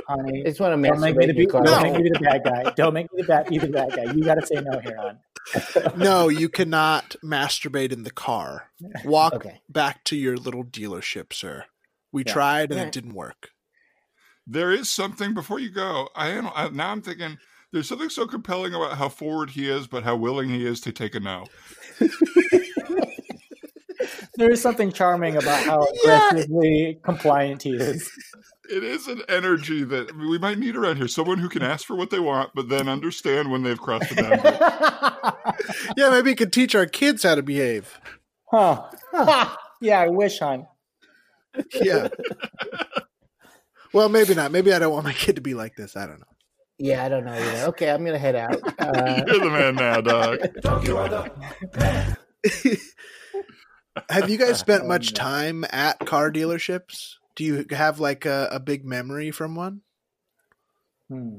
honey. 0.07 0.43
I 0.45 0.49
just 0.51 0.61
want 0.61 0.73
to 0.83 0.89
Don't 0.89 1.01
make 1.01 1.17
me 1.17 1.27
the, 1.27 1.33
masturbate 1.33 1.37
be, 1.37 1.43
your 1.43 1.51
car. 1.53 1.65
don't 1.65 1.83
make 1.83 1.95
me 2.03 2.11
the 2.11 2.19
bad 2.19 2.45
guy. 2.45 2.73
Don't 2.77 2.95
make 2.95 3.07
me 3.13 3.23
the 3.23 3.25
bad, 3.25 3.49
be 3.49 3.59
the 3.59 3.69
bad 3.69 3.93
guy. 3.97 4.05
You 4.05 4.25
got 4.25 4.35
to 4.35 4.47
say 4.47 4.61
no 4.61 4.79
here 4.81 4.99
on. 4.99 5.19
No, 5.97 6.29
you 6.29 6.49
cannot 6.49 7.17
masturbate 7.25 7.93
in 7.93 8.03
the 8.05 8.11
car. 8.11 8.71
Walk 9.05 9.35
Okay. 9.35 9.61
back 9.69 10.05
to 10.05 10.17
your 10.17 10.37
little 10.37 10.65
dealership, 10.65 11.33
sir. 11.33 11.65
We 12.13 12.25
Yeah. 12.25 12.33
tried 12.33 12.71
and 12.71 12.81
Yeah. 12.81 12.87
it 12.87 12.93
didn't 12.93 13.15
work. 13.15 13.51
There 14.47 14.73
is 14.73 14.89
something 14.93 15.35
before 15.35 15.59
you 15.59 15.71
go. 15.71 16.09
I 16.15 16.29
am 16.31 16.49
I, 16.55 16.69
now. 16.69 16.91
I'm 16.91 17.03
thinking 17.03 17.39
there's 17.73 17.89
something 17.89 18.09
so 18.11 18.27
compelling 18.27 18.75
about 18.75 18.97
how 18.99 19.09
forward 19.09 19.51
he 19.51 19.69
is, 19.69 19.87
but 19.87 20.03
how 20.05 20.17
willing 20.17 20.49
he 20.49 20.67
is 20.67 20.81
to 20.83 20.93
take 20.93 21.15
a 21.15 21.21
no. 21.21 21.47
There 24.37 24.51
is 24.51 24.63
something 24.63 24.91
charming 24.91 25.37
about 25.37 25.63
how 25.65 25.87
Yeah. 26.05 26.29
aggressively 26.29 26.99
compliant 27.05 27.63
he 27.63 27.73
is. 27.77 28.11
It 28.71 28.83
is 28.83 29.07
an 29.07 29.21
energy 29.29 29.85
that 29.85 30.17
we 30.17 30.39
might 30.39 30.59
need 30.59 30.77
around 30.77 30.97
here. 30.97 31.09
Someone 31.09 31.39
who 31.39 31.49
can 31.51 31.61
ask 31.63 31.85
for 31.87 31.95
what 31.95 32.09
they 32.09 32.21
want, 32.21 32.51
but 32.55 32.71
then 32.71 32.89
understand 32.89 33.51
when 33.51 33.65
they've 33.65 33.79
crossed 33.81 34.09
the 34.09 34.23
boundary. 34.23 35.93
Yeah, 35.97 36.09
maybe 36.11 36.31
we 36.31 36.37
could 36.37 36.53
teach 36.55 36.75
our 36.75 36.87
kids 36.87 37.23
how 37.25 37.35
to 37.35 37.43
behave. 37.43 38.01
huh. 38.51 38.85
yeah, 39.83 40.01
I 40.01 40.09
wish, 40.09 40.39
hon. 40.39 40.67
Yeah. 41.75 42.09
well, 43.93 44.09
maybe 44.09 44.35
not. 44.35 44.53
Maybe 44.53 44.73
I 44.73 44.79
don't 44.79 44.93
want 44.93 45.05
my 45.05 45.13
kid 45.13 45.37
to 45.37 45.43
be 45.43 45.53
like 45.55 45.77
this. 45.77 45.97
I 45.97 46.07
don't 46.07 46.21
know. 46.21 46.27
Yeah, 46.81 47.05
I 47.05 47.09
don't 47.11 47.27
know 47.27 47.35
either. 47.35 47.67
Okay, 47.69 47.91
I'm 47.91 48.05
gonna 48.05 48.19
head 48.19 48.35
out. 48.35 48.61
Uh, 48.81 49.23
You're 49.27 49.41
the 49.41 49.51
man 49.51 49.75
now, 49.75 50.01
dog. 50.01 50.39
Dog, 50.63 50.87
you 50.87 50.97
are 50.97 51.09
the 51.09 51.31
man. 51.79 52.17
Have 54.09 54.31
you 54.31 54.39
guys 54.39 54.59
spent 54.59 54.85
Oh, 54.85 54.89
much 54.89 55.13
time 55.13 55.65
at 55.71 55.99
car 56.01 56.33
dealerships? 56.33 57.17
Do 57.37 57.45
you 57.45 57.67
have 57.71 58.01
like 58.01 58.25
a, 58.25 58.49
a 58.51 58.59
big 58.59 58.87
memory 58.87 59.31
from 59.31 59.55
one? 59.55 59.83
Hmm. 61.09 61.39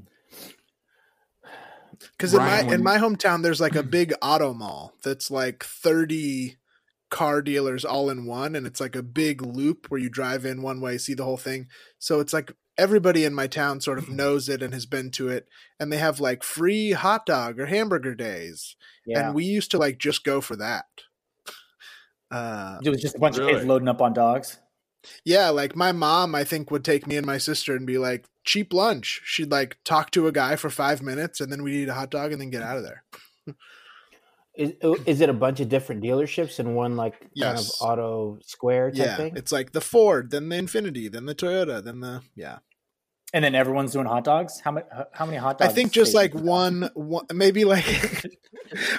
Because 2.12 2.34
in 2.34 2.40
Ryan, 2.40 2.68
my 2.68 2.74
in 2.74 2.84
my 2.84 2.98
hometown, 2.98 3.42
there's 3.42 3.62
like 3.62 3.76
a 3.76 3.84
big 3.84 4.14
auto 4.22 4.54
mall 4.54 4.94
that's 5.04 5.32
like 5.32 5.64
30 5.64 6.58
car 7.10 7.42
dealers 7.42 7.84
all 7.84 8.10
in 8.12 8.26
one, 8.26 8.56
and 8.56 8.68
it's 8.68 8.80
like 8.80 8.96
a 8.96 9.04
big 9.04 9.42
loop 9.42 9.88
where 9.90 10.00
you 10.00 10.10
drive 10.10 10.46
in 10.46 10.62
one 10.62 10.80
way, 10.80 11.00
see 11.00 11.16
the 11.16 11.26
whole 11.26 11.38
thing. 11.38 11.68
So 11.98 12.20
it's 12.20 12.34
like 12.34 12.54
everybody 12.78 13.26
in 13.26 13.34
my 13.34 13.48
town 13.48 13.82
sort 13.82 13.98
of 13.98 14.10
knows 14.10 14.50
it 14.50 14.62
and 14.64 14.74
has 14.74 14.86
been 14.86 15.12
to 15.12 15.30
it, 15.30 15.48
and 15.80 15.92
they 15.92 15.98
have 15.98 16.20
like 16.20 16.44
free 16.44 16.92
hot 16.92 17.26
dog 17.26 17.60
or 17.60 17.66
hamburger 17.68 18.16
days, 18.16 18.76
Yeah. 19.06 19.28
and 19.28 19.36
we 19.36 19.46
used 19.46 19.72
to 19.72 19.78
like 19.78 19.98
just 19.98 20.24
go 20.24 20.42
for 20.42 20.56
that. 20.58 20.86
Uh, 22.32 22.80
it 22.82 22.90
was 22.90 23.02
just 23.02 23.16
a 23.18 23.20
bunch 23.20 23.38
of 23.38 23.46
kids 23.46 23.66
loading 23.66 23.90
up 23.90 24.02
on 24.02 24.14
dogs. 24.14 24.58
Yeah, 25.26 25.50
like 25.50 25.76
my 25.76 25.92
mom, 25.92 26.34
I 26.34 26.46
think, 26.46 26.72
would 26.72 26.86
take 26.86 27.06
me 27.06 27.18
and 27.18 27.26
my 27.26 27.38
sister 27.38 27.76
and 27.76 27.86
be 27.86 27.98
like, 27.98 28.26
cheap 28.46 28.72
lunch. 28.72 29.20
She'd 29.26 29.52
like 29.52 29.78
talk 29.84 30.12
to 30.12 30.28
a 30.28 30.32
guy 30.32 30.56
for 30.56 30.70
five 30.70 31.02
minutes 31.02 31.42
and 31.42 31.52
then 31.52 31.62
we'd 31.62 31.74
eat 31.76 31.90
a 31.90 31.94
hot 31.94 32.10
dog 32.10 32.32
and 32.32 32.40
then 32.40 32.50
get 32.50 32.64
out 32.64 32.78
of 32.78 32.84
there. 32.84 33.04
is, 34.56 34.74
oh, 34.84 34.98
is 35.06 35.22
it 35.22 35.30
a 35.30 35.34
bunch 35.34 35.60
of 35.60 35.70
different 35.70 36.04
dealerships 36.04 36.60
in 36.60 36.76
one 36.76 36.98
like 36.98 37.20
kind 37.40 37.58
of 37.58 37.70
auto 37.80 38.40
square 38.44 38.92
type 38.92 39.00
Yeah. 39.00 39.18
thing? 39.18 39.34
It's 39.36 39.52
like 39.52 39.72
the 39.72 39.82
Ford, 39.82 40.32
then 40.32 40.50
the 40.50 40.58
Infiniti, 40.58 41.12
then 41.12 41.26
the 41.26 41.36
Toyota, 41.36 41.84
then 41.84 42.02
the, 42.02 42.22
yeah. 42.36 42.60
And 43.34 43.46
then 43.46 43.56
everyone's 43.56 43.94
doing 43.94 44.08
hot 44.08 44.26
dogs. 44.26 44.60
How 44.60 44.72
many? 44.72 44.86
How 45.14 45.26
many 45.26 45.38
hot 45.38 45.58
dogs? 45.58 45.72
I 45.72 45.74
think 45.74 45.94
just 45.94 46.14
like 46.14 46.36
one, 46.36 46.90
one 46.96 47.26
maybe 47.34 47.64
like, 47.64 47.86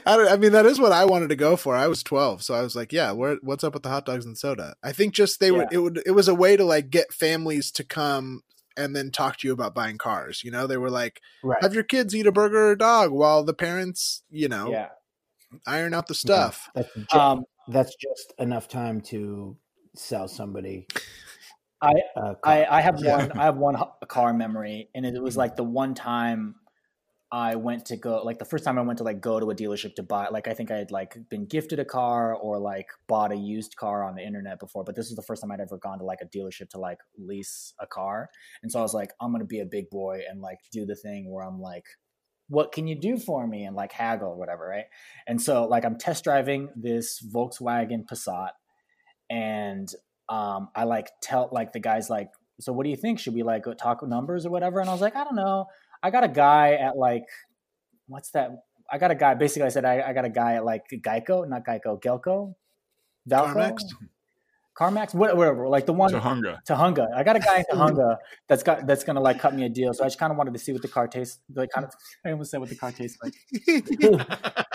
I 0.07 0.16
don't, 0.16 0.32
I 0.32 0.36
mean, 0.38 0.53
that 0.53 0.64
is 0.64 0.80
what 0.80 0.90
I 0.90 1.05
wanted 1.05 1.28
to 1.28 1.36
go 1.36 1.55
for. 1.55 1.76
I 1.76 1.86
was 1.86 2.03
12. 2.03 2.42
So 2.42 2.55
I 2.55 2.62
was 2.62 2.74
like, 2.74 2.94
yeah, 2.94 3.12
where, 3.12 3.36
what's 3.42 3.62
up 3.62 3.74
with 3.74 3.82
the 3.82 3.90
hot 3.90 4.07
dogs 4.07 4.24
and 4.24 4.38
soda? 4.38 4.74
I 4.82 4.92
think 4.92 5.12
just 5.12 5.38
they 5.38 5.50
would, 5.50 5.68
it 5.70 5.78
would, 5.78 6.03
it 6.07 6.12
was 6.12 6.28
a 6.28 6.34
way 6.34 6.57
to 6.57 6.64
like 6.64 6.88
get 6.88 7.12
families 7.12 7.70
to 7.72 7.84
come 7.84 8.40
and 8.74 8.96
then 8.96 9.11
talk 9.11 9.36
to 9.36 9.46
you 9.46 9.53
about 9.53 9.74
buying 9.74 9.98
cars. 9.98 10.42
You 10.42 10.50
know, 10.50 10.66
they 10.66 10.78
were 10.78 10.90
like, 10.90 11.20
right. 11.42 11.61
have 11.61 11.74
your 11.74 11.82
kids 11.82 12.14
eat 12.16 12.26
a 12.26 12.32
burger 12.32 12.68
or 12.68 12.72
a 12.72 12.78
dog 12.78 13.11
while 13.11 13.44
the 13.44 13.53
parents, 13.53 14.22
you 14.30 14.48
know, 14.48 14.70
Yeah. 14.70 14.88
Iron 15.66 15.94
out 15.94 16.07
the 16.07 16.14
stuff. 16.14 16.68
That's 16.74 16.88
just, 16.94 17.14
Um, 17.14 17.44
that's 17.68 17.94
just 17.96 18.34
enough 18.38 18.68
time 18.68 19.00
to 19.03 19.57
sell 19.94 20.28
somebody. 20.28 20.86
I 21.80 21.92
a 22.16 22.34
car. 22.36 22.38
I, 22.44 22.78
I 22.78 22.80
have 22.80 23.00
Yeah. 23.00 23.16
one 23.16 23.32
I 23.32 23.44
have 23.44 23.57
one 23.57 23.76
car 24.09 24.32
memory, 24.32 24.88
and 24.94 25.05
it 25.05 25.20
was 25.20 25.36
like 25.36 25.57
the 25.57 25.64
one 25.64 25.94
time 25.94 26.55
I 27.32 27.57
went 27.57 27.86
to 27.86 27.96
go 27.96 28.22
like 28.22 28.38
the 28.38 28.44
first 28.44 28.62
time 28.62 28.78
I 28.78 28.82
went 28.82 28.98
to 28.98 29.05
like 29.05 29.20
go 29.20 29.40
to 29.40 29.50
a 29.50 29.55
dealership 29.55 29.94
to 29.94 30.03
buy 30.03 30.28
like 30.28 30.46
I 30.48 30.55
think 30.55 30.70
I 30.70 30.76
had 30.76 30.90
like 30.90 31.16
been 31.28 31.46
gifted 31.46 31.78
a 31.80 31.84
car 31.84 32.34
or 32.34 32.59
like 32.59 32.88
bought 33.07 33.32
a 33.32 33.36
used 33.36 33.76
car 33.76 34.05
on 34.05 34.14
the 34.14 34.22
internet 34.22 34.61
before, 34.61 34.84
but 34.84 34.94
this 34.94 35.09
was 35.09 35.16
the 35.16 35.22
first 35.22 35.42
time 35.42 35.50
I'd 35.50 35.61
ever 35.61 35.78
gone 35.78 35.98
to 35.98 36.05
like 36.05 36.20
a 36.20 36.26
dealership 36.26 36.68
to 36.70 36.78
like 36.78 36.98
lease 37.18 37.74
a 37.80 37.86
car, 37.86 38.28
and 38.62 38.70
so 38.70 38.78
I 38.78 38.82
was 38.82 38.94
like 38.94 39.12
I'm 39.20 39.32
gonna 39.32 39.44
be 39.44 39.61
a 39.61 39.66
big 39.66 39.90
boy 39.90 40.22
and 40.30 40.40
like 40.40 40.59
do 40.70 40.86
the 40.86 40.96
thing 40.96 41.30
where 41.30 41.44
I'm 41.44 41.61
like. 41.61 41.86
What 42.53 42.70
can 42.70 42.86
you 42.86 42.94
do 42.94 43.16
for 43.16 43.46
me 43.46 43.64
and 43.64 43.74
like 43.74 43.92
haggle 43.92 44.28
or 44.28 44.36
whatever, 44.36 44.68
right? 44.68 44.84
And 45.26 45.40
so 45.40 45.64
like 45.64 45.86
I'm 45.86 45.96
test 45.96 46.24
driving 46.24 46.68
this 46.76 47.24
Volkswagen 47.34 48.05
Passat, 48.05 48.50
and 49.30 49.88
um, 50.28 50.68
I 50.76 50.84
like 50.84 51.09
tell 51.22 51.48
like 51.50 51.72
the 51.72 51.80
guys 51.80 52.11
like, 52.11 52.28
so 52.61 52.74
what 52.74 52.84
do 52.84 52.90
you 52.90 52.96
think? 52.96 53.18
Should 53.18 53.32
we 53.32 53.42
like 53.42 53.64
talk 53.78 54.07
numbers 54.07 54.44
or 54.44 54.50
whatever? 54.50 54.80
And 54.80 54.90
I 54.90 54.92
was 54.92 55.00
like, 55.00 55.16
I 55.16 55.24
don't 55.24 55.34
know. 55.34 55.64
I 56.03 56.11
got 56.11 56.24
a 56.24 56.28
guy 56.28 56.74
at 56.74 56.94
like, 56.96 57.24
what's 58.07 58.30
that? 58.32 58.50
I 58.92 58.98
got 58.98 59.11
a 59.11 59.14
guy. 59.14 59.34
Basically, 59.34 59.66
I 59.66 59.70
said 59.70 59.86
I, 59.86 60.03
I 60.03 60.12
got 60.12 60.26
a 60.26 60.30
guy 60.30 60.57
at 60.57 60.64
like 60.64 60.82
Geico, 60.92 61.48
not 61.48 61.64
Geico, 61.64 61.98
Gelco, 62.03 62.55
Valco, 63.26 63.78
CarMax? 64.79 65.12
CarMax, 65.12 65.14
whatever. 65.14 65.68
Like 65.68 65.87
the 65.87 65.93
one 65.93 66.11
Tujunga. 66.12 66.59
Tujunga. 66.66 67.12
I 67.14 67.23
got 67.23 67.37
a 67.37 67.41
guy 67.41 67.59
in 67.59 67.64
Tujunga 67.79 68.16
that's 68.49 68.62
got 68.62 68.87
that's 68.87 69.05
gonna 69.05 69.20
like 69.20 69.39
cut 69.41 69.55
me 69.55 69.64
a 69.64 69.68
deal. 69.68 69.93
So 69.95 70.05
I 70.05 70.07
just 70.07 70.18
kind 70.18 70.31
of 70.31 70.37
wanted 70.39 70.55
to 70.55 70.59
see 70.61 70.73
what 70.73 70.83
the 70.83 70.89
car 70.89 71.07
tastes 71.09 71.41
like. 71.55 71.70
Kind 71.70 71.87
of, 71.87 71.93
I 72.25 72.31
almost 72.33 72.51
said 72.51 72.61
what 72.61 72.68
the 72.68 72.77
car 72.77 72.93
tastes 72.93 73.18
like. 73.23 73.35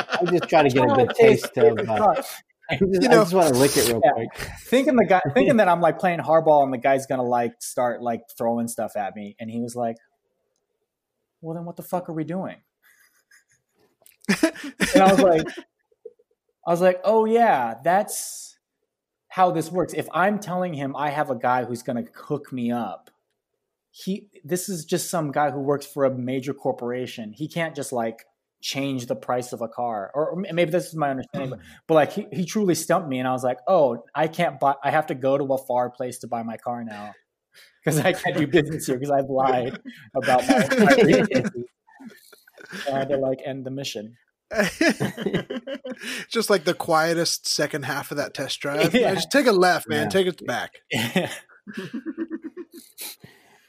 I 0.10 0.26
just 0.32 0.50
try 0.50 0.64
to 0.64 0.70
get 0.70 0.84
a 0.84 0.95
good 0.95 1.10
taste 1.16 1.58
of. 1.58 1.78
like 1.78 1.88
a 1.88 2.04
Uh. 2.04 2.24
I 2.70 2.76
just, 2.76 3.02
You 3.02 3.08
I 3.08 3.14
just 3.14 3.34
want 3.34 3.48
to 3.54 3.60
lick 3.60 3.78
it 3.78 3.88
real 3.88 4.02
Yeah. 4.04 4.12
quick. 4.12 4.30
thinking 4.66 4.98
the 4.98 5.06
guy 5.06 5.22
thinking 5.34 5.56
that 5.58 5.70
I'm 5.70 5.80
like 5.80 6.00
playing 6.00 6.20
hardball 6.20 6.64
and 6.64 6.74
the 6.74 6.78
guy's 6.78 7.06
gonna 7.06 7.24
like 7.24 7.54
start 7.62 8.02
like 8.02 8.24
throwing 8.38 8.68
stuff 8.68 8.95
at 8.98 9.16
me, 9.16 9.36
and 9.39 9.50
he 9.50 9.62
was 9.62 9.76
like, 9.76 9.95
"Well, 11.41 11.56
then 11.56 11.64
what 11.66 11.78
the 11.78 11.84
fuck 11.84 12.10
are 12.10 12.14
we 12.14 12.24
doing?" 12.26 12.58
and 14.30 15.02
I 15.02 15.12
was 15.12 15.22
like, 15.22 15.48
I 16.68 16.72
was 16.72 16.82
like, 16.82 17.00
"Oh 17.06 17.24
yeah, 17.26 17.76
that's 17.84 18.47
how 19.38 19.52
this 19.52 19.72
works. 19.72 19.94
If 19.94 20.08
I'm 20.12 20.40
telling 20.40 20.74
him 20.74 20.96
I 20.96 21.12
have 21.12 21.30
a 21.30 21.36
guy 21.36 21.64
who's 21.64 21.84
gonna 21.84 22.06
hook 22.16 22.52
me 22.52 22.72
up, 22.72 23.12
he 23.92 24.30
this 24.44 24.68
is 24.68 24.84
just 24.84 25.12
some 25.12 25.32
guy 25.32 25.52
who 25.52 25.60
works 25.60 25.86
for 25.86 26.06
a 26.06 26.12
major 26.12 26.56
corporation. 26.56 27.34
He 27.34 27.48
can't 27.48 27.76
just 27.76 27.94
like." 27.94 28.26
change 28.60 29.06
the 29.06 29.16
price 29.16 29.54
of 29.54 29.62
a 29.62 29.68
car 29.68 30.10
or, 30.16 30.36
maybe 30.52 30.72
this 30.72 30.88
is 30.88 30.96
my 30.96 31.12
understanding 31.12 31.52
but 31.52 31.60
but 31.86 31.94
like 31.94 32.12
he, 32.12 32.26
he 32.34 32.44
truly 32.44 32.74
stumped 32.74 33.08
me 33.08 33.20
and 33.20 33.28
i 33.28 33.32
was 33.32 33.44
like 33.44 33.60
oh 33.68 34.04
i 34.16 34.28
can't 34.28 34.60
buy 34.60 34.74
i 34.84 34.90
have 34.90 35.06
to 35.06 35.14
go 35.14 35.38
to 35.38 35.44
a 35.54 35.60
far 35.60 35.92
place 35.92 36.18
to 36.18 36.28
buy 36.28 36.42
my 36.42 36.58
car 36.58 36.84
now 36.84 37.14
because 37.86 38.00
i 38.00 38.12
can't 38.12 38.36
do 38.36 38.48
business 38.48 38.88
here 38.88 38.98
because 38.98 39.12
i've 39.12 39.30
lied 39.30 39.80
about 40.16 40.42
my, 40.48 40.58
my 40.86 40.96
residency. 40.96 41.66
So 42.84 42.96
i 42.96 42.98
had 42.98 43.10
to 43.10 43.18
like 43.18 43.42
end 43.46 43.64
the 43.64 43.70
mission 43.70 44.18
Just 46.30 46.50
like 46.50 46.64
the 46.64 46.74
quietest 46.74 47.48
second 47.48 47.84
half 47.86 48.12
of 48.12 48.18
that 48.18 48.34
test 48.34 48.60
drive. 48.60 48.93
Yeah. 48.93 49.14
Just 49.16 49.32
take 49.32 49.48
a 49.48 49.52
left, 49.52 49.88
man. 49.89 50.04
Yeah. 50.04 50.10
Take 50.10 50.28
it 50.28 50.45
back. 50.45 50.76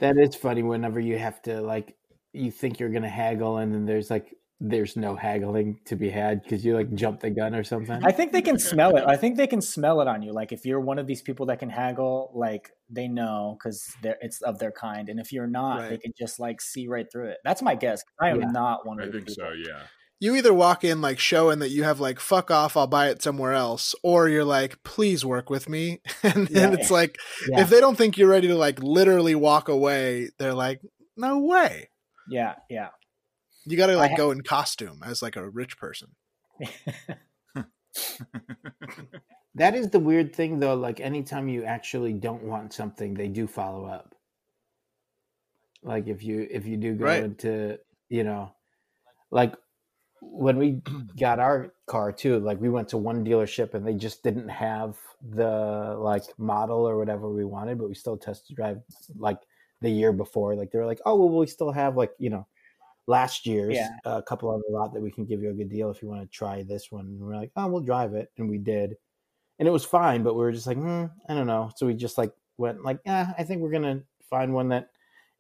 That 0.01 0.17
is 0.17 0.35
funny. 0.37 0.63
Whenever 0.63 1.01
you 1.01 1.19
have 1.19 1.43
to 1.43 1.61
like, 1.61 1.97
you 2.33 2.53
think 2.53 2.79
you're 2.79 2.91
gonna 2.91 3.09
haggle, 3.09 3.57
and 3.59 3.75
then 3.75 3.85
there's 3.85 4.11
like, 4.11 4.33
there's 4.61 4.97
no 4.97 5.17
haggling 5.17 5.81
to 5.87 5.97
be 5.97 6.09
had 6.09 6.43
because 6.43 6.65
you 6.65 6.75
like 6.75 6.93
jump 6.95 7.21
the 7.21 7.31
gun 7.31 7.55
or 7.55 7.63
something. 7.63 8.01
i 8.05 8.11
think 8.11 8.33
they 8.33 8.43
can 8.43 8.59
smell 8.59 8.97
it 8.97 9.05
i 9.07 9.17
think 9.17 9.37
they 9.37 9.47
can 9.47 9.61
smell 9.61 10.01
it 10.01 10.09
on 10.09 10.21
you 10.21 10.33
like 10.33 10.51
if 10.51 10.67
you're 10.67 10.81
one 10.81 10.99
of 10.99 11.07
these 11.07 11.23
people 11.23 11.47
that 11.47 11.61
can 11.61 11.71
haggle 11.71 12.33
like 12.35 12.73
they 12.91 13.07
know 13.07 13.57
because 13.57 13.87
they're 14.03 14.19
it's 14.21 14.43
of 14.43 14.59
their 14.59 14.73
kind 14.73 15.09
and 15.11 15.21
if 15.21 15.33
you're 15.33 15.47
not 15.47 15.89
they 15.89 15.97
can 15.97 16.13
just 16.19 16.41
like 16.41 16.61
see 16.61 16.89
right 16.89 17.07
through 17.13 17.29
it 17.29 17.39
that's 17.45 17.63
my 17.63 17.77
guess 17.77 18.03
i 18.21 18.31
am 18.31 18.41
Yeah. 18.41 18.49
not 18.51 18.85
one 18.85 18.99
of 18.99 19.09
I 19.09 19.13
those 19.13 19.23
think 19.27 19.31
so, 19.31 19.51
yeah. 19.53 19.83
You 20.21 20.35
either 20.35 20.53
walk 20.53 20.83
in 20.83 21.01
like 21.01 21.19
showing 21.21 21.61
that 21.61 21.71
you 21.71 21.85
have 21.85 22.01
like 22.01 22.19
fuck 22.19 22.51
off, 22.51 22.77
I'll 22.77 22.87
buy 22.89 23.09
it 23.09 23.23
somewhere 23.23 23.53
else, 23.53 23.95
or 24.03 24.29
you're 24.29 24.45
like, 24.45 24.83
please 24.83 25.25
work 25.25 25.49
with 25.51 25.69
me. 25.69 26.01
And 26.23 26.49
then 26.49 26.73
Yeah. 26.73 26.79
it's 26.79 26.91
like 26.91 27.17
Yeah. 27.49 27.61
if 27.61 27.71
they 27.71 27.81
don't 27.81 27.97
think 27.97 28.19
you're 28.19 28.29
ready 28.29 28.49
to 28.49 28.57
like 28.57 28.83
literally 28.83 29.35
walk 29.37 29.69
away, 29.69 30.31
they're 30.39 30.55
like, 30.55 30.81
no 31.17 31.39
way. 31.39 31.91
yeah 32.29 32.55
yeah 32.69 32.89
You 33.65 33.77
got 33.77 33.87
to 33.89 33.97
like 33.97 34.17
go 34.17 34.31
in 34.33 34.43
costume 34.43 35.03
as 35.05 35.23
like 35.23 35.37
a 35.37 35.49
rich 35.49 35.79
person. 35.79 36.09
That 39.55 39.75
is 39.75 39.91
the 39.91 39.99
weird 39.99 40.35
thing, 40.37 40.61
though. 40.61 40.75
Like 40.75 41.01
anytime 41.01 41.49
you 41.49 41.65
actually 41.65 42.13
don't 42.13 42.45
want 42.45 42.73
something, 42.73 43.15
they 43.15 43.27
do 43.29 43.47
follow 43.49 43.87
up. 43.87 44.15
Like 45.83 46.07
if 46.07 46.23
you 46.23 46.47
if 46.49 46.65
you 46.67 46.77
do 46.77 46.95
go 46.95 47.05
Right. 47.07 47.25
into 47.25 47.79
you 48.09 48.23
know, 48.25 48.53
like 49.33 49.55
when 50.21 50.57
we 50.59 50.81
got 51.19 51.39
our 51.39 51.73
car 51.87 52.13
too, 52.13 52.39
like 52.41 52.61
we 52.61 52.69
went 52.69 52.89
to 52.91 52.99
one 52.99 53.25
dealership 53.25 53.75
and 53.75 53.87
they 53.87 53.95
just 53.95 54.23
didn't 54.23 54.49
have 54.49 54.97
the 55.23 55.97
like 55.99 56.23
model 56.39 56.89
or 56.89 56.97
whatever 56.99 57.29
we 57.31 57.45
wanted, 57.45 57.79
but 57.79 57.89
we 57.89 57.95
still 57.95 58.17
test 58.17 58.55
drive 58.55 58.81
like 59.17 59.39
the 59.81 59.91
year 59.91 60.13
before. 60.13 60.55
Like 60.55 60.71
they 60.71 60.79
were 60.79 60.87
like, 60.87 61.01
oh 61.07 61.17
well, 61.17 61.39
we 61.39 61.47
still 61.47 61.73
have 61.73 61.97
like 61.97 62.13
you 62.19 62.31
know 62.31 62.47
last 63.07 63.47
year's 63.47 63.77
Yeah. 63.77 63.97
a 64.05 64.23
couple 64.23 64.55
of 64.55 64.63
a 64.69 64.73
lot 64.73 64.93
that 64.93 65.01
we 65.01 65.11
can 65.11 65.25
give 65.25 65.41
you 65.43 65.51
a 65.51 65.55
good 65.55 65.71
deal 65.71 65.91
if 65.91 66.03
you 66.03 66.09
want 66.09 66.21
to 66.23 66.29
try 66.29 66.63
this 66.63 66.93
one. 66.93 67.07
And 67.07 67.21
we're 67.21 67.37
like, 67.37 67.51
oh, 67.57 67.67
we'll 67.69 67.81
drive 67.81 68.15
it, 68.15 68.31
and 68.39 68.49
we 68.49 68.59
did, 68.59 68.97
and 69.59 69.67
it 69.67 69.71
was 69.73 69.85
fine. 69.85 70.23
But 70.23 70.35
we 70.35 70.41
were 70.41 70.53
just 70.53 70.67
like, 70.67 70.77
hmm, 70.77 71.07
I 71.29 71.35
don't 71.35 71.47
know. 71.47 71.71
So 71.77 71.87
we 71.87 71.95
just 71.95 72.19
like 72.19 72.33
went 72.59 72.83
like, 72.85 73.01
yeah, 73.07 73.33
I 73.39 73.45
think 73.45 73.63
we're 73.63 73.71
gonna 73.73 74.03
find 74.29 74.53
one 74.53 74.69
that 74.69 74.91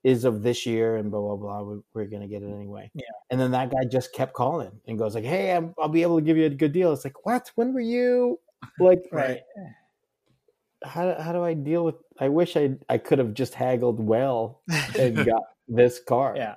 is 0.05 0.25
of 0.25 0.43
this 0.43 0.65
year 0.67 0.97
and 0.97 1.11
blah 1.11 1.21
blah 1.21 1.37
blah. 1.37 1.63
We- 1.63 1.81
We're 1.95 2.07
gonna 2.07 2.29
get 2.29 2.43
it 2.43 2.51
anyway. 2.53 2.91
Yeah. 2.95 3.03
And 3.31 3.41
then 3.41 3.51
that 3.53 3.71
guy 3.71 3.85
just 3.91 4.13
kept 4.15 4.33
calling 4.35 4.71
and 4.87 4.99
goes 4.99 5.15
like, 5.15 5.25
hey, 5.25 5.55
I'm, 5.55 5.75
I'll 5.79 5.89
be 5.89 6.03
able 6.03 6.19
to 6.19 6.25
give 6.25 6.37
you 6.37 6.47
a 6.47 6.51
good 6.51 6.73
deal. 6.73 6.93
It's 6.93 7.05
like, 7.05 7.25
what? 7.27 7.51
When 7.57 7.73
were 7.75 7.81
you? 7.81 8.39
Like, 8.81 9.03
Right. 9.13 9.41
how 10.85 11.21
how 11.21 11.33
do 11.33 11.43
I 11.45 11.55
deal 11.55 11.85
with? 11.85 11.97
I 12.21 12.29
wish 12.29 12.57
I 12.57 12.77
I 12.89 12.99
could 12.99 13.19
have 13.19 13.35
just 13.35 13.55
haggled 13.55 14.01
well 14.01 14.63
and 14.99 15.17
got 15.27 15.43
this 15.69 16.01
car. 16.01 16.35
Yeah. 16.37 16.55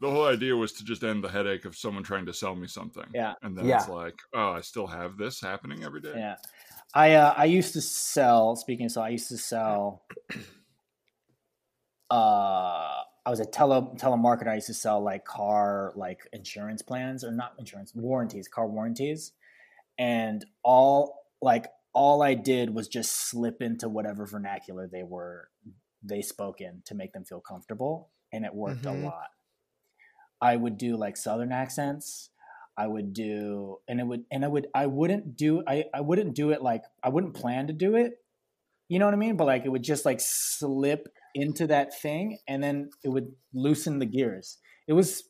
The 0.00 0.10
whole 0.10 0.24
idea 0.26 0.56
was 0.56 0.72
to 0.74 0.84
just 0.84 1.02
end 1.04 1.22
the 1.22 1.28
headache 1.28 1.66
of 1.66 1.76
someone 1.76 2.02
trying 2.02 2.24
to 2.26 2.32
sell 2.32 2.54
me 2.54 2.66
something. 2.66 3.04
Yeah. 3.14 3.34
And 3.42 3.56
then 3.56 3.66
Yeah. 3.66 3.80
it's 3.80 3.88
like, 3.88 4.18
oh, 4.32 4.52
I 4.52 4.62
still 4.62 4.86
have 4.86 5.18
this 5.18 5.40
happening 5.42 5.84
every 5.84 6.00
day. 6.00 6.14
Yeah. 6.16 6.36
I 6.94 7.12
uh, 7.14 7.34
I 7.36 7.44
used 7.44 7.74
to 7.74 7.80
sell. 7.82 8.56
Speaking 8.56 8.86
of 8.86 8.92
sell, 8.92 9.02
I 9.02 9.10
used 9.10 9.28
to 9.28 9.36
sell. 9.38 10.02
Uh, 12.10 13.02
I 13.24 13.30
was 13.30 13.40
a 13.40 13.44
tele 13.46 13.82
telemarketer. 13.96 14.48
I 14.48 14.54
used 14.56 14.66
to 14.68 14.74
sell 14.74 15.00
like 15.02 15.24
car 15.24 15.92
like 15.94 16.26
insurance 16.32 16.82
plans 16.82 17.22
or 17.22 17.30
not 17.30 17.54
insurance 17.58 17.94
warranties, 17.94 18.48
car 18.48 18.66
warranties, 18.66 19.32
and 19.98 20.44
all 20.62 21.26
like 21.42 21.66
all 21.92 22.22
I 22.22 22.34
did 22.34 22.74
was 22.74 22.88
just 22.88 23.12
slip 23.30 23.62
into 23.62 23.88
whatever 23.88 24.26
vernacular 24.26 24.86
they 24.88 25.02
were 25.02 25.48
they 26.02 26.22
spoke 26.22 26.60
in 26.60 26.82
to 26.86 26.94
make 26.94 27.12
them 27.12 27.24
feel 27.24 27.40
comfortable, 27.40 28.10
and 28.32 28.44
it 28.44 28.54
worked 28.54 28.84
Mhm. 28.84 29.02
a 29.02 29.06
lot. 29.06 29.30
I 30.40 30.56
would 30.56 30.78
do 30.78 30.96
like 30.96 31.16
southern 31.16 31.52
accents. 31.52 32.30
I 32.76 32.86
would 32.86 33.12
do 33.12 33.80
and 33.88 34.00
it 34.00 34.04
would 34.06 34.24
and 34.30 34.44
I 34.44 34.48
would 34.48 34.68
I 34.74 34.86
wouldn't 34.86 35.36
do 35.36 35.62
I, 35.66 35.84
I 35.92 36.00
wouldn't 36.00 36.34
do 36.34 36.50
it 36.50 36.62
like 36.62 36.84
I 37.02 37.10
wouldn't 37.10 37.34
plan 37.34 37.66
to 37.66 37.72
do 37.74 37.94
it. 37.96 38.19
You 38.90 38.98
know 38.98 39.04
what 39.04 39.14
I 39.14 39.18
mean? 39.18 39.36
But 39.36 39.46
like 39.46 39.64
it 39.64 39.68
would 39.68 39.84
just 39.84 40.04
like 40.04 40.18
slip 40.20 41.06
into 41.36 41.68
that 41.68 41.96
thing 42.00 42.38
and 42.48 42.60
then 42.60 42.90
it 43.04 43.08
would 43.08 43.30
loosen 43.54 44.00
the 44.00 44.04
gears. 44.04 44.58
It 44.88 44.94
was 44.94 45.22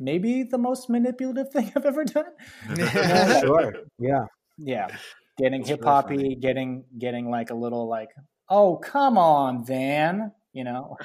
maybe 0.00 0.44
the 0.44 0.56
most 0.56 0.88
manipulative 0.88 1.52
thing 1.52 1.70
I've 1.76 1.84
ever 1.84 2.04
done. 2.04 2.32
Yeah, 2.78 3.40
sure. 3.40 3.74
Yeah. 3.98 4.24
Yeah. 4.56 4.88
Getting 5.36 5.62
hip 5.62 5.84
hoppy, 5.84 6.16
funny. 6.16 6.34
getting 6.36 6.84
getting 6.98 7.30
like 7.30 7.50
a 7.50 7.54
little 7.54 7.86
like, 7.86 8.08
oh 8.48 8.76
come 8.76 9.18
on, 9.18 9.66
Van, 9.66 10.32
you 10.54 10.64
know. 10.64 10.96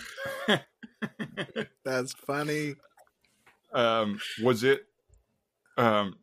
That's 1.84 2.14
funny. 2.14 2.76
um, 3.74 4.18
was 4.42 4.64
it, 4.64 4.86
um, 5.78 6.16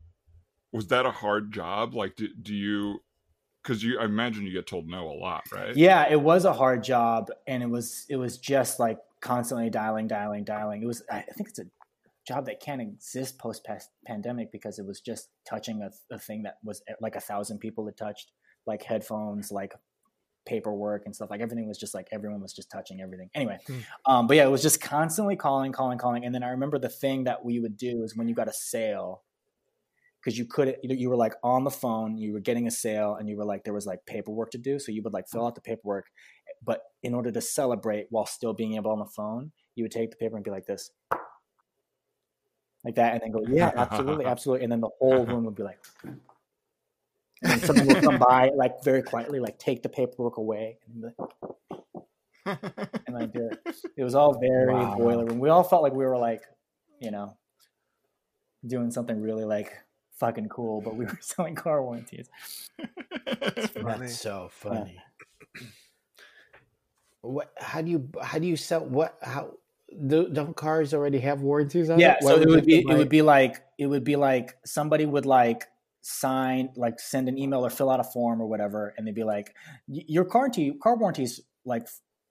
was 0.73 0.87
that 0.87 1.05
a 1.05 1.11
hard 1.11 1.53
job? 1.53 1.95
Like, 1.95 2.17
do, 2.17 2.29
do 2.41 2.55
you, 2.55 3.03
cause 3.63 3.83
you, 3.83 3.99
I 3.99 4.05
imagine 4.05 4.45
you 4.45 4.53
get 4.53 4.67
told 4.67 4.89
no 4.89 5.09
a 5.11 5.17
lot, 5.17 5.45
right? 5.53 5.77
Yeah, 5.77 6.07
it 6.11 6.21
was 6.21 6.45
a 6.45 6.53
hard 6.53 6.83
job, 6.83 7.31
and 7.47 7.63
it 7.63 7.71
was 7.71 8.07
it 8.09 8.17
was 8.17 8.39
just 8.39 8.79
like 8.79 8.99
constantly 9.21 9.71
dialing, 9.71 10.09
dialing, 10.09 10.45
dialing. 10.45 10.83
It 10.83 10.87
was 10.87 11.03
I 11.11 11.19
I 11.19 11.33
think 11.33 11.49
it's 11.51 11.59
a 11.59 11.67
job 12.27 12.47
that 12.47 12.61
can't 12.61 12.81
exist 12.81 13.39
post 13.39 13.67
pandemic 14.07 14.53
because 14.53 14.79
it 14.79 14.87
was 14.87 15.01
just 15.01 15.31
touching 15.49 15.83
a, 15.83 16.15
a 16.15 16.19
thing 16.19 16.43
that 16.43 16.59
was 16.63 16.83
eh, 16.89 16.95
like 17.01 17.17
a 17.17 17.21
thousand 17.21 17.59
people 17.59 17.87
had 17.87 17.97
touched, 17.97 18.31
like 18.67 18.83
headphones, 18.83 19.51
like 19.51 19.75
paperwork 20.47 21.03
and 21.07 21.15
stuff. 21.15 21.31
Like 21.31 21.41
everything 21.41 21.69
was 21.69 21.79
just 21.79 21.95
like 21.95 22.09
everyone 22.13 22.41
was 22.41 22.53
just 22.53 22.71
touching 22.71 23.01
everything. 23.01 23.31
Anyway, 23.35 23.59
Hmm. 23.67 23.79
um, 24.07 24.27
but 24.27 24.37
yeah, 24.37 24.45
it 24.45 24.51
was 24.51 24.63
just 24.63 24.81
constantly 24.81 25.37
calling, 25.37 25.73
calling, 25.73 25.99
calling. 25.99 26.25
And 26.25 26.35
then 26.35 26.43
I 26.43 26.51
remember 26.51 26.79
the 26.79 26.89
thing 26.89 27.25
that 27.25 27.45
we 27.45 27.61
would 27.61 27.77
do 27.77 28.03
is 28.03 28.17
when 28.17 28.29
you 28.29 28.35
got 28.35 28.49
a 28.49 28.53
sale, 28.53 29.23
because 30.23 30.39
you 30.39 30.45
couldn't, 30.45 30.77
you 30.83 30.95
you 30.95 31.09
were 31.09 31.17
like 31.17 31.35
on 31.43 31.65
the 31.65 31.71
phone, 31.71 32.19
you 32.19 32.33
were 32.33 32.41
getting 32.41 32.67
a 32.67 32.71
sale, 32.71 33.17
and 33.19 33.29
you 33.29 33.37
were 33.37 33.45
like 33.45 33.65
there 33.65 33.75
was 33.75 33.87
like 33.87 34.05
paperwork 34.07 34.51
to 34.51 34.59
do, 34.59 34.79
so 34.79 34.93
you 34.93 35.03
would 35.03 35.13
like 35.13 35.29
fill 35.29 35.43
mm. 35.43 35.47
out 35.47 35.55
the 35.55 35.61
paperwork, 35.61 36.07
but 36.65 36.83
in 37.03 37.15
order 37.15 37.31
to 37.31 37.41
celebrate 37.41 38.07
while 38.11 38.27
still 38.27 38.53
being 38.53 38.75
able 38.75 38.91
on 38.91 38.99
the 38.99 39.07
phone, 39.07 39.53
you 39.75 39.85
would 39.85 39.93
take 39.93 40.11
the 40.11 40.17
paper 40.17 40.37
and 40.37 40.45
be 40.45 40.51
like 40.51 40.67
this. 40.67 40.91
Like 42.85 42.95
that, 42.97 43.15
and 43.15 43.23
then 43.23 43.31
go, 43.31 43.41
yeah, 43.49 43.73
absolutely, 43.77 44.27
absolutely, 44.27 44.65
and 44.65 44.73
then 44.73 44.81
the 44.81 44.91
whole 45.01 45.25
room 45.25 45.45
would 45.45 45.55
be 45.55 45.63
like, 45.63 45.79
and 47.43 47.61
someone 47.63 47.87
would 47.87 48.03
come 48.03 48.19
by, 48.19 48.51
like 48.55 48.85
very 48.85 49.03
quietly, 49.03 49.41
like 49.41 49.59
take 49.59 49.83
the 49.83 49.89
paperwork 49.89 50.37
away, 50.37 50.79
and, 50.87 51.03
be 51.03 51.09
like, 51.09 51.83
and 53.07 53.15
like 53.15 53.33
do 53.33 53.49
it. 53.51 53.77
It 53.97 54.05
was 54.05 54.15
all 54.15 54.39
very 54.39 54.73
Wow. 54.73 54.97
boiler 54.97 55.25
room. 55.25 55.39
We 55.39 55.49
all 55.49 55.63
felt 55.63 55.83
like 55.83 55.93
we 55.93 56.05
were 56.05 56.19
like, 56.19 56.43
you 57.01 57.11
know, 57.11 57.37
doing 58.67 58.91
something 58.91 59.21
really 59.21 59.45
like 59.45 59.73
fucking 60.21 60.49
cool, 60.49 60.81
but 60.81 60.95
we 60.95 61.07
were 61.07 61.19
selling 61.21 61.57
car 61.57 61.83
warranties. 61.83 62.29
Funny. 63.73 63.99
That's 63.99 64.21
so 64.21 64.49
funny. 64.53 64.97
What? 67.23 67.53
How 67.59 67.83
do 67.83 67.91
you? 67.91 68.09
How 68.23 68.39
do 68.39 68.47
you 68.47 68.57
sell? 68.57 68.85
What? 68.85 69.19
How? 69.23 69.55
Do, 70.07 70.29
don't 70.29 70.55
cars 70.55 70.95
already 70.95 71.19
have 71.19 71.41
warranties 71.41 71.91
on 71.91 71.99
yeah, 71.99 72.13
it? 72.13 72.19
Why 72.21 72.31
so 72.31 72.41
it 72.41 72.49
would 72.49 72.65
be 72.65 72.85
to 72.85 72.93
it 72.93 72.97
would 72.97 73.09
be 73.09 73.23
like 73.23 73.61
it 73.77 73.87
would 73.87 74.05
be 74.05 74.15
like 74.15 74.57
somebody 74.65 75.05
would 75.05 75.27
like 75.27 75.67
sign 76.03 76.71
like 76.77 77.01
send 77.01 77.29
an 77.29 77.37
email 77.37 77.67
or 77.67 77.71
fill 77.71 77.91
out 77.91 77.99
a 77.99 78.05
form 78.05 78.41
or 78.41 78.47
whatever, 78.47 78.95
and 78.97 79.07
they'd 79.07 79.15
be 79.15 79.25
like, 79.25 79.55
your 79.89 80.25
car 80.25 80.43
warranty 80.43 80.73
car 80.81 80.97
warranties 80.97 81.41
like 81.65 81.89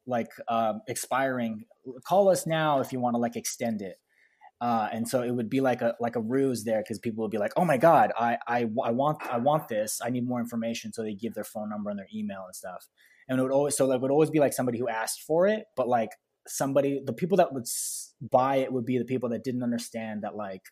like 0.08 0.30
um, 0.48 0.82
expiring. 0.88 1.66
Call 2.06 2.30
us 2.30 2.48
now 2.48 2.80
if 2.80 2.94
you 2.94 3.00
want 3.00 3.16
to 3.16 3.20
like 3.20 3.36
extend 3.36 3.82
it. 3.82 4.00
Uh, 4.62 4.90
and 4.92 5.08
so 5.08 5.22
it 5.22 5.32
would 5.32 5.50
be 5.50 5.62
like 5.62 5.82
a 5.82 5.96
like 6.02 6.18
a 6.18 6.22
ruse 6.22 6.66
there 6.66 6.82
because 6.82 7.00
people 7.00 7.22
would 7.22 7.32
be 7.32 7.38
like, 7.38 7.54
"Oh 7.56 7.64
my 7.64 7.78
god, 7.78 8.12
I, 8.20 8.38
I 8.48 8.68
I 8.84 8.92
want 8.92 9.22
I 9.24 9.38
want 9.38 9.70
this. 9.70 10.02
I 10.04 10.10
need 10.10 10.28
more 10.28 10.40
information." 10.42 10.92
So 10.92 11.02
they 11.02 11.14
give 11.14 11.34
their 11.34 11.46
phone 11.46 11.70
number 11.70 11.90
and 11.90 11.98
their 11.98 12.08
email 12.14 12.44
and 12.46 12.54
stuff. 12.56 12.88
And 13.30 13.40
it 13.40 13.44
would 13.44 13.52
always 13.52 13.78
so 13.78 13.86
like 13.86 14.02
would 14.02 14.12
always 14.12 14.30
be 14.30 14.40
like 14.40 14.54
somebody 14.54 14.78
who 14.78 14.90
asked 14.90 15.22
for 15.24 15.48
it, 15.48 15.66
but 15.78 15.88
like 15.88 16.10
somebody 16.48 17.02
the 17.06 17.14
people 17.14 17.38
that 17.38 17.54
would 17.54 17.66
buy 18.22 18.58
it 18.58 18.74
would 18.74 18.86
be 18.86 18.98
the 18.98 19.06
people 19.06 19.30
that 19.30 19.44
didn't 19.44 19.64
understand 19.64 20.24
that 20.24 20.36
like 20.36 20.64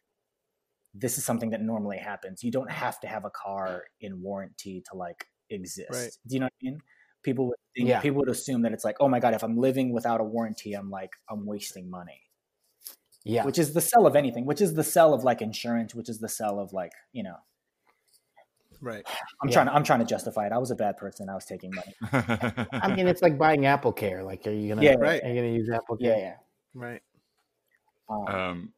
this 0.94 1.18
is 1.18 1.24
something 1.26 1.52
that 1.52 1.62
normally 1.62 1.98
happens. 1.98 2.44
You 2.44 2.52
don't 2.52 2.72
have 2.72 3.00
to 3.02 3.08
have 3.08 3.26
a 3.26 3.30
car 3.30 3.84
in 4.02 4.22
warranty 4.22 4.84
to 4.90 4.98
like 4.98 5.28
exist. 5.50 5.90
Right. 5.92 6.12
Do 6.28 6.34
you 6.36 6.40
know 6.40 6.46
what 6.48 6.54
I 6.62 6.66
mean? 6.66 6.82
People 7.24 7.48
would 7.48 7.58
think, 7.76 7.90
Yeah. 7.90 8.02
people 8.02 8.20
would 8.20 8.30
assume 8.30 8.64
that 8.64 8.74
it's 8.74 8.84
like, 8.86 8.98
oh 9.00 9.08
my 9.08 9.20
god, 9.20 9.34
if 9.34 9.44
I'm 9.44 9.58
living 9.58 9.94
without 9.94 10.22
a 10.22 10.24
warranty, 10.24 10.74
I'm 10.74 10.90
like 10.90 11.12
I'm 11.30 11.46
wasting 11.46 11.90
money 11.90 12.22
yeah. 13.28 13.46
which 13.46 13.60
is 13.60 13.74
the 13.74 13.82
sell 13.82 14.06
of 14.06 14.16
anything, 14.16 14.46
which 14.46 14.62
is 14.62 14.74
the 14.74 14.84
sell 14.84 15.14
of 15.14 15.24
like 15.24 15.42
insurance, 15.42 15.94
which 15.94 16.10
is 16.10 16.20
the 16.20 16.30
sell 16.30 16.60
of 16.60 16.74
like, 16.74 16.92
you 17.14 17.24
know, 17.24 17.36
Right. 18.82 19.04
I'm 19.42 19.50
Yeah. 19.50 19.54
trying 19.54 19.66
to, 19.68 19.74
I'm 19.74 19.84
trying 19.84 20.00
to 20.00 20.06
justify 20.06 20.46
it. 20.48 20.52
I 20.52 20.58
was 20.58 20.72
a 20.72 20.76
bad 20.76 20.98
person. 20.98 21.30
I 21.30 21.36
was 21.36 21.46
taking 21.46 21.72
money. 21.74 21.96
I 22.72 22.94
mean, 22.96 23.08
it's 23.08 23.22
like 23.22 23.38
buying 23.38 23.66
Apple 23.66 23.94
Care. 23.94 24.24
Like, 24.24 24.46
are 24.48 24.52
you 24.52 24.70
gonna? 24.70 24.84
Yeah, 24.84 24.96
Right. 25.00 25.22
Are 25.24 25.28
you 25.30 25.36
gonna 25.36 25.54
use 25.54 25.70
Apple 25.70 25.98
Yeah. 26.00 26.14
Care? 26.14 26.20
Yeah. 26.20 26.36
Right. 26.74 27.02
Um, 28.10 28.28
um, 28.28 28.74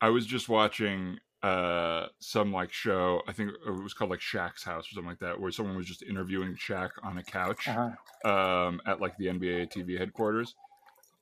I 0.00 0.08
was 0.10 0.26
just 0.26 0.48
watching 0.48 1.18
uh 1.42 2.06
some 2.20 2.52
like 2.52 2.72
show. 2.72 3.22
I 3.28 3.32
think 3.32 3.50
it 3.66 3.70
was 3.70 3.92
called 3.92 4.10
like 4.10 4.20
Shaq's 4.20 4.64
House 4.64 4.86
or 4.86 4.94
something 4.94 5.08
like 5.08 5.20
that, 5.20 5.38
where 5.38 5.50
someone 5.50 5.76
was 5.76 5.86
just 5.86 6.02
interviewing 6.02 6.56
Shaq 6.56 6.90
on 7.02 7.18
a 7.18 7.22
couch 7.22 7.68
uh-huh. 7.68 8.30
um, 8.30 8.80
at 8.86 9.00
like 9.00 9.16
the 9.18 9.26
NBA 9.26 9.70
TV 9.72 9.98
headquarters, 9.98 10.54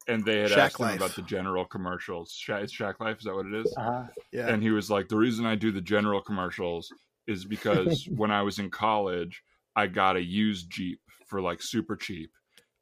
and 0.08 0.24
they 0.24 0.40
had 0.40 0.50
Shaq 0.50 0.58
asked 0.58 0.80
him 0.80 0.96
about 0.96 1.14
the 1.14 1.22
general 1.22 1.64
commercials. 1.64 2.32
Sha 2.32 2.56
it's 2.56 2.76
Shaq 2.76 3.00
Life, 3.00 3.18
is 3.18 3.24
that 3.24 3.34
what 3.34 3.46
it 3.46 3.54
is? 3.54 3.74
Uh-huh. 3.76 4.04
Yeah. 4.32 4.48
and 4.48 4.62
he 4.62 4.70
was 4.70 4.90
like 4.90 5.08
the 5.08 5.16
reason 5.16 5.46
i 5.46 5.54
do 5.54 5.70
the 5.70 5.80
general 5.80 6.20
commercials 6.20 6.92
is 7.26 7.44
because 7.44 8.08
when 8.16 8.30
i 8.30 8.42
was 8.42 8.58
in 8.58 8.70
college 8.70 9.42
i 9.76 9.86
got 9.86 10.16
a 10.16 10.22
used 10.22 10.70
jeep 10.70 11.00
for 11.26 11.40
like 11.40 11.62
super 11.62 11.96
cheap 11.96 12.30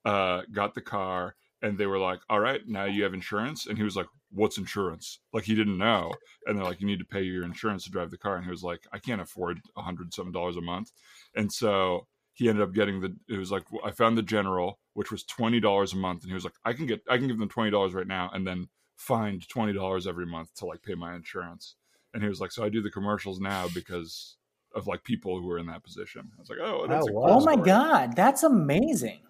uh 0.05 0.43
got 0.53 0.75
the 0.75 0.81
car 0.81 1.35
and 1.63 1.77
they 1.77 1.87
were 1.87 1.99
like 1.99 2.21
all 2.31 2.41
right 2.41 2.63
now 2.67 2.85
you 2.85 3.03
have 3.03 3.15
insurance 3.15 3.67
and 3.67 3.77
he 3.77 3.85
was 3.85 3.97
like 3.97 4.07
what's 4.33 4.59
insurance 4.59 5.19
like 5.33 5.45
he 5.45 5.55
didn't 5.55 5.77
know 5.79 6.11
and 6.47 6.57
they're 6.57 6.65
like 6.65 6.81
you 6.81 6.87
need 6.87 6.99
to 6.99 7.05
pay 7.05 7.23
your 7.23 7.45
insurance 7.45 7.85
to 7.85 7.91
drive 7.91 8.11
the 8.11 8.19
car 8.19 8.37
and 8.37 8.45
he 8.45 8.51
was 8.51 8.63
like 8.63 8.81
i 8.93 8.99
can't 8.99 9.21
afford 9.21 9.61
a 9.77 9.83
hundred 9.83 10.13
something 10.15 10.33
dollars 10.33 10.57
a 10.57 10.61
month 10.61 10.91
and 11.35 11.53
so 11.53 12.07
he 12.33 12.49
ended 12.49 12.63
up 12.63 12.73
getting 12.73 13.01
the 13.01 13.15
it 13.29 13.37
was 13.37 13.51
like 13.53 13.65
i 13.85 13.91
found 13.91 14.17
the 14.17 14.23
general 14.23 14.79
which 14.95 15.11
was 15.11 15.25
$20 15.25 15.93
a 15.93 15.97
month 15.97 16.23
and 16.23 16.31
he 16.31 16.35
was 16.35 16.45
like 16.45 16.55
i 16.65 16.73
can 16.73 16.87
get 16.87 17.01
i 17.09 17.17
can 17.17 17.29
give 17.29 17.39
them 17.39 17.49
$20 17.49 17.95
right 17.95 18.07
now 18.07 18.31
and 18.33 18.47
then 18.47 18.69
find 18.97 19.49
twenty 19.49 19.73
dollars 19.73 20.07
every 20.07 20.27
month 20.27 20.55
to 20.55 20.67
like 20.67 20.83
pay 20.83 20.95
my 20.95 21.15
insurance. 21.15 21.77
And 22.13 22.23
he 22.23 22.29
was 22.29 22.39
like, 22.39 22.53
"So 22.53 22.63
I 22.63 22.69
do 22.69 22.83
the 22.83 22.91
commercials 22.91 23.41
now 23.41 23.67
because 23.73 24.37
of 24.75 24.87
like 24.87 25.05
people 25.05 25.41
who 25.41 25.51
are 25.51 25.59
in 25.59 25.67
that 25.69 25.83
position." 25.83 26.31
I 26.37 26.39
was 26.39 26.51
like, 26.51 26.59
"Oh, 26.61 26.87
that's 26.87 27.07
Oh, 27.07 27.11
a 27.11 27.13
wow. 27.15 27.29
cool 27.29 27.43
Oh 27.43 27.45
my. 27.47 27.57
God. 27.57 28.15
That's 28.15 28.43
amazing. 28.43 29.21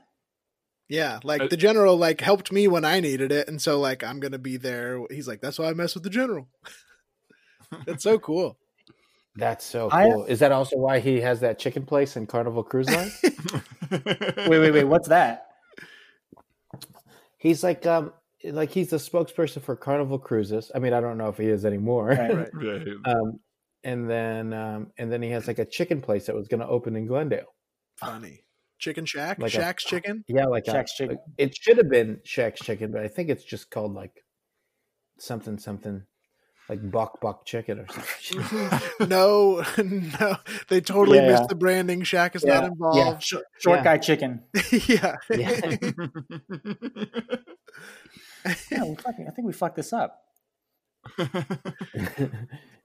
Yeah, 0.89 1.21
like 1.23 1.43
Uh, 1.43 1.47
the 1.49 1.57
general 1.57 1.97
like 1.97 2.21
helped 2.21 2.51
me 2.51 2.67
when 2.67 2.85
I 2.85 2.99
needed 2.99 3.31
it, 3.31 3.47
and 3.47 3.63
so 3.63 3.79
like 3.79 4.03
I'm 4.03 4.19
gonna 4.19 4.39
be 4.39 4.57
there. 4.57 5.03
He's 5.09 5.29
like, 5.29 5.41
that's 5.41 5.57
why 5.57 5.67
I 5.69 5.75
mess 5.75 5.95
with 5.95 6.03
the 6.03 6.11
general. 6.11 6.49
That's 7.87 8.03
so 8.03 8.19
cool. 8.19 8.59
That's 9.37 9.65
so 9.65 9.89
I- 9.93 10.07
cool. 10.09 10.25
Is 10.25 10.41
that 10.41 10.51
also 10.51 10.77
why 10.79 10.99
he 10.99 11.21
has 11.21 11.39
that 11.41 11.61
chicken 11.61 11.87
place 11.87 12.17
in 12.17 12.27
Carnival 12.27 12.65
Cruise 12.65 12.91
Line? 12.91 13.13
Wait, 14.49 14.59
wait, 14.59 14.71
wait. 14.73 14.85
What's 14.85 15.09
that? 15.09 15.50
He's 17.41 17.65
like 17.65 17.85
um 17.87 18.13
like 18.45 18.71
he's 18.71 18.91
the 18.91 18.97
spokesperson 18.99 19.61
for 19.63 19.75
Carnival 19.77 20.19
Cruises. 20.19 20.71
I 20.75 20.79
mean, 20.79 20.93
I 20.93 21.01
don't 21.01 21.19
know 21.19 21.29
if 21.29 21.37
he 21.39 21.47
is 21.47 21.65
anymore. 21.65 22.09
Right. 22.09 22.49
Right. 22.55 22.87
Um, 23.05 23.41
and 23.83 24.09
then 24.09 24.53
um, 24.53 24.93
and 24.99 25.11
then 25.11 25.23
he 25.23 25.31
has 25.31 25.47
like 25.49 25.59
a 25.59 25.65
chicken 25.65 26.01
place 26.03 26.27
that 26.27 26.37
was 26.37 26.49
going 26.49 26.61
to 26.61 26.69
open 26.69 26.97
in 26.97 27.07
Glendale. 27.07 27.47
Funny. 27.97 28.45
Chicken 28.79 29.05
Shack? 29.07 29.39
Like 29.39 29.55
a- 29.55 29.59
Shaq's 29.59 29.85
Chicken? 29.85 30.23
Yeah, 30.29 30.45
like 30.47 30.69
a- 30.69 30.85
Chicken. 30.85 31.17
like- 31.17 31.25
it 31.39 31.57
should 31.57 31.79
have 31.79 31.89
been 31.91 32.21
Shaq's 32.27 32.61
Chicken, 32.61 32.93
but 32.93 33.03
I 33.03 33.09
think 33.09 33.29
it's 33.31 33.45
just 33.45 33.71
called 33.71 33.95
like 33.95 34.13
something 35.19 35.59
something 35.59 36.03
like 36.71 36.89
Buck 36.89 37.21
Buck 37.21 37.45
Chicken 37.45 37.81
or 37.81 37.87
something. 37.91 38.81
no, 39.09 39.65
no. 39.85 40.37
They 40.69 40.81
totally 40.81 41.19
Yeah, 41.19 41.27
missed 41.27 41.43
yeah. 41.43 41.47
the 41.49 41.55
branding. 41.57 42.03
Shaq 42.03 42.37
is 42.37 42.45
Yeah, 42.47 42.61
not 42.61 42.65
involved. 42.71 43.23
Short, 43.25 43.45
short 43.59 43.79
Yeah. 43.81 43.85
guy 43.85 43.99
chicken. 43.99 44.45
Yeah. 44.87 45.17
Yeah. 45.29 45.77
Yeah, 48.71 48.95
fucking, 49.03 49.27
I 49.29 49.33
think 49.33 49.47
we 49.47 49.53
fucked 49.53 49.77
this 49.77 49.93
up. 49.93 50.23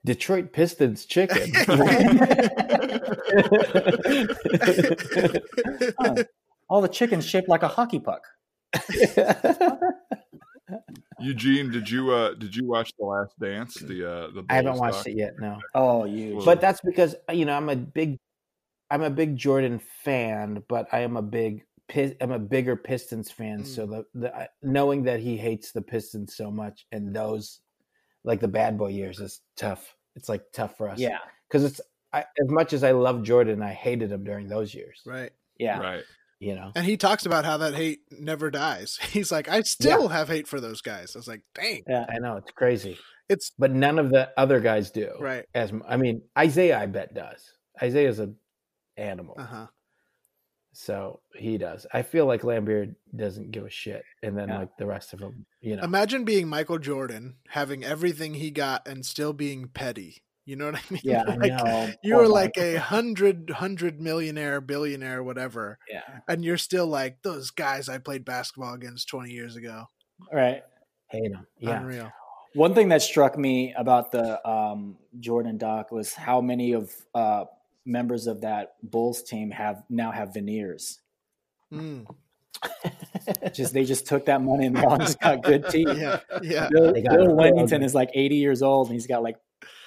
Detroit 0.03 0.51
Pistons 0.51 1.05
Chicken. 1.05 1.51
Huh. 5.99 6.23
All 6.69 6.81
the 6.81 6.89
chickens 6.89 7.25
shaped 7.25 7.47
like 7.47 7.63
a 7.63 7.67
hockey 7.67 7.99
puck. 7.99 8.23
Eugene, 11.19 11.71
did 11.71 11.89
you 11.89 12.11
uh 12.11 12.33
did 12.33 12.55
you 12.55 12.65
watch 12.65 12.91
The 12.99 13.05
Last 13.05 13.39
Dance? 13.39 13.75
The 13.75 14.09
uh 14.09 14.27
the 14.31 14.45
I 14.49 14.55
haven't 14.55 14.77
watched 14.77 15.05
doc? 15.05 15.07
it 15.07 15.17
yet. 15.17 15.33
No. 15.39 15.59
Oh, 15.73 16.05
you. 16.05 16.41
but 16.43 16.61
that's 16.61 16.81
because 16.81 17.15
you 17.31 17.45
know 17.45 17.55
I'm 17.55 17.69
a 17.69 17.75
big 17.75 18.17
I'm 18.89 19.01
a 19.01 19.09
big 19.09 19.35
Jordan 19.35 19.79
fan, 20.03 20.63
but 20.67 20.87
I 20.91 20.99
am 20.99 21.17
a 21.17 21.21
big 21.21 21.65
Pi- 21.87 22.15
I'm 22.19 22.31
a 22.31 22.39
bigger 22.39 22.75
Pistons 22.75 23.29
fan. 23.29 23.61
Mm. 23.61 23.67
So 23.67 23.85
the, 23.85 24.05
the 24.13 24.49
knowing 24.63 25.03
that 25.03 25.19
he 25.19 25.37
hates 25.37 25.71
the 25.71 25.81
Pistons 25.81 26.35
so 26.35 26.49
much 26.49 26.85
and 26.91 27.15
those 27.15 27.59
like 28.23 28.39
the 28.39 28.47
bad 28.47 28.77
boy 28.77 28.87
years 28.87 29.19
is 29.19 29.41
tough. 29.55 29.95
It's 30.15 30.29
like 30.29 30.43
tough 30.53 30.77
for 30.77 30.89
us. 30.89 30.99
yeah, 30.99 31.19
because 31.47 31.63
it's 31.63 31.81
I, 32.13 32.19
as 32.19 32.49
much 32.49 32.73
as 32.73 32.83
I 32.83 32.91
love 32.91 33.23
Jordan, 33.23 33.61
I 33.61 33.73
hated 33.73 34.11
him 34.11 34.23
during 34.23 34.47
those 34.47 34.73
years. 34.73 35.01
right. 35.05 35.31
yeah. 35.59 35.79
Right. 35.79 36.03
You 36.39 36.53
know, 36.55 36.71
And 36.75 36.85
he 36.85 36.97
talks 36.97 37.25
about 37.25 37.45
how 37.45 37.57
that 37.57 37.75
hate 37.75 37.99
never 38.11 38.51
dies. 38.51 38.97
He's 39.11 39.31
like, 39.31 39.47
I 39.47 39.61
still 39.61 40.09
have 40.09 40.27
hate 40.27 40.47
for 40.47 40.59
those 40.59 40.81
guys. 40.81 41.15
I 41.15 41.19
was 41.19 41.27
like, 41.29 41.41
dang. 41.55 41.83
Yeah. 41.87 42.05
I 42.09 42.19
know 42.19 42.35
it's 42.37 42.51
crazy, 42.51 42.97
It's 43.29 43.51
but 43.57 43.71
none 43.71 43.97
of 43.99 44.09
the 44.11 44.29
other 44.37 44.59
guys 44.59 44.91
do. 44.91 45.11
right. 45.19 45.45
As 45.55 45.71
I 45.87 45.95
mean, 45.97 46.21
Isaiah, 46.37 46.77
I 46.79 46.87
bet 46.87 47.13
does. 47.13 47.41
Isaiah's 47.81 48.19
a 48.19 48.33
animal. 48.97 49.35
Uh 49.39 49.45
huh. 49.45 49.67
So 50.73 51.21
he 51.37 51.57
does. 51.57 51.87
I 51.93 52.01
feel 52.01 52.25
like 52.25 52.41
Laimbeer 52.41 52.95
doesn't 53.15 53.51
give 53.51 53.63
a 53.65 53.69
shit, 53.69 54.03
and 54.21 54.37
then 54.37 54.49
Yeah. 54.49 54.59
like 54.59 54.75
the 54.77 54.85
rest 54.85 55.13
of 55.13 55.19
them, 55.19 55.45
you 55.61 55.77
know. 55.77 55.83
Imagine 55.83 56.25
being 56.25 56.49
Michael 56.49 56.79
Jordan, 56.79 57.37
having 57.49 57.83
everything 57.83 58.33
he 58.33 58.51
got 58.51 58.85
and 58.85 59.05
still 59.05 59.31
being 59.31 59.69
petty. 59.69 60.17
You 60.45 60.55
know 60.55 60.65
what 60.65 60.75
I 60.75 60.81
mean? 60.91 61.01
Yeah, 61.03 61.23
I 61.27 61.35
Like, 61.35 61.51
know. 61.51 61.89
You 62.03 62.13
Poor 62.13 62.23
were 62.23 62.29
like 62.29 62.57
a 62.57 62.75
hundred, 62.75 63.49
hundred 63.49 63.99
millionaire, 63.99 64.61
billionaire, 64.61 65.23
whatever, 65.23 65.79
yeah, 65.91 66.01
and 66.27 66.45
you're 66.45 66.57
still 66.57 66.87
like 66.87 67.21
those 67.23 67.49
guys 67.51 67.89
I 67.89 67.97
played 67.97 68.23
basketball 68.25 68.73
against 68.75 69.09
20 69.09 69.31
years 69.31 69.55
ago. 69.55 69.85
right. 70.31 70.63
Hate 71.09 71.31
him. 71.31 71.45
Yeah. 71.59 71.79
Unreal. 71.81 72.11
One 72.55 72.73
thing 72.73 72.89
that 72.89 73.01
struck 73.01 73.37
me 73.37 73.73
about 73.77 74.11
the 74.11 74.47
um, 74.47 74.97
Jordan 75.19 75.57
doc 75.57 75.91
was 75.91 76.13
how 76.13 76.41
many 76.41 76.73
of 76.73 76.91
uh, 77.13 77.45
members 77.85 78.27
of 78.27 78.41
that 78.41 78.75
Bulls 78.81 79.21
team 79.23 79.51
have 79.51 79.83
now 79.89 80.11
have 80.11 80.33
veneers. 80.33 80.99
Mm. 81.73 82.05
Just 83.53 83.73
they 83.73 83.83
just 83.85 84.07
took 84.07 84.25
that 84.25 84.41
money 84.41 84.65
and 84.67 84.75
they 84.77 84.81
all 84.83 84.97
just 84.97 85.19
got 85.19 85.43
good 85.43 85.67
teeth. 85.69 85.87
Yeah. 85.97 86.19
Yeah. 86.41 86.69
Bill, 86.71 86.93
Bill. 86.93 87.27
Wennington 87.35 87.83
is 87.83 87.93
like 87.93 88.09
80 88.13 88.35
years 88.35 88.61
old 88.61 88.87
and 88.87 88.93
he's 88.93 89.07
got 89.07 89.21
like 89.23 89.35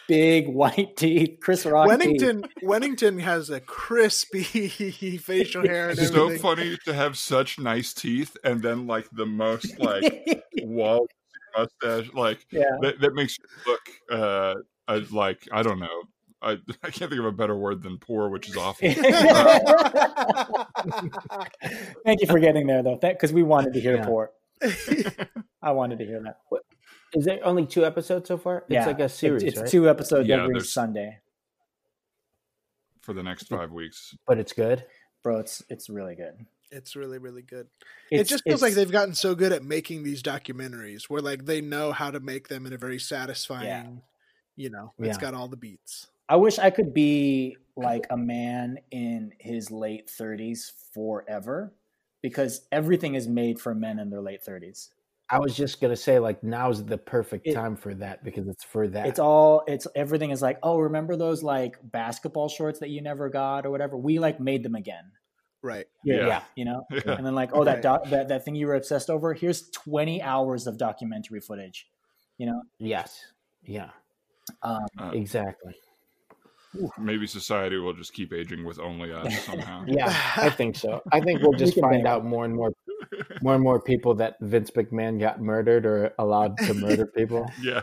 big 0.09 0.49
white 0.49 0.97
teeth. 0.97 1.39
Chris 1.41 1.65
Rock 1.65 1.89
teeth. 1.89 2.21
Wennington 2.21 2.49
Wennington 2.63 3.21
has 3.21 3.51
a 3.51 3.61
crispy 3.61 4.43
facial 5.19 5.63
hair 5.63 5.91
and 5.91 5.99
It's 5.99 6.09
so 6.09 6.25
everything. 6.25 6.43
funny 6.43 6.77
to 6.87 6.93
have 6.95 7.17
such 7.17 7.59
nice 7.61 7.93
teeth 7.95 8.37
and 8.43 8.61
then 8.63 8.87
like 8.89 9.09
the 9.13 9.27
most 9.27 9.79
like 9.81 10.43
wall 10.63 11.07
mustache 11.57 12.13
like 12.15 12.45
yeah. 12.51 12.65
that, 12.81 13.01
that 13.01 13.15
makes 13.15 13.39
you 13.39 13.45
look 13.67 13.81
uh 14.11 14.55
uh, 14.89 15.01
like 15.13 15.47
I 15.53 15.63
don't 15.63 15.79
know. 15.79 16.03
I, 16.41 16.53
I 16.83 16.91
can't 16.91 17.11
think 17.11 17.19
of 17.19 17.25
a 17.27 17.33
better 17.33 17.57
word 17.57 17.83
than 17.83 17.99
poor, 17.99 18.29
which 18.29 18.49
is 18.49 18.57
awful. 18.57 18.89
Thank 22.05 22.21
you 22.21 22.27
for 22.29 22.39
getting 22.39 22.67
there 22.67 22.83
though, 22.83 22.97
because 22.97 23.33
we 23.33 23.43
wanted 23.43 23.75
to 23.75 23.81
hear 23.81 23.97
Yeah. 23.97 24.07
poor. 24.07 24.31
I 25.63 25.73
wanted 25.73 25.99
to 25.99 26.07
hear 26.07 26.23
that. 26.23 26.39
Is 27.15 27.25
there 27.25 27.41
only 27.45 27.67
two 27.67 27.85
episodes 27.85 28.29
so 28.29 28.37
far? 28.37 28.59
It's 28.69 28.75
Yeah, 28.75 28.87
like 28.87 29.01
a 29.01 29.09
series, 29.09 29.43
It's, 29.43 29.53
it's 29.53 29.63
right? 29.63 29.71
two 29.71 29.89
episodes 29.89 30.29
Yeah, 30.29 30.45
every 30.45 30.61
Sunday, 30.61 31.19
for 33.01 33.15
the 33.15 33.23
next 33.23 33.49
five 33.49 33.73
weeks. 33.73 34.15
but 34.27 34.39
it's 34.39 34.53
good. 34.53 34.85
bro. 35.23 35.39
It's 35.39 35.63
it's 35.69 35.89
really 35.89 36.15
good. 36.15 36.47
It's 36.71 36.97
really, 36.97 37.19
really 37.19 37.43
good. 37.43 37.69
It's, 38.11 38.31
it 38.31 38.33
just 38.33 38.45
feels 38.45 38.61
like 38.61 38.75
they've 38.75 38.91
gotten 38.93 39.15
so 39.15 39.35
good 39.35 39.53
at 39.53 39.65
making 39.65 40.03
these 40.03 40.23
documentaries 40.23 41.05
where 41.05 41.23
like 41.23 41.47
they 41.47 41.63
know 41.63 41.93
how 41.93 42.11
to 42.11 42.21
make 42.21 42.49
them 42.49 42.67
in 42.67 42.75
a 42.75 42.77
very 42.77 42.99
satisfying, 42.99 44.03
you 44.57 44.69
know, 44.69 44.93
it's 44.99 45.17
Yeah. 45.17 45.17
got 45.17 45.35
all 45.35 45.49
the 45.49 45.57
beats. 45.57 46.09
I 46.29 46.37
wish 46.37 46.59
I 46.59 46.69
could 46.69 46.93
be 46.93 47.57
like 47.75 48.07
a 48.11 48.19
man 48.19 48.81
in 48.91 49.33
his 49.39 49.71
late 49.71 50.11
thirties 50.11 50.71
forever, 50.93 51.73
because 52.21 52.67
everything 52.71 53.15
is 53.15 53.27
made 53.27 53.59
for 53.59 53.75
men 53.75 53.99
in 53.99 54.11
their 54.11 54.21
late 54.21 54.43
thirties. 54.43 54.91
I 55.31 55.39
was 55.39 55.55
just 55.57 55.81
gonna 55.81 55.97
say 55.97 56.19
like 56.19 56.43
now's 56.43 56.85
the 56.85 56.97
perfect 56.99 57.47
It- 57.47 57.55
time 57.55 57.77
for 57.77 57.95
that 57.95 58.25
because 58.25 58.49
it's 58.49 58.65
for 58.65 58.89
that. 58.89 59.07
It's 59.07 59.19
all 59.19 59.63
it's 59.67 59.87
everything 59.95 60.31
is 60.31 60.41
like, 60.41 60.59
oh, 60.63 60.79
remember 60.79 61.17
those 61.17 61.43
like 61.43 61.77
basketball 61.83 62.49
shorts 62.49 62.79
that 62.81 62.89
you 62.91 63.03
never 63.03 63.29
got 63.29 63.67
or 63.67 63.71
whatever? 63.71 63.97
We 63.97 64.19
like 64.19 64.41
made 64.41 64.63
them 64.63 64.75
again. 64.75 65.13
Right. 65.63 65.87
Yeah. 66.05 66.27
yeah. 66.27 66.43
You 66.55 66.65
know? 66.67 66.85
Yeah. 66.91 67.01
And 67.19 67.27
then 67.27 67.35
like, 67.35 67.51
oh, 67.53 67.65
that 67.65 67.83
doc, 67.83 68.05
that 68.11 68.29
that 68.29 68.45
thing 68.45 68.55
you 68.55 68.67
were 68.69 68.75
obsessed 68.77 69.11
over. 69.11 69.35
Here's 69.35 69.69
20 69.71 70.23
hours 70.23 70.67
of 70.67 70.79
documentary 70.79 71.41
footage. 71.41 71.87
You 72.39 72.47
know, 72.47 72.63
Yes. 72.79 73.21
Yeah. 73.65 73.91
um, 74.63 74.87
Uh, 74.99 75.11
Exactly. 75.13 75.75
maybe 76.99 77.27
society 77.27 77.77
will 77.77 77.93
just 77.95 78.13
keep 78.13 78.33
aging 78.33 78.65
with 78.65 78.79
only 78.79 79.13
us 79.13 79.45
somehow. 79.45 79.85
Yeah, 79.89 80.15
I 80.37 80.49
think 80.51 80.77
so. 80.77 81.03
I 81.13 81.21
think 81.21 81.43
we'll 81.43 81.53
just 81.59 81.75
can 81.75 81.83
find 81.83 82.07
out 82.07 82.25
more 82.25 82.45
and 82.45 82.55
more, 82.55 82.73
more 83.43 83.55
and 83.55 83.63
more 83.69 83.81
people 83.81 84.15
that 84.17 84.37
Vince 84.41 84.71
McMahon 84.71 85.19
got 85.19 85.41
murdered 85.41 85.87
or 85.87 86.15
allowed 86.19 86.57
to 86.59 86.75
murder 86.75 87.07
people. 87.17 87.51
yeah. 87.63 87.83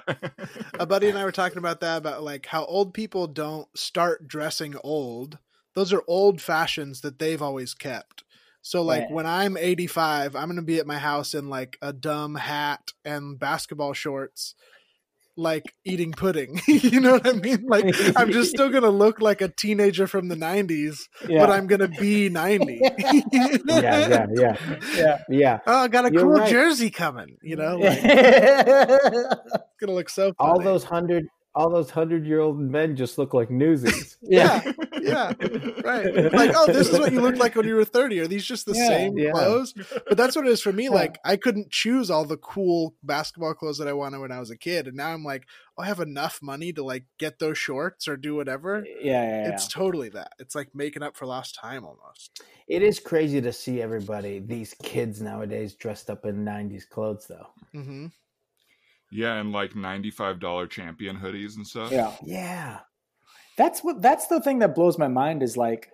A 0.80 0.86
buddy 0.86 1.10
and 1.10 1.18
I 1.18 1.24
were 1.24 1.32
talking 1.32 1.58
about 1.58 1.80
that 1.82 1.98
about 1.98 2.24
like 2.24 2.46
how 2.48 2.66
old 2.66 2.94
people 2.94 3.28
don't 3.28 3.68
start 3.78 4.28
dressing 4.28 4.76
old. 4.84 5.38
Those 5.74 5.92
are 5.94 6.04
old 6.08 6.42
fashions 6.42 7.02
that 7.02 7.20
they've 7.20 7.42
always 7.42 7.74
kept. 7.74 8.24
So 8.62 8.82
like 8.82 9.04
Right. 9.04 9.12
when 9.12 9.26
I'm 9.28 9.58
85, 9.58 10.36
I'm 10.36 10.46
going 10.48 10.56
to 10.56 10.62
be 10.62 10.80
at 10.80 10.88
my 10.88 10.98
house 10.98 11.34
in 11.34 11.50
like 11.50 11.78
a 11.82 11.94
dumb 11.94 12.36
hat 12.36 12.94
and 13.04 13.38
basketball 13.38 13.94
shorts 13.94 14.56
like 15.38 15.64
eating 15.84 16.12
pudding. 16.12 16.62
you 16.68 17.00
know 17.00 17.14
what 17.14 17.28
I 17.28 17.34
mean? 17.34 17.66
Like 17.68 17.96
I'm 18.16 18.32
just 18.32 18.52
still 18.52 18.70
going 18.70 18.84
to 18.84 18.90
look 18.90 19.22
like 19.22 19.42
a 19.42 19.50
teenager 19.50 20.08
from 20.08 20.28
the 20.28 20.36
90s, 20.36 20.98
yeah, 21.28 21.40
but 21.40 21.50
I'm 21.52 21.68
going 21.68 21.82
to 21.82 21.88
be 21.88 22.30
90. 22.30 22.82
Yeah, 23.36 24.08
yeah, 24.08 24.28
yeah, 24.34 24.56
yeah. 24.96 25.18
yeah. 25.30 25.60
Oh, 25.68 25.80
I 25.80 25.88
got 25.88 26.06
a 26.06 26.12
You're 26.12 26.24
cool 26.24 26.32
right. 26.32 26.50
jersey 26.50 26.90
coming, 26.90 27.38
you 27.42 27.56
know? 27.56 27.78
Like, 27.78 28.00
it's 28.04 29.78
going 29.80 29.88
to 29.88 29.94
look 29.94 30.10
so 30.10 30.34
funny. 30.34 30.50
All 30.52 30.60
those 30.60 30.84
hundred, 30.84 31.28
all 31.56 31.70
those 31.70 31.90
hundred 31.90 32.26
year 32.26 32.40
old 32.42 32.60
men 32.60 32.96
just 32.96 33.18
look 33.18 33.34
like 33.34 33.50
newsies. 33.50 34.18
yeah, 34.22 34.62
yeah, 35.02 35.34
right. 35.84 36.34
Like, 36.34 36.52
oh, 36.54 36.68
this 36.68 36.90
is 36.90 37.00
what 37.00 37.12
you 37.14 37.22
looked 37.22 37.40
like 37.40 37.56
when 37.56 37.66
you 37.66 37.76
were 37.76 37.86
30. 37.86 38.20
Are 38.20 38.28
these 38.28 38.46
just 38.46 38.66
the 38.66 38.76
Yeah, 38.76 38.88
same 38.90 39.16
yeah. 39.18 39.32
clothes? 39.32 39.74
But 40.10 40.18
that's 40.18 40.36
what 40.36 40.46
it 40.46 40.52
is 40.52 40.62
for 40.62 40.74
me. 40.74 40.90
Yeah. 40.90 40.90
Like, 40.90 41.20
I 41.24 41.38
couldn't 41.38 41.72
choose 41.72 42.10
all 42.12 42.26
the 42.26 42.38
cool 42.38 42.96
basketball 43.04 43.54
clothes 43.54 43.78
that 43.78 43.88
I 43.88 43.94
wanted 43.94 44.20
when 44.20 44.32
I 44.32 44.40
was 44.40 44.50
a 44.52 44.58
kid. 44.58 44.88
And 44.88 44.98
now 44.98 45.14
I'm 45.14 45.24
like, 45.24 45.46
oh, 45.78 45.84
I 45.84 45.86
have 45.88 46.00
enough 46.02 46.40
money 46.42 46.74
to 46.74 46.84
like 46.84 47.06
get 47.18 47.40
those 47.40 47.58
shorts 47.58 48.08
or 48.08 48.18
do 48.18 48.36
whatever. 48.36 48.84
yeah, 49.02 49.24
yeah, 49.24 49.44
yeah. 49.44 49.50
It's 49.50 49.68
totally 49.68 50.10
that. 50.10 50.34
It's 50.40 50.56
like 50.56 50.70
making 50.76 51.04
up 51.04 51.16
for 51.16 51.26
lost 51.26 51.56
time 51.56 51.86
almost. 51.86 52.44
It 52.68 52.82
is 52.82 53.00
crazy 53.00 53.42
to 53.42 53.54
see 53.54 53.82
everybody, 53.82 54.40
these 54.40 54.74
kids 54.84 55.22
nowadays, 55.22 55.76
dressed 55.76 56.10
up 56.10 56.26
in 56.26 56.44
'90s 56.44 56.90
clothes, 56.90 57.28
though. 57.28 57.48
hmm 57.74 58.08
Yeah, 59.12 59.36
and 59.36 59.52
like 59.52 59.76
ninety-five 59.76 60.40
dollar 60.40 60.68
champion 60.68 61.18
hoodies 61.18 61.56
and 61.56 61.66
stuff. 61.66 61.92
yeah. 61.92 62.14
Yeah, 62.24 62.80
That's 63.58 63.84
what 63.84 64.02
that's 64.02 64.28
the 64.28 64.42
thing 64.42 64.60
that 64.60 64.76
blows 64.76 64.98
my 64.98 65.08
mind 65.08 65.44
is 65.44 65.56
like 65.58 65.90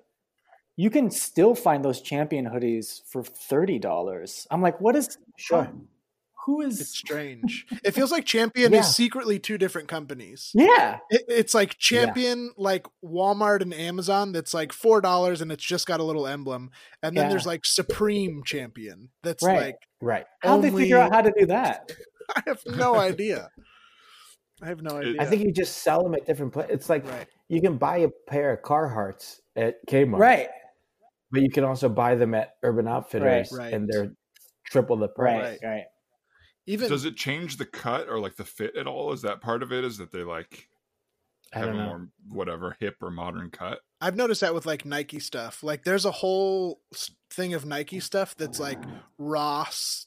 you 0.78 0.90
can 0.90 1.12
still 1.12 1.54
find 1.54 1.84
those 1.86 2.02
champion 2.02 2.46
hoodies 2.46 3.02
for 3.08 3.24
thirty 3.24 3.78
dollars. 3.80 4.48
I'm 4.50 4.62
like, 4.62 4.80
what 4.82 4.96
is 4.96 5.18
Sure. 5.38 5.70
Who 6.48 6.62
is? 6.62 6.82
It's 6.82 6.98
strange. 6.98 7.68
It 7.84 7.92
feels 7.92 8.12
like 8.12 8.26
Champion 8.38 8.74
Yeah. 8.74 8.80
is 8.80 8.96
secretly 8.96 9.38
two 9.38 9.60
different 9.60 9.88
companies. 9.88 10.50
yeah, 10.56 10.98
It, 11.12 11.22
it's 11.28 11.54
like 11.54 11.78
Champion, 11.78 12.52
like 12.58 12.88
Walmart 13.06 13.62
and 13.62 13.72
Amazon. 13.76 14.32
That's 14.32 14.52
like 14.52 14.74
four 14.74 15.02
dollars, 15.02 15.42
and 15.42 15.52
it's 15.52 15.64
just 15.64 15.86
got 15.86 16.00
a 16.00 16.04
little 16.04 16.26
emblem. 16.26 16.72
And 17.04 17.16
then 17.16 17.26
Yeah. 17.26 17.30
there's 17.30 17.46
like 17.46 17.64
Supreme 17.66 18.42
Champion. 18.44 19.10
That's 19.22 19.44
Right. 19.44 19.62
like 19.62 19.76
Right. 20.02 20.26
how'd 20.42 20.64
they 20.64 20.72
figure 20.72 20.98
out 20.98 21.14
how 21.14 21.22
to 21.22 21.32
do 21.38 21.46
that? 21.46 21.92
I 22.36 22.44
have 22.48 22.62
no 22.66 22.96
idea. 22.96 23.50
I 24.62 24.68
have 24.68 24.82
no 24.82 24.98
idea. 24.98 25.22
I 25.22 25.26
think 25.26 25.42
you 25.42 25.52
just 25.52 25.80
sell 25.80 26.04
them 26.04 26.14
at 26.14 26.26
different 26.26 26.54
places. 26.54 26.72
It's 26.74 26.90
like 26.90 27.10
right. 27.10 27.28
you 27.50 27.62
can 27.62 27.78
buy 27.78 27.98
a 27.98 28.10
pair 28.28 28.54
of 28.54 28.62
Carhartts 28.62 29.40
at 29.56 29.76
Kmart, 29.88 30.20
Right, 30.20 30.50
But 31.32 31.42
you 31.42 31.50
can 31.50 31.64
also 31.64 31.90
buy 31.90 32.16
them 32.16 32.36
at 32.36 32.56
Urban 32.62 32.88
Outfitters, 32.88 33.52
Right. 33.52 33.74
and 33.74 33.90
they're 33.92 34.12
triple 34.66 34.98
the 34.98 35.08
price. 35.08 35.60
right, 35.64 35.70
right. 35.70 35.84
Even 36.68 36.90
Does 36.90 37.06
it 37.06 37.16
change 37.16 37.58
the 37.58 37.66
cut 37.66 38.08
or 38.08 38.20
like 38.20 38.36
the 38.36 38.46
fit 38.46 38.76
at 38.78 38.86
all? 38.86 39.12
Is 39.14 39.24
that 39.24 39.42
part 39.42 39.64
of 39.64 39.72
it? 39.74 39.84
Is 39.84 39.98
that 39.98 40.12
they 40.12 40.24
like 40.24 40.68
have 41.54 41.64
a 41.64 41.68
don't 41.68 41.78
know. 41.78 41.86
more 41.86 42.10
whatever 42.30 42.78
hip 42.80 42.98
or 43.02 43.10
modern 43.10 43.50
cut? 43.50 43.80
I've 44.00 44.16
noticed 44.16 44.42
that 44.42 44.54
with 44.54 44.68
like 44.68 44.86
Nike 44.86 45.20
stuff. 45.20 45.64
Like 45.64 45.84
there's 45.84 46.06
a 46.06 46.12
whole 46.12 46.82
thing 47.32 47.56
of 47.56 47.66
Nike 47.66 48.00
stuff 48.00 48.36
that's 48.38 48.60
like 48.60 48.80
Ross, 49.18 50.06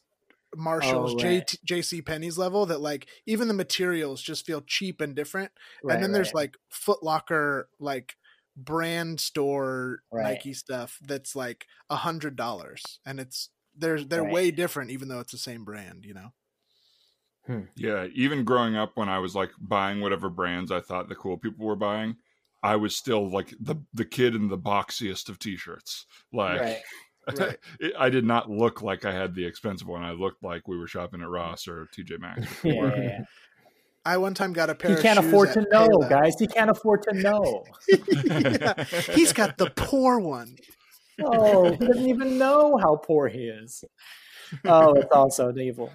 Marshalls, 0.57 1.15
Oh, 1.15 1.19
J 1.19 1.39
right. 1.39 1.55
JC 1.67 2.05
Penney's 2.05 2.39
level 2.39 2.67
that 2.67 2.81
like 2.81 3.09
even 3.27 3.49
the 3.49 3.55
materials 3.55 4.21
just 4.23 4.47
feel 4.47 4.61
cheap 4.61 5.01
and 5.01 5.15
different. 5.15 5.53
right 5.83 5.95
and 5.95 6.03
then 6.03 6.13
there's 6.13 6.35
like 6.35 6.57
Foot 6.71 7.03
Locker 7.03 7.69
like 7.79 8.17
brand 8.57 9.19
store 9.21 10.03
Right. 10.13 10.35
Nike 10.35 10.53
stuff 10.55 10.99
that's 11.03 11.35
like 11.35 11.67
a 11.91 11.97
hundred 11.97 12.37
dollars. 12.37 13.01
And 13.05 13.19
it's 13.21 13.51
they're 13.77 14.03
they're 14.05 14.23
Right. 14.23 14.33
way 14.33 14.51
different 14.53 14.91
even 14.93 15.09
though 15.09 15.21
it's 15.21 15.33
the 15.33 15.39
same 15.39 15.65
brand, 15.65 16.05
you 16.05 16.15
know? 16.15 16.33
Hmm. 17.47 17.63
Yeah, 17.77 18.07
even 18.15 18.45
growing 18.45 18.75
up 18.77 18.93
when 18.97 19.09
I 19.09 19.19
was 19.19 19.35
like 19.35 19.51
buying 19.61 20.01
whatever 20.01 20.31
brands 20.31 20.71
I 20.71 20.81
thought 20.81 21.09
the 21.09 21.15
cool 21.15 21.37
people 21.37 21.67
were 21.67 21.77
buying, 21.77 22.17
I 22.63 22.77
was 22.77 22.97
still 22.97 23.29
like 23.31 23.55
the 23.61 23.77
the 23.93 24.07
kid 24.07 24.35
in 24.35 24.49
the 24.49 24.57
boxiest 24.57 25.29
of 25.29 25.39
t-shirts. 25.39 26.07
Like 26.33 26.61
right. 26.61 26.83
Right. 27.39 27.59
I 27.99 28.11
did 28.11 28.25
not 28.25 28.51
look 28.51 28.83
like 28.83 29.05
I 29.05 29.13
had 29.13 29.35
the 29.35 29.45
expensive 29.47 29.89
one. 29.89 30.03
I 30.03 30.13
looked 30.13 30.43
like 30.43 30.69
we 30.69 30.77
were 30.79 30.87
shopping 30.87 31.23
at 31.23 31.29
Ross 31.29 31.67
or 31.69 31.89
TJ 31.97 32.19
Maxx. 32.21 32.47
Yeah, 32.65 32.73
yeah, 32.73 33.03
yeah. 33.03 33.19
I 34.07 34.19
one 34.19 34.35
time 34.35 34.53
got 34.53 34.69
a 34.69 34.75
pair 34.75 34.91
He 34.91 34.97
of 34.99 35.03
can't 35.03 35.19
shoes 35.19 35.29
afford 35.29 35.53
to 35.55 35.63
know, 35.71 35.89
Payless. 35.89 36.11
guys. 36.11 36.35
He 36.39 36.47
can't 36.47 36.71
afford 36.71 37.03
to 37.05 37.15
know. 37.15 37.65
Yeah. 38.25 38.85
He's 39.15 39.33
got 39.33 39.57
the 39.57 39.71
poor 39.75 40.19
one. 40.21 40.57
Oh, 41.25 41.71
he 41.71 41.77
doesn't 41.87 42.09
even 42.09 42.37
know 42.39 42.77
how 42.77 42.97
poor 42.97 43.29
he 43.29 43.45
is. 43.49 43.85
Oh, 44.65 44.93
it's 44.95 45.11
also 45.13 45.53
evil. 45.57 45.91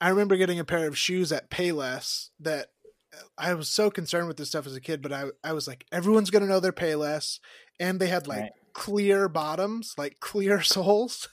I 0.00 0.08
remember 0.08 0.36
getting 0.36 0.58
a 0.58 0.64
pair 0.64 0.86
of 0.88 0.96
shoes 0.98 1.30
at 1.30 1.50
Payless 1.50 2.30
that 2.40 2.68
uh, 3.14 3.20
I 3.36 3.54
was 3.54 3.68
so 3.68 3.90
concerned 3.90 4.26
with 4.28 4.36
this 4.36 4.48
stuff 4.48 4.66
as 4.66 4.74
a 4.74 4.80
kid, 4.80 5.02
but 5.02 5.12
I 5.12 5.26
I 5.44 5.52
was 5.52 5.68
like, 5.68 5.84
everyone's 5.92 6.30
gonna 6.30 6.46
know 6.46 6.58
they're 6.60 6.72
Payless, 6.72 7.38
and 7.78 8.00
they 8.00 8.06
had 8.08 8.26
like 8.26 8.40
Right. 8.40 8.50
Clear 8.78 9.28
bottoms, 9.28 9.94
like 9.98 10.20
clear 10.20 10.62
soles, 10.62 11.28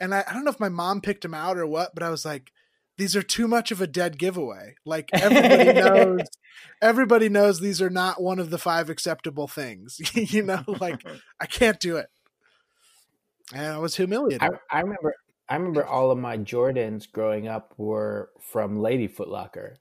and 0.00 0.12
I, 0.12 0.24
I 0.26 0.34
don't 0.34 0.44
know 0.44 0.50
if 0.50 0.60
my 0.60 0.68
mom 0.68 1.00
picked 1.00 1.22
them 1.22 1.34
out 1.34 1.56
or 1.56 1.66
what, 1.66 1.94
but 1.94 2.02
I 2.02 2.10
was 2.10 2.24
like, 2.24 2.52
these 2.98 3.14
are 3.14 3.22
too 3.22 3.46
much 3.46 3.70
of 3.70 3.80
a 3.80 3.86
dead 3.86 4.18
giveaway. 4.18 4.74
Like 4.84 5.08
everybody 5.12 5.72
knows, 5.80 6.20
everybody 6.82 7.28
knows 7.28 7.60
these 7.60 7.80
are 7.80 7.90
not 7.90 8.20
one 8.20 8.40
of 8.40 8.50
the 8.50 8.58
five 8.58 8.90
acceptable 8.90 9.46
things. 9.46 10.00
you 10.14 10.42
know, 10.42 10.64
like 10.66 11.00
I 11.40 11.46
can't 11.46 11.78
do 11.78 11.96
it, 11.96 12.08
and 13.54 13.66
I 13.66 13.78
was 13.78 13.94
humiliated. 13.94 14.42
I, 14.42 14.78
I 14.78 14.80
remember 14.80 15.14
I 15.48 15.56
remember 15.56 15.86
all 15.86 16.10
of 16.10 16.18
my 16.18 16.38
Jordans 16.38 17.10
growing 17.10 17.46
up 17.46 17.74
were 17.76 18.30
from 18.40 18.80
Lady 18.80 19.06
Foot 19.06 19.28
Locker 19.28 19.78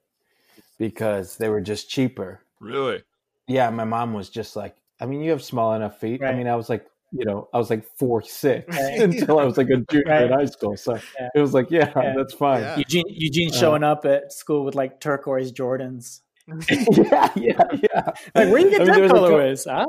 because 0.78 1.38
they 1.38 1.50
were 1.50 1.62
just 1.62 1.90
cheaper. 1.90 2.42
really? 2.60 3.04
Yeah, 3.48 3.70
my 3.72 3.84
mom 3.84 4.14
was 4.14 4.30
just 4.30 4.56
like, 4.56 4.76
I 5.02 5.08
mean, 5.08 5.22
you 5.22 5.32
have 5.32 5.44
small 5.44 5.74
enough 5.74 6.00
feet. 6.00 6.24
I 6.24 6.34
mean, 6.34 6.48
I 6.48 6.56
was 6.56 6.70
like, 6.70 6.86
you 7.12 7.26
know, 7.26 7.48
I 7.54 7.58
was 7.58 7.70
like 7.70 7.86
four 7.98 8.22
six 8.22 8.76
Right. 8.76 9.00
until 9.02 9.40
I 9.40 9.46
was 9.46 9.58
like 9.58 9.68
a 9.70 9.78
junior 9.90 10.04
Right. 10.08 10.24
in 10.24 10.32
high 10.32 10.46
school. 10.46 10.78
So 10.78 10.96
Yeah. 11.20 11.30
it 11.36 11.40
was 11.40 11.54
like, 11.54 11.72
yeah, 11.72 11.92
Yeah. 11.96 12.14
that's 12.16 12.34
fine. 12.34 12.62
Yeah. 12.62 12.78
Eugene 12.78 13.06
Eugene 13.08 13.50
Uh, 13.50 13.58
showing 13.58 13.84
up 13.84 14.06
at 14.06 14.32
school 14.32 14.64
with 14.66 14.76
like 14.76 15.00
turquoise 15.00 15.52
Jordans. 15.52 16.22
yeah, 16.70 17.30
yeah, 17.36 17.62
yeah. 17.74 18.12
Like, 18.34 18.50
where 18.52 18.58
you 18.60 18.72
get 18.72 18.82
I 18.82 18.86
mean, 18.86 18.88
that 18.88 18.94
there 18.94 19.02
was 19.04 19.12
a 19.12 19.16
cou- 19.16 19.22
colorways? 19.22 19.68
Ah, 19.70 19.86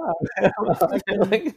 like, 1.31 1.55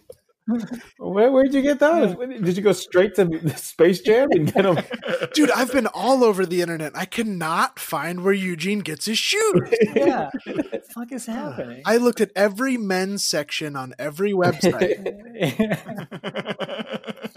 where 0.97 1.31
where'd 1.31 1.53
you 1.53 1.61
get 1.61 1.79
those? 1.79 2.15
Did 2.15 2.57
you 2.57 2.63
go 2.63 2.73
straight 2.73 3.15
to 3.15 3.25
the 3.25 3.55
Space 3.55 4.01
Jam 4.01 4.27
and 4.31 4.51
get 4.51 4.63
them? 4.63 4.77
Dude, 5.33 5.51
I've 5.51 5.71
been 5.71 5.87
all 5.87 6.23
over 6.23 6.45
the 6.45 6.61
internet. 6.61 6.91
I 6.95 7.05
cannot 7.05 7.79
find 7.79 8.23
where 8.23 8.33
Eugene 8.33 8.79
gets 8.79 9.05
his 9.05 9.17
shoes. 9.17 9.73
yeah. 9.95 10.29
what 10.45 10.71
the 10.71 10.81
fuck 10.93 11.11
is 11.11 11.25
happening? 11.25 11.81
I 11.85 11.97
looked 11.97 12.19
at 12.19 12.31
every 12.35 12.77
men's 12.77 13.23
section 13.23 13.75
on 13.75 13.93
every 13.97 14.33
website. 14.33 14.99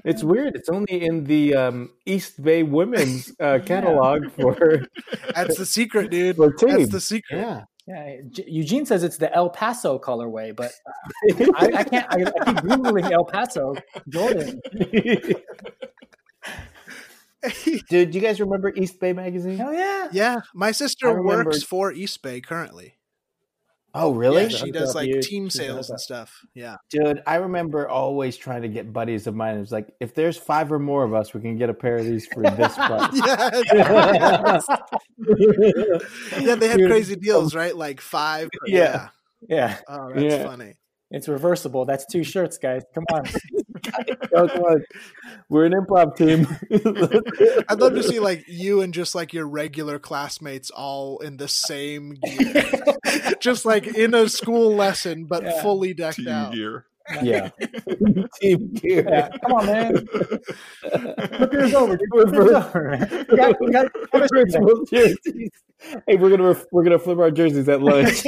It's 0.06 0.24
weird. 0.24 0.56
It's 0.56 0.70
only 0.70 1.04
in 1.04 1.24
the 1.24 1.56
um, 1.56 1.90
East 2.06 2.42
Bay 2.42 2.62
women's 2.64 3.34
uh, 3.40 3.60
catalog 3.66 4.32
for 4.32 4.88
That's 5.34 5.58
the 5.58 5.66
secret, 5.66 6.12
dude. 6.12 6.36
for 6.36 6.52
That's 6.52 6.90
the 6.90 7.02
secret. 7.02 7.38
yeah. 7.38 7.64
Yeah, 7.90 8.18
Eugene 8.46 8.86
says 8.86 9.04
it's 9.04 9.18
the 9.18 9.34
El 9.36 9.50
Paso 9.50 9.98
colorway, 9.98 10.56
but 10.56 10.72
I, 11.56 11.72
I 11.78 11.84
can't. 11.84 12.06
I, 12.08 12.18
I 12.22 12.46
keep 12.46 12.58
googling 12.58 13.10
El 13.12 13.26
Paso 13.26 13.74
Jordan. 14.08 14.62
Dude, 17.90 18.12
do 18.12 18.18
you 18.18 18.22
guys 18.22 18.40
remember 18.40 18.72
East 18.76 19.00
Bay 19.00 19.14
magazine? 19.14 19.58
Hell 19.58 19.74
yeah! 19.74 20.08
yeah, 20.12 20.42
my 20.54 20.72
sister 20.72 21.20
works 21.20 21.64
for 21.64 21.92
East 21.92 22.22
Bay 22.22 22.42
currently. 22.42 22.99
Oh, 23.94 24.14
really? 24.14 24.44
Yeah, 24.44 24.48
She's 24.50 24.60
she 24.60 24.72
does 24.72 24.90
up, 24.90 24.96
like 24.96 25.12
dude. 25.12 25.24
team 25.24 25.46
She's 25.46 25.54
sales 25.62 25.88
hooked 25.88 25.90
and 25.90 26.00
stuff. 26.00 26.46
Yeah. 26.54 26.76
Dude, 26.92 27.24
I 27.26 27.36
remember 27.36 27.90
always 27.90 28.38
trying 28.38 28.62
to 28.62 28.68
get 28.68 28.94
buddies 28.94 29.26
of 29.26 29.36
mine. 29.36 29.56
It 29.58 29.60
was 29.62 29.72
like, 29.72 29.94
if 30.00 30.14
there's 30.14 30.38
five 30.38 30.72
or 30.72 30.78
more 30.80 31.04
of 31.04 31.14
us, 31.14 31.34
we 31.34 31.42
can 31.42 31.58
get 31.58 31.70
a 31.70 31.74
pair 31.74 31.98
of 31.98 32.06
these 32.06 32.28
for 32.28 32.44
this 32.44 32.76
price. 32.76 33.10
Yes. 33.74 34.66
yeah, 36.40 36.56
they 36.56 36.68
had 36.68 36.78
Dude, 36.78 36.90
crazy 36.90 37.14
um, 37.16 37.20
deals, 37.20 37.56
right? 37.56 37.76
Like 37.76 38.02
five. 38.02 38.50
Yeah. 38.68 39.10
Yeah, 39.48 39.78
Oh, 39.88 40.10
that's 40.14 40.22
Yeah. 40.22 40.44
funny. 40.44 40.74
it's 41.12 41.28
reversible. 41.28 41.86
That's 41.86 42.06
two 42.06 42.24
shirts, 42.24 42.58
guys. 42.58 42.84
Come 42.94 43.06
on. 43.14 43.24
Come. 44.34 44.84
We're 45.50 45.66
an 45.66 45.74
improv 45.74 46.16
team. 46.16 46.48
I'd 47.70 47.80
love 47.80 47.94
to 47.96 48.04
see 48.04 48.20
like 48.20 48.46
you 48.48 48.82
and 48.82 48.94
just 48.94 49.16
like 49.16 49.34
your 49.34 49.48
regular 49.48 50.00
classmates 50.00 50.70
all 50.70 51.20
in 51.20 51.38
the 51.38 51.48
same 51.48 52.18
gear. 52.24 52.64
just 53.40 53.66
like 53.66 53.88
in 53.88 54.14
a 54.14 54.30
school 54.30 54.76
lesson, 54.76 55.26
but 55.26 55.44
Yeah. 55.44 55.62
fully 55.62 55.94
decked 55.94 56.18
Team 56.18 56.28
out. 56.28 56.54
gear. 56.54 56.86
yeah. 57.24 57.50
Team 58.42 58.72
gear. 58.74 59.06
Yeah, 59.10 59.30
come 59.44 59.54
on, 59.54 59.66
man. 59.66 60.08
Flip 60.08 61.54
yours 61.54 61.74
over. 61.74 61.98
dude. 61.98 62.10
Flip 62.12 62.34
yours 62.34 62.54
over. 62.54 63.26
We 63.30 63.38
got, 63.38 63.60
we 63.62 63.72
got 63.72 63.92
Hey, 66.08 66.18
we're 66.18 66.30
gonna 66.30 66.50
ref- 66.50 66.66
we're 66.74 66.84
gonna 66.84 67.00
flip 67.00 67.18
our 67.20 67.32
jerseys 67.32 67.70
at 67.70 67.82
lunch. 67.82 68.22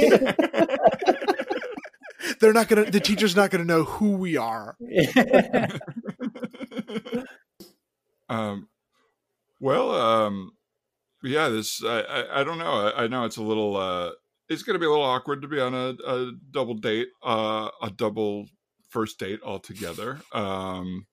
They're 2.40 2.52
not 2.52 2.68
gonna 2.68 2.90
the 2.90 3.00
teacher's 3.00 3.34
not 3.36 3.50
gonna 3.50 3.64
know 3.64 3.84
who 3.84 4.16
we 4.16 4.36
are. 4.36 4.76
Um, 8.28 8.68
well, 9.60 9.90
um, 9.94 10.52
yeah, 11.22 11.48
this 11.48 11.82
I, 11.84 12.00
I, 12.00 12.40
I 12.40 12.44
don't 12.44 12.58
know. 12.58 12.88
I, 12.88 13.04
I 13.04 13.06
know 13.06 13.24
it's 13.24 13.36
a 13.36 13.42
little. 13.42 13.76
Uh, 13.76 14.12
it's 14.48 14.62
going 14.62 14.74
to 14.74 14.78
be 14.80 14.86
a 14.86 14.90
little 14.90 15.04
awkward 15.04 15.42
to 15.42 15.48
be 15.48 15.60
on 15.60 15.74
a, 15.74 15.94
a 16.06 16.32
double 16.50 16.74
date, 16.74 17.08
uh, 17.22 17.68
a 17.82 17.90
double 17.90 18.46
first 18.88 19.18
date 19.18 19.40
altogether. 19.44 20.20
Um, 20.32 21.06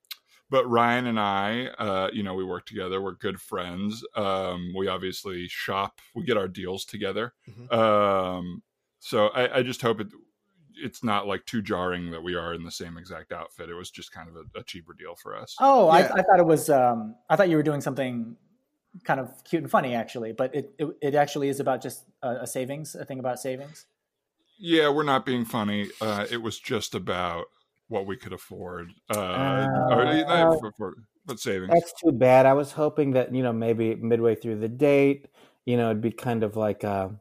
but 0.50 0.68
Ryan 0.68 1.08
and 1.08 1.20
I, 1.20 1.68
uh, 1.78 2.10
you 2.12 2.24
know, 2.24 2.34
we 2.34 2.44
work 2.44 2.66
together. 2.66 3.02
We're 3.02 3.14
good 3.14 3.40
friends. 3.40 4.04
Um, 4.16 4.74
we 4.76 4.88
obviously 4.88 5.48
shop. 5.48 6.00
We 6.16 6.24
get 6.24 6.38
our 6.38 6.48
deals 6.48 6.86
together. 6.86 7.34
Mhm. 7.50 7.72
Um, 7.74 8.64
so 9.00 9.28
I, 9.28 9.60
I 9.60 9.64
just 9.64 9.82
hope 9.82 10.02
it. 10.02 10.08
It's 10.82 11.04
not 11.04 11.28
like 11.28 11.46
too 11.46 11.62
jarring 11.62 12.12
that 12.12 12.22
we 12.24 12.36
are 12.36 12.54
in 12.54 12.64
the 12.64 12.72
same 12.72 12.98
exact 12.98 13.32
outfit. 13.32 13.70
It 13.70 13.74
was 13.76 13.92
just 13.92 14.12
kind 14.12 14.30
of 14.30 14.36
a, 14.36 14.60
a 14.60 14.64
cheaper 14.64 14.94
deal 14.94 15.16
for 15.16 15.36
us. 15.36 15.56
Oh, 15.60 15.86
Yeah. 15.88 15.92
I, 15.94 16.00
I 16.20 16.22
thought 16.24 16.40
it 16.40 16.46
was. 16.46 16.70
Um, 16.70 17.16
I 17.30 17.36
thought 17.36 17.50
you 17.50 17.58
were 17.58 17.64
doing 17.64 17.82
something 17.82 18.36
kind 19.04 19.20
of 19.20 19.32
cute 19.44 19.62
and 19.62 19.72
funny, 19.72 19.94
actually. 19.96 20.32
But 20.34 20.56
it 20.56 20.74
it, 20.80 20.88
it 21.02 21.16
actually 21.16 21.50
is 21.50 21.60
about 21.60 21.82
just 21.82 22.04
a, 22.22 22.42
a 22.42 22.48
savings, 22.48 22.96
a 22.96 23.06
thing 23.06 23.20
about 23.20 23.40
savings. 23.40 23.86
Yeah, 24.58 24.90
we're 24.90 25.04
not 25.04 25.26
being 25.26 25.46
funny. 25.46 25.88
Uh, 26.02 26.26
it 26.30 26.42
was 26.42 26.60
just 26.60 26.94
about 26.96 27.46
what 27.88 28.06
we 28.06 28.18
could 28.18 28.34
afford. 28.34 28.92
Uh, 29.10 29.68
or, 29.92 30.04
not 30.06 30.60
for- 30.60 30.72
for- 30.78 30.96
but 31.26 31.40
savings. 31.40 31.72
That's 31.72 31.94
too 31.94 32.12
bad. 32.12 32.46
I 32.46 32.54
was 32.54 32.72
hoping 32.72 33.12
that 33.12 33.34
you 33.34 33.44
know 33.44 33.54
maybe 33.54 33.96
midway 33.96 34.36
through 34.36 34.60
the 34.60 34.68
date, 34.68 35.28
you 35.66 35.78
know, 35.78 35.92
it'd 35.92 36.02
be 36.02 36.12
kind 36.12 36.44
of 36.44 36.56
like 36.56 36.84
a 36.84 37.12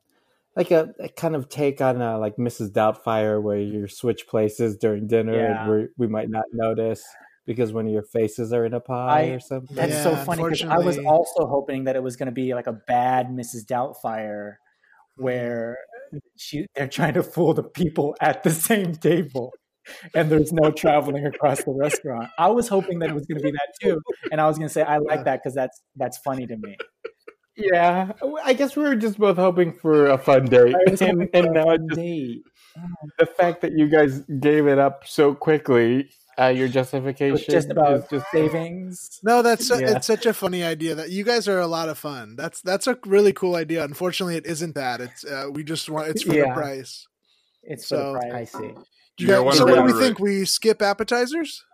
like 0.59 0.71
a, 0.73 0.93
a 1.01 1.09
kind 1.09 1.35
of 1.37 1.49
take 1.49 1.81
on 1.81 2.03
uh, 2.03 2.19
like 2.19 2.37
Mrs. 2.37 2.71
Doubtfire, 2.73 3.41
where 3.41 3.59
you 3.59 3.89
switch 3.89 4.27
places 4.27 4.77
during 4.77 5.07
dinner, 5.07 5.35
Yeah. 5.35 5.61
and 5.63 5.71
where 5.71 5.89
we 5.97 6.07
might 6.09 6.29
not 6.31 6.45
notice. 6.53 7.03
because 7.47 7.73
one 7.73 7.87
of 7.87 7.93
your 7.99 8.03
faces 8.03 8.53
are 8.53 8.67
in 8.67 8.75
a 8.75 8.81
pie 8.81 9.23
I- 9.31 9.35
or 9.37 9.41
something. 9.41 9.75
That's 9.75 9.93
Yeah, 9.93 10.03
so 10.03 10.17
funny 10.17 10.43
because 10.43 10.65
I 10.65 10.77
was 10.79 10.99
also 10.99 11.47
hoping 11.47 11.85
that 11.85 11.97
it 11.97 12.03
was 12.03 12.15
going 12.17 12.27
to 12.27 12.33
be 12.45 12.53
like 12.55 12.67
a 12.67 12.75
bad 12.87 13.29
Mrs. 13.29 13.65
Doubtfire, 13.65 14.57
where 15.17 15.79
she 16.37 16.67
they're 16.75 16.89
trying 16.89 17.15
to 17.15 17.23
fool 17.23 17.55
the 17.55 17.63
people 17.63 18.15
at 18.21 18.43
the 18.43 18.51
same 18.51 18.93
table, 18.95 19.53
and 20.15 20.31
there's 20.31 20.53
no 20.53 20.71
traveling 20.71 21.25
across 21.25 21.63
the 21.65 21.73
restaurant. 21.73 22.29
I 22.39 22.49
was 22.49 22.69
hoping 22.69 22.99
that 23.01 23.09
it 23.09 23.15
was 23.15 23.25
going 23.27 23.39
to 23.39 23.45
be 23.45 23.53
that 23.53 23.71
too, 23.83 23.97
and 24.31 24.41
I 24.43 24.47
was 24.47 24.59
going 24.59 24.69
to 24.69 24.75
say 24.79 24.83
I 24.83 24.99
like 24.99 25.25
that 25.25 25.41
because 25.43 25.55
that's 25.55 25.81
that's 25.97 26.19
funny 26.19 26.47
to 26.47 26.57
me. 26.59 26.77
Yeah, 27.59 28.13
I 28.45 28.53
guess 28.55 28.77
we 28.77 28.85
were 28.85 28.97
just 28.97 29.19
both 29.19 29.37
hoping 29.37 29.73
for 29.73 30.07
a 30.07 30.17
fun 30.19 30.47
date, 30.47 30.75
and, 30.87 30.99
hoping 31.01 31.29
and 31.35 31.47
a 31.47 31.51
now 31.51 31.77
just 31.77 31.89
date. 32.01 32.43
the 33.19 33.27
fact 33.27 33.61
that 33.63 33.73
you 33.73 33.89
guys 33.89 34.21
gave 34.41 34.67
it 34.67 34.79
up 34.79 35.03
so 35.07 35.35
quickly, 35.35 36.09
uh, 36.39 36.47
your 36.47 36.65
It 36.65 36.69
was 36.69 36.73
justification 36.75 37.53
just 37.53 37.71
about 37.71 38.09
just 38.09 38.25
savings. 38.33 39.19
No, 39.25 39.43
that's 39.43 39.69
Yeah. 39.69 39.97
it's 39.97 40.07
such 40.07 40.25
a 40.25 40.33
funny 40.33 40.63
idea 40.63 40.95
that 40.95 41.11
you 41.11 41.25
guys 41.25 41.49
are 41.49 41.59
a 41.59 41.67
lot 41.67 41.89
of 41.89 41.99
fun. 41.99 42.37
That's 42.37 42.63
that's 42.63 42.87
a 42.87 42.97
really 43.05 43.33
cool 43.33 43.57
idea. 43.57 43.83
Unfortunately, 43.85 44.37
it 44.37 44.47
isn't 44.47 44.75
that. 44.77 45.01
It's 45.01 45.25
uh, 45.25 45.49
we 45.53 45.65
just 45.65 45.91
want 45.91 46.09
it's 46.09 46.23
for 46.23 46.35
Yeah. 46.35 46.45
the 46.47 46.53
price. 46.55 47.07
It's 47.65 47.89
So- 47.89 48.15
for 48.15 48.21
the 48.29 48.37
I 48.37 48.45
see. 48.45 48.73
You 49.21 49.27
Yeah, 49.27 49.43
guys- 49.43 49.59
so 49.59 49.67
what 49.67 49.75
do 49.75 49.83
we 49.83 50.01
think? 50.01 50.21
We 50.21 50.45
skip 50.45 50.81
appetizers? 50.81 51.65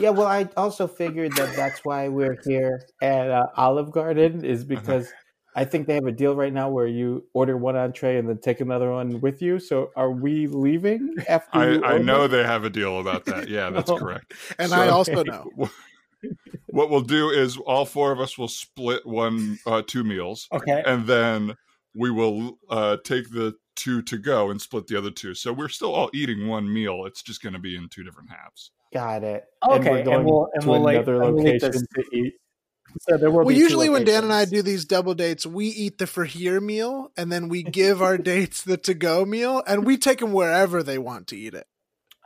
Yeah, 0.00 0.10
well, 0.10 0.26
I 0.26 0.48
also 0.56 0.86
figured 0.88 1.32
that 1.36 1.54
that's 1.54 1.84
why 1.84 2.08
we're 2.08 2.38
here 2.44 2.82
at 3.02 3.30
uh, 3.30 3.46
Olive 3.56 3.90
Garden 3.90 4.44
is 4.44 4.64
because 4.64 5.12
I 5.54 5.64
think 5.64 5.86
they 5.86 5.94
have 5.94 6.06
a 6.06 6.12
deal 6.12 6.34
right 6.34 6.52
now 6.52 6.70
where 6.70 6.86
you 6.86 7.26
order 7.34 7.56
one 7.56 7.76
entree 7.76 8.16
and 8.18 8.28
then 8.28 8.38
take 8.38 8.60
another 8.60 8.90
one 8.92 9.20
with 9.20 9.42
you. 9.42 9.58
So, 9.58 9.90
are 9.96 10.10
we 10.10 10.46
leaving 10.46 11.16
after? 11.28 11.58
I, 11.84 11.94
I 11.94 11.98
know 11.98 12.26
they 12.28 12.44
have 12.44 12.64
a 12.64 12.70
deal 12.70 12.98
about 13.00 13.24
that. 13.26 13.48
Yeah, 13.48 13.70
that's 13.74 13.90
Oh. 13.90 13.98
correct. 13.98 14.32
And 14.58 14.70
So- 14.70 14.76
I 14.76 14.88
also 14.88 15.22
know. 15.24 15.50
What 16.66 16.90
we'll 16.90 17.00
do 17.00 17.30
is 17.30 17.56
all 17.56 17.84
four 17.86 18.12
of 18.12 18.20
us 18.20 18.36
will 18.38 18.46
split 18.48 19.06
one, 19.06 19.58
uh, 19.66 19.82
two 19.86 20.04
meals, 20.04 20.48
Okay. 20.52 20.82
and 20.86 21.06
then 21.06 21.56
we 21.94 22.10
will 22.10 22.58
uh, 22.68 22.98
take 23.04 23.30
the 23.30 23.54
two 23.74 24.02
to 24.02 24.18
go 24.18 24.50
and 24.50 24.60
split 24.60 24.86
the 24.86 24.96
other 24.96 25.10
two. 25.10 25.34
So 25.34 25.52
we're 25.52 25.68
still 25.70 25.94
all 25.94 26.10
eating 26.12 26.46
one 26.46 26.72
meal. 26.72 27.06
It's 27.06 27.22
just 27.22 27.42
going 27.42 27.54
to 27.54 27.58
be 27.58 27.74
in 27.74 27.88
two 27.88 28.04
different 28.04 28.30
halves. 28.30 28.70
Got 28.92 29.22
it. 29.24 29.44
Okay, 29.68 29.74
and 29.76 29.84
we're 29.84 29.96
and 29.98 30.04
going 30.04 30.24
we'll- 30.26 30.48
and 30.54 30.62
to 30.62 30.68
we'll, 30.68 30.80
like, 30.80 30.96
another 30.96 31.22
and 31.22 31.36
location 31.36 31.72
to 31.72 32.04
eat. 32.12 32.34
So 33.02 33.16
there 33.16 33.30
will 33.30 33.44
Well, 33.44 33.54
be 33.54 33.54
usually 33.54 33.88
when 33.88 34.04
Dan 34.04 34.24
and 34.24 34.32
I 34.32 34.44
do 34.46 34.62
these 34.62 34.84
double 34.84 35.14
dates, 35.14 35.46
we 35.46 35.66
eat 35.66 35.98
the 35.98 36.08
for 36.08 36.24
here 36.24 36.60
meal 36.60 37.12
and 37.16 37.30
then 37.30 37.48
we 37.48 37.62
give 37.62 38.02
our 38.02 38.18
dates 38.32 38.62
the 38.64 38.76
to 38.78 38.94
go 38.94 39.24
meal 39.24 39.62
and 39.64 39.86
we 39.86 39.96
take 39.96 40.18
them 40.18 40.32
wherever 40.32 40.82
they 40.82 40.98
want 40.98 41.28
to 41.28 41.36
eat 41.36 41.54
it. 41.54 41.68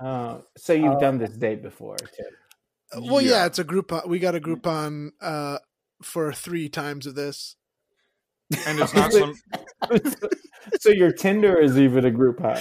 Uh, 0.01 0.39
so 0.57 0.73
you've 0.73 0.95
Uh, 0.95 0.99
done 1.01 1.19
this 1.19 1.37
date 1.37 1.63
before, 1.63 1.97
too. 1.99 2.25
Well, 3.03 3.21
yeah, 3.21 3.31
Yeah. 3.31 3.47
it's 3.47 3.59
a 3.59 3.65
Groupon. 3.65 4.09
We 4.09 4.19
got 4.19 4.35
a 4.35 4.41
Groupon 4.41 5.11
uh, 5.21 5.59
for 6.03 6.33
three 6.33 6.71
times 6.71 7.07
of 7.07 7.15
this. 7.15 7.57
And 8.67 8.79
it's 8.79 8.95
not 8.95 9.13
some. 9.13 9.35
so 10.81 10.91
your 10.91 11.13
Tinder 11.13 11.59
is 11.59 11.79
even 11.79 12.05
a 12.05 12.11
Groupon. 12.11 12.61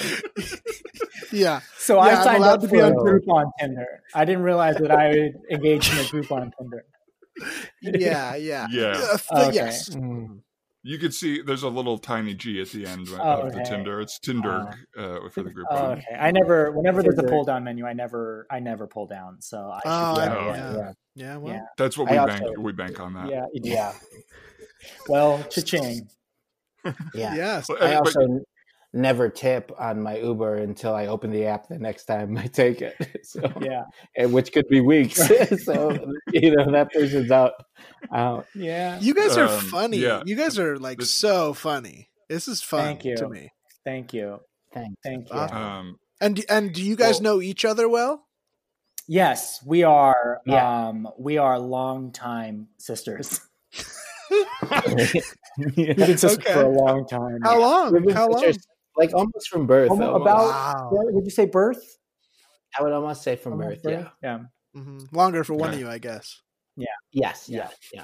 Yeah, 1.31 1.61
So 1.77 1.95
Yeah, 1.95 2.01
I 2.01 2.09
I'm 2.15 2.23
signed 2.23 2.37
allowed 2.43 2.53
up 2.53 2.61
to 2.61 2.67
to 2.67 2.71
be 2.71 2.77
be 2.77 2.83
on 2.83 2.93
on 2.93 3.05
Groupon 3.05 3.51
Tinder. 3.59 4.01
I 4.13 4.25
didn't 4.25 4.43
realize 4.43 4.77
that 4.77 4.91
I 4.91 5.31
engaged 5.51 5.91
in 5.93 5.99
a 5.99 6.03
Groupon 6.03 6.51
Tinder. 6.57 6.85
yeah, 7.81 8.35
yeah, 8.35 8.67
Yeah. 8.69 9.17
Uh, 9.31 9.45
Okay. 9.47 9.55
Yes, 9.55 9.89
Mm. 9.89 10.41
You 10.85 10.97
could 10.97 11.13
see 11.13 11.41
there's 11.41 11.63
a 11.63 11.69
little 11.69 11.97
tiny 11.97 12.33
G 12.33 12.59
at 12.61 12.67
the 12.71 12.85
end 12.85 13.07
Oh, 13.13 13.43
of 13.47 13.53
the. 13.53 13.61
Tinder. 13.63 14.01
It's 14.01 14.19
Tinder 14.19 14.69
uh, 14.97 15.29
for 15.31 15.41
the 15.41 15.49
group. 15.49 15.65
Oh, 15.71 15.91
okay. 15.91 16.13
I 16.19 16.31
never. 16.31 16.73
Whenever 16.73 17.01
there's 17.01 17.17
a 17.17 17.23
pull 17.23 17.45
down 17.45 17.63
menu, 17.63 17.85
I 17.85 17.93
never. 17.93 18.45
I 18.51 18.59
never 18.59 18.85
pull 18.85 19.07
down. 19.07 19.37
So 19.39 19.59
I 19.71 19.79
should. 19.79 19.89
Oh, 19.89 20.15
be 20.15 20.21
I- 20.21 20.35
all 20.35 20.45
yeah, 20.47 20.55
yeah, 20.55 20.75
yeah. 20.75 20.91
yeah. 21.15 21.37
Well, 21.37 21.53
Yeah. 21.53 21.61
That's 21.77 21.97
what 21.97 22.09
I 22.09 22.11
we 22.11 22.17
also- 22.17 22.33
bank. 22.37 22.57
We 22.57 22.71
bank 22.73 22.99
on 22.99 23.13
that. 23.13 23.29
Yeah. 23.29 23.45
Yeah, 23.53 23.93
Well, 25.07 25.43
cha-ching. 25.43 26.07
yeah. 27.13 27.35
yes. 27.35 27.69
I 27.69 27.95
also 27.95 28.21
n- 28.21 28.43
never 28.93 29.29
tip 29.29 29.71
on 29.79 30.01
my 30.01 30.17
Uber 30.17 30.57
until 30.57 30.93
I 30.93 31.07
open 31.07 31.31
the 31.31 31.45
app 31.45 31.67
the 31.67 31.79
next 31.79 32.05
time 32.05 32.37
I 32.37 32.47
take 32.47 32.81
it. 32.81 32.95
So, 33.25 33.41
Yeah. 33.61 33.83
and 34.17 34.33
which 34.33 34.51
could 34.51 34.67
be 34.67 34.81
weeks. 34.81 35.15
so 35.65 35.97
you 36.31 36.55
know 36.55 36.71
that 36.71 36.91
person's 36.91 37.31
out. 37.31 37.53
Out. 38.13 38.45
Yeah. 38.53 38.99
You 38.99 39.13
guys 39.13 39.37
are 39.37 39.47
Um, 39.47 39.59
funny. 39.61 39.97
yeah. 39.97 40.21
You 40.25 40.35
guys 40.35 40.59
are 40.59 40.77
like 40.77 40.99
This- 40.99 41.15
so 41.15 41.53
funny. 41.53 42.09
This 42.29 42.47
is 42.47 42.61
fun 42.61 42.83
Thank 42.83 43.05
you. 43.05 43.15
to 43.17 43.29
me. 43.29 43.51
Thank 43.85 44.13
you. 44.13 44.39
Thanks. 44.73 44.95
Thank 45.03 45.29
you. 45.29 45.35
Awesome. 45.35 45.57
um, 45.57 45.99
And 46.19 46.43
and 46.49 46.73
do 46.73 46.81
you 46.83 46.95
guys 46.95 47.15
Well- 47.21 47.37
know 47.37 47.41
each 47.41 47.63
other 47.65 47.87
well? 47.87 48.25
Yes, 49.07 49.61
we 49.65 49.83
are. 49.83 50.39
Yeah. 50.45 50.87
Um, 50.87 51.07
we 51.17 51.37
are 51.37 51.59
longtime 51.59 52.67
sisters. 52.77 53.41
We've 55.57 55.77
yeah. 55.77 55.93
been 55.93 56.17
sisters 56.17 56.37
Okay. 56.39 56.53
for 56.53 56.63
a 56.63 56.69
long 56.69 57.07
time. 57.07 57.39
How 57.43 57.59
long? 57.59 57.93
We've 58.05 58.13
How 58.15 58.27
long? 58.29 58.41
sisters, 58.41 58.67
Like 58.97 59.13
almost 59.13 59.49
from 59.49 59.67
birth. 59.67 59.91
Almo- 59.91 60.05
almost. 60.13 60.21
about- 60.21 60.47
Wow. 60.49 60.89
What, 60.91 61.13
would 61.13 61.25
you 61.25 61.31
say 61.31 61.45
birth? 61.45 61.97
I 62.77 62.83
would 62.83 62.93
almost 62.93 63.21
say 63.23 63.35
from 63.35 63.53
Almost 63.53 63.83
birth. 63.83 63.91
Yeah. 63.93 64.09
Yeah. 64.23 64.39
hmm 64.81 64.99
Longer 65.11 65.43
for 65.43 65.53
one 65.53 65.69
Okay. 65.69 65.75
of 65.77 65.81
you, 65.81 65.89
I 65.89 65.97
guess. 65.99 66.41
Yes. 66.75 66.89
Yeah. 67.11 67.33
Yeah. 67.47 67.69
Yeah. 67.93 68.03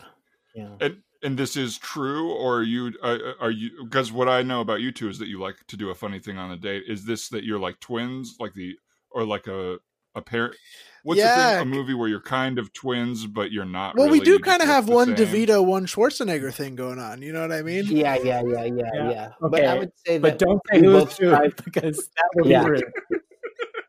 Yeah. 0.55 0.75
and 0.81 0.97
and 1.21 1.37
this 1.37 1.55
is 1.57 1.77
true, 1.77 2.31
or 2.31 2.59
are 2.59 2.63
you 2.63 2.93
uh, 3.03 3.17
are 3.39 3.51
you? 3.51 3.83
Because 3.83 4.11
what 4.11 4.29
I 4.29 4.41
know 4.41 4.61
about 4.61 4.79
you 4.81 4.91
two 4.91 5.09
is 5.09 5.19
that 5.19 5.27
you 5.27 5.39
like 5.39 5.55
to 5.67 5.75
do 5.77 5.89
a 5.89 5.95
funny 5.95 6.19
thing 6.19 6.37
on 6.37 6.51
a 6.51 6.57
date. 6.57 6.83
Is 6.87 7.05
this 7.05 7.27
that 7.29 7.43
you're 7.43 7.59
like 7.59 7.79
twins, 7.79 8.35
like 8.39 8.53
the 8.53 8.75
or 9.11 9.25
like 9.25 9.47
a 9.47 9.79
a 10.15 10.21
pair? 10.21 10.53
What's 11.03 11.21
the 11.21 11.27
thing? 11.27 11.61
A 11.61 11.65
movie 11.65 11.93
where 11.93 12.09
you're 12.09 12.19
kind 12.21 12.59
of 12.59 12.73
twins, 12.73 13.25
but 13.25 13.51
you're 13.51 13.63
not. 13.65 13.95
Well, 13.95 14.07
really, 14.07 14.19
we 14.19 14.25
do 14.25 14.37
kind 14.39 14.61
of 14.61 14.67
have 14.67 14.89
one 14.89 15.15
same. 15.15 15.27
DeVito, 15.27 15.65
one 15.65 15.85
Schwarzenegger 15.85 16.53
thing 16.53 16.75
going 16.75 16.99
on. 16.99 17.21
You 17.21 17.31
know 17.31 17.41
what 17.41 17.53
I 17.53 17.61
mean? 17.61 17.85
Yeah, 17.85 18.17
yeah, 18.21 18.41
yeah, 18.45 18.63
yeah, 18.65 18.83
Yeah. 18.93 19.09
yeah. 19.11 19.29
But 19.39 19.63
I 19.63 19.77
would 19.79 19.91
say 20.05 20.17
that. 20.17 20.21
But 20.21 20.39
don't 20.39 20.61
say 20.71 20.81
we 20.81 20.87
who's 20.87 21.03
both 21.05 21.17
who 21.17 21.29
because 21.63 21.97
that 22.15 22.29
would 22.35 22.47
Yeah. 22.47 22.63
be 22.65 22.69
rude. 22.71 22.83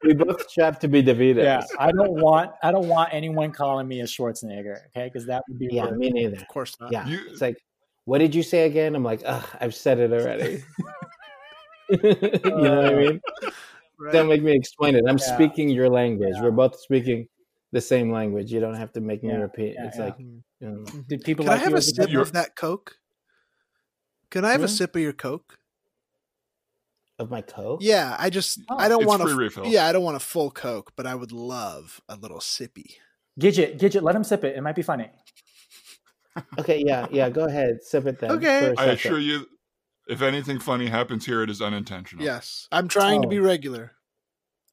we 0.05 0.15
both 0.15 0.49
strive 0.49 0.79
to 0.79 0.89
be 0.89 1.03
DeVitos. 1.03 1.43
Yeah, 1.43 1.65
I 1.79 1.91
don't 1.91 2.13
want 2.13 2.53
I 2.63 2.71
don't 2.71 2.87
want 2.89 3.13
anyone 3.13 3.51
calling 3.51 3.89
me 3.89 4.01
a 4.03 4.05
Schwarzenegger. 4.05 4.87
Okay, 4.97 5.11
because 5.13 5.27
that 5.27 5.43
would 5.49 5.59
be 5.59 5.69
Yeah, 5.73 5.87
rude. 5.87 5.99
me 5.99 6.11
neither. 6.11 6.37
Of 6.37 6.47
course 6.49 6.77
not. 6.81 6.93
Yeah, 6.93 7.07
You- 7.09 7.21
it's 7.29 7.41
like, 7.41 7.57
what 8.05 8.19
did 8.19 8.35
you 8.37 8.45
say 8.45 8.67
again? 8.67 8.95
I'm 8.95 9.03
like, 9.05 9.23
ugh, 9.27 9.45
I've 9.61 9.75
said 9.75 9.99
it 9.99 10.13
already. 10.13 10.63
you 11.89 11.99
know 12.45 12.77
what 12.77 12.87
I 12.87 12.95
mean? 12.95 13.21
Right. 14.01 14.13
Don't 14.15 14.29
make 14.29 14.43
me 14.43 14.53
explain 14.57 14.95
it. 14.97 15.05
I'm 15.07 15.19
Yeah. 15.19 15.35
speaking 15.35 15.69
your 15.69 15.91
language. 15.91 16.33
Yeah. 16.35 16.43
We're 16.43 16.51
both 16.53 16.81
speaking 16.81 17.29
the 17.73 17.81
same 17.83 18.11
language. 18.11 18.51
You 18.53 18.59
don't 18.61 18.75
have 18.75 18.93
to 18.95 19.01
make 19.01 19.23
me 19.23 19.29
Yeah, 19.31 19.37
repeat. 19.41 19.75
yeah, 19.75 19.87
it's 19.89 19.99
yeah. 19.99 20.05
like, 20.05 20.19
Mhm. 20.19 20.43
you 20.61 20.69
know, 20.69 20.85
Did 21.09 21.23
people 21.23 21.45
Can 21.45 21.51
I 21.53 21.55
like 21.57 21.63
have 21.65 21.71
you 21.73 21.77
a 21.77 21.83
sip 21.83 21.97
kid? 22.07 22.11
You're- 22.13 22.23
of 22.23 22.33
that 22.33 22.57
Coke? 22.57 22.97
Can 24.31 24.45
I 24.45 24.53
have 24.53 24.61
Hmm? 24.61 24.65
a 24.65 24.69
sip 24.69 24.97
of 24.97 25.03
your 25.03 25.13
Coke? 25.13 25.59
of 27.19 27.31
my 27.31 27.43
coke. 27.43 27.81
Yeah, 27.83 28.17
I 28.19 28.31
just 28.31 28.61
Oh, 28.71 28.79
I 28.79 28.89
don't 28.89 29.05
want 29.05 29.21
free 29.21 29.33
a 29.33 29.37
refill. 29.37 29.67
yeah 29.67 29.85
I 29.87 29.93
don't 29.93 30.03
want 30.03 30.17
a 30.17 30.21
full 30.21 30.51
Coke, 30.51 30.93
but 30.97 31.07
I 31.07 31.15
would 31.15 31.33
love 31.33 32.01
a 32.09 32.17
little 32.17 32.39
sippy. 32.39 32.95
Gidget, 33.39 33.79
Gidget, 33.79 34.01
let 34.01 34.17
him 34.17 34.25
sip 34.25 34.43
it. 34.43 34.57
It 34.57 34.63
might 34.63 34.75
be 34.75 34.81
funny. 34.81 35.11
Okay, 36.59 36.83
yeah, 36.83 37.07
yeah. 37.11 37.29
Go 37.29 37.45
ahead, 37.45 37.83
sip 37.83 38.07
it 38.07 38.21
then. 38.21 38.31
Okay. 38.31 38.73
for 38.75 38.83
a 38.83 38.87
I 38.87 38.93
assure 38.93 39.19
you, 39.19 39.47
if 40.11 40.21
anything 40.23 40.59
funny 40.59 40.87
happens 40.89 41.25
here, 41.27 41.43
it 41.43 41.51
is 41.51 41.63
unintentional. 41.63 42.25
Yes, 42.25 42.69
I'm 42.73 42.89
trying 42.89 43.23
to 43.23 43.27
Oh. 43.29 43.31
be 43.31 43.39
regular. 43.39 43.93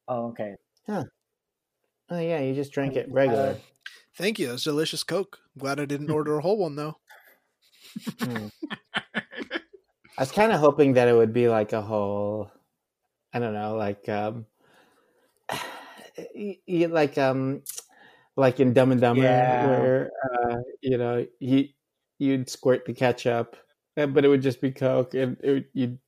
Oh, 0.08 0.28
okay. 0.28 0.54
Huh. 0.86 1.04
Oh 2.10 2.18
yeah, 2.18 2.40
you 2.40 2.54
just 2.54 2.72
drank 2.72 2.96
it 2.96 3.10
regular. 3.10 3.56
Thank 4.16 4.38
you. 4.38 4.52
It's 4.54 4.64
delicious 4.64 5.04
Coke. 5.04 5.38
I'm 5.54 5.60
glad 5.60 5.78
I 5.80 5.84
didn't 5.84 6.10
order 6.10 6.38
a 6.38 6.42
whole 6.42 6.58
one 6.58 6.76
though. 6.76 6.96
Mm. 8.18 8.50
I 9.14 10.22
was 10.22 10.32
kind 10.32 10.50
of 10.52 10.58
hoping 10.60 10.94
that 10.94 11.06
it 11.08 11.12
would 11.14 11.32
be 11.32 11.48
like 11.48 11.72
a 11.72 11.80
whole, 11.82 12.50
I 13.32 13.38
don't 13.38 13.54
know, 13.54 13.76
like 13.76 14.08
um, 14.08 14.46
y- 16.34 16.58
y- 16.66 16.86
like 16.90 17.16
um, 17.18 17.62
like 18.36 18.58
in 18.60 18.72
Dumb 18.72 18.90
and 18.92 19.00
Dumber, 19.00 19.22
Yeah. 19.22 19.66
where 19.66 20.10
uh, 20.50 20.56
you 20.80 20.98
know 20.98 21.26
you 21.38 21.68
you'd 22.18 22.48
squirt 22.50 22.84
the 22.86 22.94
ketchup, 22.94 23.54
uh, 23.54 23.58
but 24.06 24.24
it 24.24 24.28
would 24.28 24.42
just 24.42 24.60
be 24.60 24.70
Coke, 24.70 25.14
and 25.14 25.36
it 25.42 25.50
would, 25.50 25.64
you'd 25.72 25.98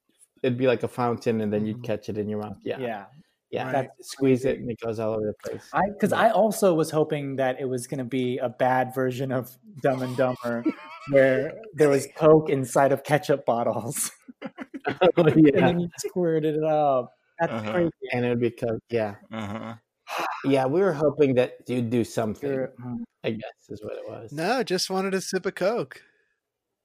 it'd 0.43 0.59
be 0.59 0.67
like 0.67 0.83
a 0.83 0.89
fountain, 0.89 1.41
and 1.41 1.53
then 1.53 1.67
you'd 1.67 1.79
Mhm. 1.79 1.85
catch 1.85 2.09
it 2.09 2.17
in 2.19 2.29
your 2.29 2.41
mouth. 2.41 2.57
Yeah, 2.63 2.79
yeah, 2.79 3.05
Yeah. 3.51 3.73
Right. 3.73 3.91
squeeze 4.01 4.45
it, 4.47 4.59
and 4.59 4.71
it 4.71 4.79
goes 4.81 4.99
all 4.99 5.15
over 5.15 5.27
the 5.27 5.35
place. 5.51 5.69
I 5.73 5.83
because 5.91 6.13
I 6.13 6.31
also 6.31 6.73
was 6.75 6.91
hoping 6.91 7.37
that 7.37 7.61
it 7.61 7.67
was 7.67 7.87
going 7.87 7.99
to 7.99 8.05
be 8.05 8.39
a 8.39 8.49
bad 8.49 8.95
version 8.95 9.33
of 9.33 9.51
Dumb 9.83 10.03
and 10.03 10.17
Dumber, 10.17 10.65
where 11.11 11.61
there 11.75 11.89
was 11.91 12.07
Coke 12.17 12.49
inside 12.49 12.93
of 12.93 13.03
ketchup 13.05 13.45
bottles, 13.45 14.11
Oh, 14.87 14.95
and 15.25 15.47
yeah, 15.47 15.61
then 15.67 15.81
you 15.81 15.89
squirted 15.99 16.57
it 16.57 16.65
up. 16.65 17.13
That's 17.39 17.53
Uh-huh. 17.53 17.73
crazy. 17.73 17.91
and 18.13 18.25
it 18.25 18.29
would 18.31 18.41
be 18.41 18.51
Coke. 18.51 18.83
Yeah, 18.91 19.17
Uh-huh. 19.33 19.75
yeah. 20.45 20.65
We 20.67 20.81
were 20.81 20.93
hoping 20.95 21.35
that 21.35 21.59
you'd 21.67 21.91
do 21.91 22.03
something. 22.05 22.51
You're- 22.51 22.69
mm. 22.83 23.05
I 23.25 23.31
guess 23.33 23.69
is 23.69 23.83
what 23.83 23.97
it 23.99 24.09
was. 24.09 24.33
No, 24.33 24.63
just 24.63 24.89
wanted 24.89 25.13
a 25.13 25.21
sip 25.21 25.45
of 25.45 25.55
Coke. 25.55 26.01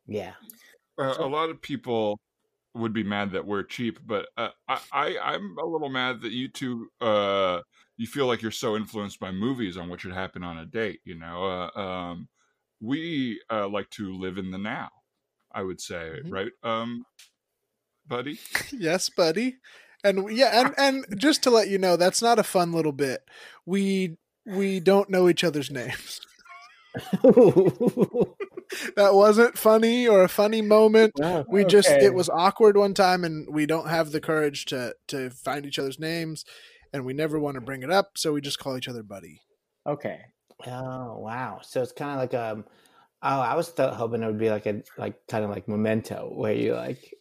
Yeah. 0.07 0.33
Uh, 0.97 1.15
a 1.19 1.27
lot 1.27 1.49
of 1.49 1.61
people 1.61 2.19
would 2.73 2.93
be 2.93 3.03
mad 3.03 3.31
that 3.31 3.45
we're 3.45 3.63
cheap, 3.63 3.99
but 4.05 4.27
uh, 4.37 4.49
I, 4.67 4.79
I 4.91 5.17
I'm 5.19 5.57
a 5.57 5.65
little 5.65 5.89
mad 5.89 6.21
that 6.21 6.31
you 6.31 6.47
two 6.49 6.89
uh 7.01 7.61
you 7.97 8.07
feel 8.07 8.27
like 8.27 8.41
you're 8.41 8.51
so 8.51 8.75
influenced 8.75 9.19
by 9.19 9.31
movies 9.31 9.77
on 9.77 9.89
what 9.89 10.01
should 10.01 10.13
happen 10.13 10.43
on 10.43 10.57
a 10.57 10.65
date. 10.65 10.99
You 11.05 11.15
know, 11.15 11.45
uh, 11.75 11.79
um, 11.79 12.27
we 12.81 13.41
uh, 13.49 13.67
like 13.69 13.89
to 13.91 14.13
live 14.13 14.37
in 14.37 14.51
the 14.51 14.57
now. 14.57 14.89
I 15.51 15.63
would 15.63 15.79
say, 15.79 16.19
Mhm. 16.23 16.31
right, 16.31 16.51
um, 16.63 17.05
buddy? 18.05 18.39
yes, 18.71 19.09
buddy. 19.09 19.57
And 20.03 20.29
yeah, 20.37 20.61
and 20.61 20.75
and 20.77 21.19
just 21.19 21.41
to 21.43 21.49
let 21.49 21.67
you 21.69 21.77
know, 21.77 21.95
that's 21.97 22.21
not 22.21 22.37
a 22.39 22.43
fun 22.43 22.71
little 22.71 22.91
bit. 22.91 23.27
We 23.65 24.17
we 24.45 24.79
don't 24.79 25.09
know 25.09 25.27
each 25.29 25.43
other's 25.43 25.71
names. 25.71 26.21
That 28.95 29.13
wasn't 29.13 29.57
funny 29.57 30.07
or 30.07 30.24
a 30.24 30.30
funny 30.30 30.61
moment. 30.61 31.13
No. 31.18 31.45
We 31.47 31.66
just 31.66 31.89
it 31.89 32.13
was 32.13 32.30
awkward 32.30 32.78
one 32.78 32.93
time 32.93 33.24
and 33.24 33.47
we 33.53 33.66
don't 33.66 33.89
have 33.89 34.11
the 34.11 34.22
courage 34.22 34.66
to 34.66 34.95
to 35.07 35.30
find 35.30 35.66
each 35.66 35.80
other's 35.80 35.99
names 35.99 36.45
and 36.93 37.05
we 37.05 37.13
never 37.13 37.38
want 37.39 37.55
to 37.55 37.61
bring 37.61 37.84
it 37.84 37.91
up, 37.91 38.11
so 38.18 38.32
we 38.32 38.41
just 38.41 38.59
call 38.59 38.78
each 38.78 38.88
other 38.88 39.03
buddy. 39.03 39.41
Okay. 39.86 40.22
Oh 40.66 41.20
wow! 41.20 41.59
So 41.61 41.82
it's 41.82 41.91
kind 41.91 42.11
of 42.11 42.18
like 42.18 42.34
um, 42.34 42.63
oh, 43.22 43.39
I 43.41 43.55
was 43.55 43.74
th- 43.74 43.93
hoping 43.93 44.24
it 44.24 44.28
would 44.28 44.39
be 44.39 44.49
like 44.49 44.66
a 44.66 44.82
like 44.97 45.28
kind 45.28 45.43
of 45.43 45.49
like 45.49 45.68
Memento, 45.68 46.32
where 46.34 46.53
you 46.53 46.74
like 46.74 47.13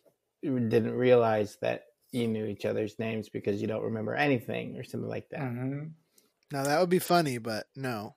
didn't 0.42 0.92
realize 0.92 1.58
that 1.60 1.86
you 2.12 2.28
knew 2.28 2.46
each 2.46 2.64
other's 2.64 2.96
names 3.00 3.28
because 3.28 3.60
you 3.60 3.66
don't 3.66 3.82
remember 3.82 4.14
anything 4.14 4.76
or 4.76 4.84
something 4.84 5.08
like 5.08 5.28
that. 5.30 5.40
Mhm. 5.40 5.90
Now 6.52 6.62
that 6.62 6.78
would 6.78 6.90
be 6.90 7.00
funny, 7.00 7.38
but 7.38 7.66
no. 7.74 8.14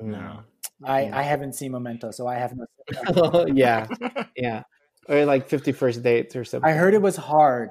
No. 0.00 0.42
I, 0.84 1.02
Yeah. 1.02 1.18
I 1.18 1.22
haven't 1.22 1.54
seen 1.54 1.72
Memento, 1.72 2.10
so 2.10 2.26
I 2.26 2.36
have 2.36 2.54
no. 2.56 3.46
yeah, 3.54 3.86
yeah, 4.36 4.62
or 5.08 5.24
like 5.24 5.48
Fifty 5.48 5.72
First 5.72 6.02
Dates 6.02 6.36
or 6.36 6.44
something. 6.44 6.68
I 6.68 6.74
heard 6.74 6.94
it 6.94 7.02
was 7.02 7.16
hard. 7.16 7.70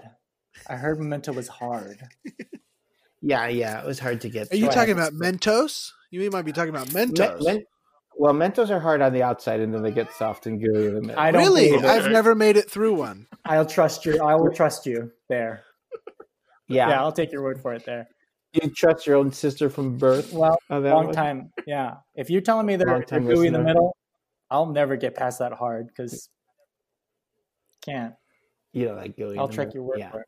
I 0.69 0.75
heard 0.75 0.99
Memento 0.99 1.31
was 1.33 1.47
hard. 1.47 2.01
Yeah, 3.21 3.47
yeah, 3.47 3.81
it 3.81 3.85
was 3.87 3.99
hard 3.99 4.21
to 4.21 4.29
get. 4.29 4.51
Are 4.51 4.55
you 4.55 4.65
through. 4.65 4.73
talking 4.73 4.93
about 4.93 5.13
Mentos? 5.13 5.91
You 6.11 6.29
might 6.31 6.43
be 6.45 6.51
talking 6.51 6.69
about 6.69 6.93
Men- 6.93 7.09
Mentos. 7.13 7.43
men- 7.45 7.63
well, 8.19 8.33
Mentos 8.33 8.69
are 8.71 8.79
hard 8.79 9.01
on 9.01 9.13
the 9.13 9.21
outside, 9.23 9.59
and 9.59 9.73
then 9.73 9.83
they 9.83 9.91
get 9.91 10.11
soft 10.13 10.47
and 10.47 10.59
gooey 10.59 10.87
in 10.87 10.95
the 10.95 11.01
middle. 11.01 11.19
I 11.19 11.31
don't 11.31 11.43
really. 11.43 11.75
I've 11.77 12.09
never 12.11 12.33
made 12.35 12.57
it 12.57 12.69
through 12.69 12.95
one. 12.95 13.27
I'll 13.45 13.65
trust 13.65 14.05
you. 14.05 14.19
I 14.23 14.35
will 14.35 14.51
trust 14.51 14.85
you 14.85 15.11
there. 15.29 15.63
yeah. 16.67 16.89
Yeah, 16.89 16.99
I'll 17.01 17.11
take 17.11 17.31
your 17.31 17.43
word 17.43 17.61
for 17.61 17.73
it 17.73 17.85
there. 17.85 18.07
You 18.61 18.69
trust 18.69 19.05
your 19.07 19.15
own 19.17 19.31
sister 19.31 19.69
from 19.69 19.97
birth. 19.97 20.31
Well, 20.33 20.57
on 20.69 20.83
that 20.83 20.93
long 20.93 21.05
one? 21.07 21.13
time. 21.15 21.51
Yeah. 21.65 21.95
If 22.15 22.29
you're 22.29 22.41
telling 22.41 22.65
me 22.65 22.75
they're, 22.75 22.85
they're 22.85 22.95
Long-time 22.95 23.25
gooey 23.25 23.47
in 23.47 23.53
the 23.53 23.59
middle, 23.63 23.95
I'll 24.49 24.65
never 24.67 24.95
get 24.95 25.15
past 25.15 25.39
that 25.39 25.53
hard 25.53 25.87
because 25.87 26.29
can't. 27.83 28.13
You 28.73 28.85
don't 28.85 28.97
like 28.97 29.15
gooey. 29.17 29.37
I'll 29.37 29.47
the 29.47 29.53
check 29.55 29.67
middle. 29.67 29.73
your 29.81 29.83
word 29.83 29.99
Yeah. 29.99 30.11
for 30.11 30.21
it. 30.21 30.27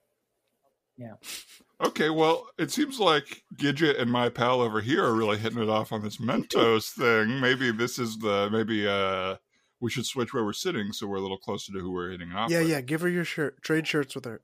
Okay, 1.81 2.09
well, 2.09 2.45
it 2.57 2.71
seems 2.71 2.99
like 2.99 3.41
Gidget 3.57 4.01
and 4.01 4.11
my 4.11 4.27
pal 4.27 4.59
over 4.59 4.81
here 4.81 5.01
are 5.05 5.13
really 5.15 5.37
hitting 5.37 5.61
it 5.63 5.69
off 5.69 5.93
on 5.93 6.01
this 6.03 6.17
Mentos 6.17 6.89
thing. 6.93 7.39
Maybe 7.39 7.71
this 7.71 7.97
is 7.97 8.17
the 8.17 8.49
maybe 8.51 8.85
uh 8.85 9.37
we 9.79 9.89
should 9.89 10.05
switch 10.05 10.33
where 10.33 10.43
we're 10.43 10.51
sitting 10.51 10.91
so 10.91 11.07
we're 11.07 11.15
a 11.15 11.21
little 11.21 11.37
closer 11.37 11.71
to 11.71 11.79
who 11.79 11.91
we're 11.93 12.11
hitting 12.11 12.33
off. 12.33 12.51
Yeah, 12.51 12.59
with. 12.59 12.67
yeah. 12.69 12.81
Give 12.81 12.99
her 12.99 13.07
your 13.07 13.23
shirt. 13.23 13.61
Trade 13.63 13.87
shirts 13.87 14.13
with 14.13 14.25
her. 14.25 14.41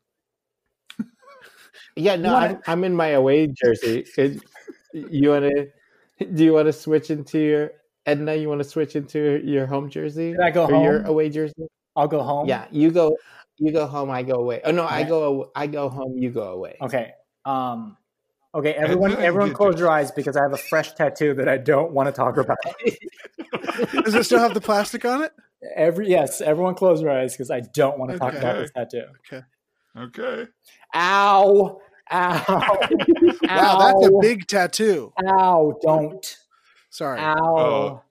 Yeah, 1.96 2.16
no, 2.16 2.34
wanna- 2.34 2.46
I'm, 2.46 2.62
I'm 2.68 2.84
in 2.84 2.96
my 2.96 3.08
away 3.10 3.48
jersey. 3.48 4.06
It, 4.18 4.42
you 4.94 5.30
want 5.30 5.46
to? 5.46 5.68
Do 6.26 6.44
you 6.44 6.54
want 6.54 6.68
to 6.68 6.74
switch 6.74 7.12
into 7.12 7.40
your 7.40 7.72
Edna? 8.06 8.36
You 8.36 8.48
want 8.50 8.60
to 8.64 8.68
switch 8.70 8.96
into 8.96 9.42
your 9.44 9.66
home 9.66 9.90
jersey 9.90 10.32
Did 10.32 10.40
I 10.42 10.52
go 10.52 10.66
or 10.66 10.82
your 10.84 11.04
away 11.04 11.30
jersey? 11.30 11.68
I'll 11.96 12.08
go 12.08 12.22
home. 12.24 12.48
Yeah, 12.48 12.66
you 12.72 12.92
go. 12.92 13.16
You 13.58 13.72
go 13.72 13.86
home. 13.88 14.10
I 14.10 14.24
go 14.24 14.36
away. 14.36 14.62
Oh 14.64 14.72
no, 14.72 14.84
I 14.84 15.02
Okay. 15.02 15.10
go. 15.10 15.52
I 15.56 15.68
go 15.68 15.90
home. 15.90 16.18
You 16.18 16.30
go 16.32 16.44
away. 16.44 16.78
Okay. 16.82 17.12
Um. 17.46 17.98
Okay. 18.54 18.72
Everyone, 18.74 19.14
everyone, 19.18 19.54
close 19.54 19.78
your 19.80 19.90
eyes 19.90 20.12
because 20.12 20.38
I 20.38 20.42
have 20.44 20.54
a 20.54 20.58
fresh 20.58 20.94
tattoo 20.94 21.34
that 21.36 21.50
I 21.50 21.58
don't 21.58 21.92
want 21.92 22.08
to 22.08 22.14
talk 22.14 22.38
about. 22.38 22.58
Does 24.04 24.16
it 24.16 24.24
still 24.26 24.40
have 24.40 24.54
the 24.54 24.62
plastic 24.62 25.04
on 25.06 25.24
it? 25.24 25.32
Every 25.76 26.08
yes, 26.10 26.42
everyone, 26.42 26.76
close 26.76 27.02
your 27.02 27.12
eyes 27.12 27.34
because 27.34 27.50
I 27.52 27.60
don't 27.62 27.98
want 27.98 28.12
to 28.12 28.20
talk 28.20 28.34
about 28.34 28.58
this 28.58 28.72
tattoo. 28.72 29.04
Okay. 29.32 29.44
Ow! 30.96 31.80
Ow! 32.12 32.80
Wow, 33.48 33.80
that's 33.80 34.08
a 34.08 34.12
big 34.22 34.48
tattoo. 34.48 35.14
Ow! 35.28 35.78
Don't. 35.82 36.38
Sorry. 36.90 37.20
Ow! 37.20 37.58
Oh. 37.58 38.02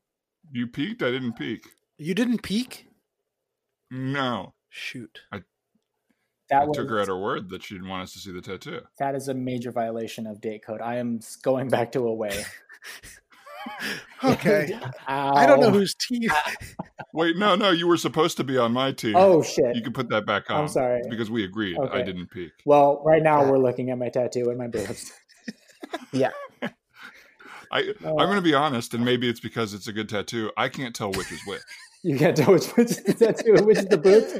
You 0.50 0.66
peeked? 0.66 1.02
I 1.02 1.10
didn't 1.10 1.34
peek. 1.34 1.66
You 1.98 2.14
didn't 2.14 2.42
peek? 2.42 2.88
No. 3.90 4.54
Shoot. 4.68 5.20
that 5.30 5.42
I 6.52 6.64
was 6.64 6.76
took 6.76 6.88
her 6.88 6.98
at 6.98 7.08
her 7.08 7.18
word 7.18 7.50
that 7.50 7.62
she 7.62 7.74
didn't 7.74 7.88
want 7.88 8.02
us 8.02 8.12
to 8.14 8.18
see 8.18 8.32
the 8.32 8.40
tattoo. 8.40 8.80
that 8.98 9.14
is 9.14 9.28
a 9.28 9.34
major 9.34 9.70
violation 9.70 10.26
of 10.26 10.40
date 10.40 10.64
code. 10.64 10.80
I 10.80 10.96
am 10.96 11.20
going 11.42 11.68
back 11.68 11.92
to 11.92 12.00
away. 12.00 12.44
Okay. 14.24 14.78
Ow. 15.08 15.34
I 15.34 15.44
don't 15.44 15.60
know 15.60 15.70
whose 15.70 15.94
teeth. 15.94 16.32
Wait, 17.12 17.36
no, 17.36 17.54
no, 17.56 17.70
you 17.70 17.86
were 17.86 17.96
supposed 17.98 18.38
to 18.38 18.44
be 18.44 18.56
on 18.56 18.72
my 18.72 18.90
team. 18.90 19.14
Oh 19.16 19.42
shit! 19.42 19.76
You 19.76 19.82
can 19.82 19.92
put 19.92 20.08
that 20.08 20.24
back 20.24 20.50
on. 20.50 20.62
I'm 20.62 20.68
sorry. 20.68 21.02
Because 21.10 21.30
we 21.30 21.44
agreed. 21.44 21.76
I 21.92 22.00
didn't 22.02 22.28
peek. 22.30 22.52
Well, 22.64 23.02
right 23.04 23.22
now 23.22 23.44
we're 23.50 23.58
looking 23.58 23.90
at 23.90 23.98
my 23.98 24.08
tattoo 24.08 24.48
and 24.48 24.56
my 24.58 24.68
boobs. 24.68 25.12
Yeah. 26.12 26.30
I, 27.70 27.92
Oh. 28.04 28.10
I'm 28.10 28.26
going 28.26 28.36
to 28.36 28.40
be 28.42 28.54
honest, 28.54 28.94
and 28.94 29.04
maybe 29.04 29.28
it's 29.28 29.40
because 29.40 29.74
it's 29.74 29.88
a 29.88 29.92
good 29.92 30.08
tattoo. 30.08 30.50
I 30.56 30.68
can't 30.68 30.94
tell 30.94 31.10
which 31.12 31.30
is 31.32 31.40
which. 31.46 31.60
You 32.02 32.16
can't 32.18 32.36
tell 32.36 32.52
which 32.52 32.66
which 32.76 32.90
is 32.92 33.02
the 33.02 33.14
tattoo, 33.14 33.64
which 33.64 33.78
is 33.78 33.86
the 33.86 33.98
boots. 33.98 34.32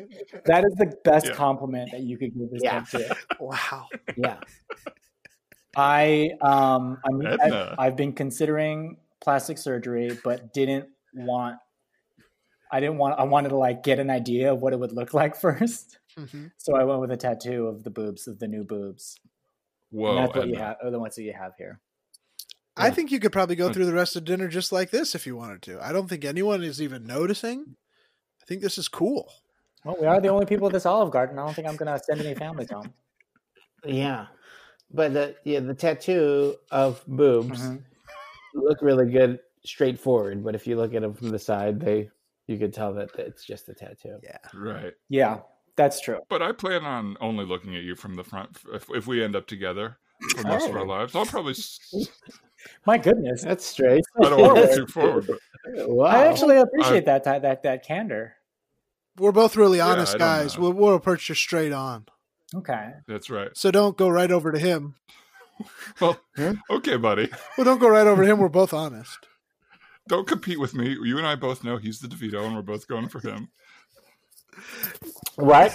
That 0.47 0.65
is 0.65 0.75
the 0.77 0.95
best 1.05 1.27
Yeah. 1.27 1.33
compliment 1.35 1.91
that 1.93 2.01
you 2.01 2.17
could 2.17 2.35
give 2.39 2.51
this 2.51 2.63
Yeah. 2.63 2.85
tattoo. 2.85 3.13
Wow. 3.41 3.89
Yeah. 4.17 4.37
I 5.77 6.31
um 6.41 6.99
I 7.05 7.11
mean 7.13 7.27
Edna. 7.27 7.75
I, 7.79 7.87
I've 7.87 7.97
been 7.97 8.13
considering 8.13 8.99
plastic 9.25 9.59
surgery, 9.59 10.17
but 10.23 10.53
didn't 10.55 10.87
want. 11.15 11.57
I 12.71 12.81
didn't 12.81 12.99
want. 12.99 13.19
I 13.19 13.25
wanted 13.25 13.49
to 13.51 13.57
like 13.57 13.83
get 13.83 13.99
an 13.99 14.11
idea 14.11 14.53
of 14.53 14.61
what 14.61 14.73
it 14.73 14.79
would 14.79 14.93
look 14.93 15.13
like 15.21 15.35
first, 15.37 15.99
Mhm. 16.19 16.53
so 16.59 16.77
I 16.77 16.85
went 16.85 17.01
with 17.01 17.11
a 17.11 17.17
tattoo 17.17 17.67
of 17.67 17.83
the 17.83 17.91
boobs 17.91 18.29
of 18.29 18.39
the 18.39 18.47
new 18.49 18.63
boobs. 18.65 19.19
Whoa. 19.91 20.11
and 20.11 20.19
that's 20.19 20.35
what 20.37 20.49
you 20.49 20.57
have, 20.57 20.77
or 20.83 20.91
the 20.91 20.99
ones 20.99 21.15
that 21.17 21.23
you 21.23 21.33
have 21.33 21.53
here. 21.57 21.81
I 22.77 22.91
think 22.91 23.13
you 23.13 23.21
could 23.21 23.31
probably 23.33 23.55
go 23.55 23.73
through 23.73 23.87
the 23.87 23.95
rest 23.95 24.17
of 24.17 24.25
dinner 24.25 24.49
just 24.49 24.73
like 24.73 24.91
this 24.91 25.15
if 25.15 25.25
you 25.25 25.37
wanted 25.37 25.63
to. 25.63 25.81
I 25.85 25.93
don't 25.93 26.09
think 26.09 26.25
anyone 26.25 26.65
is 26.65 26.83
even 26.83 27.07
noticing. 27.07 27.77
I 28.43 28.45
think 28.47 28.61
this 28.61 28.77
is 28.77 28.89
cool. 28.89 29.33
Well, 29.85 29.97
we 30.01 30.09
are 30.09 30.21
the 30.21 30.29
only 30.29 30.47
people 30.47 30.67
at 30.67 30.73
this 30.73 30.85
Olive 30.87 31.13
Garden. 31.13 31.39
I 31.39 31.45
don't 31.47 31.55
think 31.55 31.69
I'm 31.69 31.77
going 31.77 31.97
to 31.97 32.03
send 32.03 32.21
any 32.21 32.35
families 32.35 32.71
home. 32.73 32.93
Yeah. 33.85 34.27
But 34.91 35.13
the 35.13 35.37
yeah 35.45 35.61
the 35.61 35.75
tattoo 35.75 36.57
of 36.73 37.05
boobs 37.07 37.61
Mhm. 37.61 37.83
Look 38.55 38.83
really 38.83 39.11
good 39.11 39.41
straightforward, 39.65 40.45
but 40.45 40.55
if 40.55 40.67
you 40.67 40.77
look 40.77 40.95
at 40.95 41.03
them 41.03 41.15
from 41.15 41.31
the 41.31 41.39
side, 41.39 41.81
they 41.81 42.11
you 42.47 42.59
could 42.59 42.73
tell 42.75 42.93
that 42.95 43.11
it's 43.19 43.45
just 43.45 43.69
a 43.69 43.75
tattoo. 43.75 44.19
Yeah. 44.23 44.37
Right. 44.55 44.93
Yeah, 45.09 45.41
that's 45.77 46.01
true. 46.01 46.21
But 46.29 46.43
I 46.43 46.53
plan 46.53 46.85
on 46.85 47.17
only 47.21 47.45
looking 47.47 47.75
at 47.77 47.83
you 47.83 47.95
from 47.95 48.17
the 48.17 48.25
front 48.25 48.59
if, 48.73 48.87
if 48.91 49.07
we 49.07 49.25
end 49.25 49.35
up 49.35 49.47
together 49.47 49.97
for 50.37 50.47
most 50.47 50.69
of 50.69 50.77
our 50.77 50.83
Oh. 50.83 50.87
lives. 50.87 51.15
I'll 51.15 51.25
probably. 51.27 51.55
My 52.87 52.97
goodness, 52.97 53.43
That's 53.43 53.65
straight. 53.65 54.03
I 54.23 54.29
don't 54.31 54.41
want 54.41 54.57
to 54.57 54.67
go 54.69 54.75
too 54.77 54.87
forward, 54.87 55.27
but 55.27 55.39
Wow. 55.89 56.07
I 56.07 56.27
actually 56.27 56.57
appreciate 56.57 57.05
that 57.07 57.25
that 57.25 57.43
that 57.43 57.63
that 57.63 57.87
candor. 57.87 58.35
We're 59.19 59.33
both 59.33 59.57
really 59.57 59.81
honest 59.81 60.15
I 60.15 60.19
don't 60.19 60.27
guys. 60.27 60.59
We'll, 60.59 60.73
we'll 60.73 60.95
approach 60.95 61.29
you 61.29 61.35
straight 61.35 61.73
on. 61.73 62.07
Okay. 62.55 62.91
that's 63.09 63.31
right. 63.31 63.51
So 63.55 63.71
don't 63.71 63.97
go 63.97 64.09
right 64.09 64.31
over 64.31 64.51
to 64.53 64.59
him. 64.59 64.95
Well, 66.01 66.19
Hmm? 66.37 66.53
okay, 66.71 66.97
buddy. 66.97 67.31
Well, 67.57 67.65
don't 67.65 67.79
go 67.79 67.89
right 67.89 68.07
over 68.07 68.23
him. 68.25 68.39
We're 68.39 68.49
both 68.49 68.73
honest. 68.75 69.29
Don't 70.09 70.27
compete 70.27 70.59
with 70.61 70.75
me. 70.75 70.97
You 71.03 71.17
and 71.19 71.27
I 71.27 71.35
both 71.37 71.63
know 71.65 71.77
he's 71.77 72.01
the 72.01 72.09
DeVito, 72.09 72.45
and 72.45 72.55
we're 72.55 72.63
both 72.63 72.87
going 72.89 73.09
for 73.09 73.21
him. 73.21 73.49
What? 75.37 75.73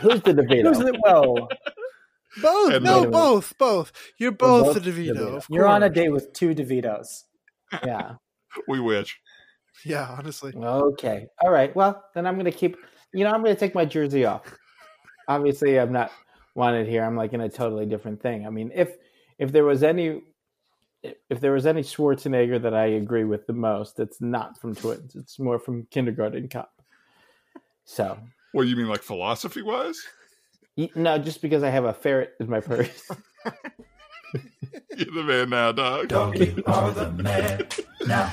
Who's 0.00 0.20
the 0.22 0.32
DeVito? 0.34 0.62
Who's 0.68 0.78
the, 0.78 0.98
whoa, 1.04 1.48
Both. 2.42 2.72
And 2.74 2.84
no, 2.84 3.02
wait 3.02 3.10
both. 3.12 3.56
Both. 3.58 3.92
You're 4.18 4.32
both, 4.32 4.66
both 4.66 4.74
the 4.74 4.90
the 4.90 4.90
DeVito. 4.90 5.14
DeVito. 5.16 5.36
Of 5.36 5.46
you're 5.50 5.66
on 5.66 5.82
a 5.82 5.90
date 5.90 6.10
with 6.10 6.32
two 6.32 6.54
DeVitos. 6.54 7.24
yeah. 7.84 8.14
We 8.66 8.80
wish. 8.80 9.20
Yeah, 9.84 10.16
honestly. 10.18 10.52
Okay. 10.56 11.26
All 11.44 11.50
right. 11.50 11.74
Well, 11.76 12.02
then 12.14 12.26
I'm 12.26 12.36
gonna 12.38 12.50
keep. 12.50 12.76
You 13.12 13.24
know, 13.24 13.30
I'm 13.30 13.42
gonna 13.42 13.54
take 13.54 13.74
my 13.74 13.84
jersey 13.84 14.24
off. 14.24 14.42
Obviously, 15.28 15.78
I'm 15.78 15.92
not 15.92 16.10
wanted 16.54 16.88
here. 16.88 17.04
I'm 17.04 17.14
like 17.14 17.34
in 17.34 17.42
a 17.42 17.48
totally 17.48 17.84
different 17.86 18.20
thing. 18.22 18.46
I 18.46 18.50
mean, 18.50 18.72
if 18.74 18.96
if 19.38 19.52
there 19.52 19.64
was 19.64 19.82
any 19.82 20.22
if 21.28 21.40
there 21.40 21.52
was 21.52 21.64
any 21.66 21.82
Schwarzenegger 21.82 22.60
that 22.62 22.74
I 22.74 22.86
agree 22.86 23.24
with 23.24 23.46
the 23.46 23.52
most, 23.52 24.00
it's 24.00 24.20
not 24.20 24.60
from 24.60 24.74
Twins. 24.74 25.14
It's 25.14 25.38
more 25.38 25.58
from 25.60 25.86
Kindergarten 25.90 26.48
Cop. 26.48 26.72
So 27.84 28.18
What 28.52 28.66
you 28.66 28.74
mean, 28.76 28.88
like 28.88 29.02
philosophy 29.02 29.62
wise? 29.62 30.00
no, 30.94 31.18
just 31.18 31.40
because 31.40 31.62
I 31.62 31.70
have 31.70 31.84
a 31.84 31.92
ferret 31.94 32.34
in 32.40 32.50
my 32.50 32.60
purse. 32.60 33.08
You're 34.96 35.14
the 35.14 35.22
man 35.24 35.50
now, 35.50 35.72
dog. 35.72 36.08
Dog, 36.08 36.38
you 36.38 36.62
are 36.66 36.90
the 36.90 37.10
man. 37.12 37.66
Now, 38.06 38.32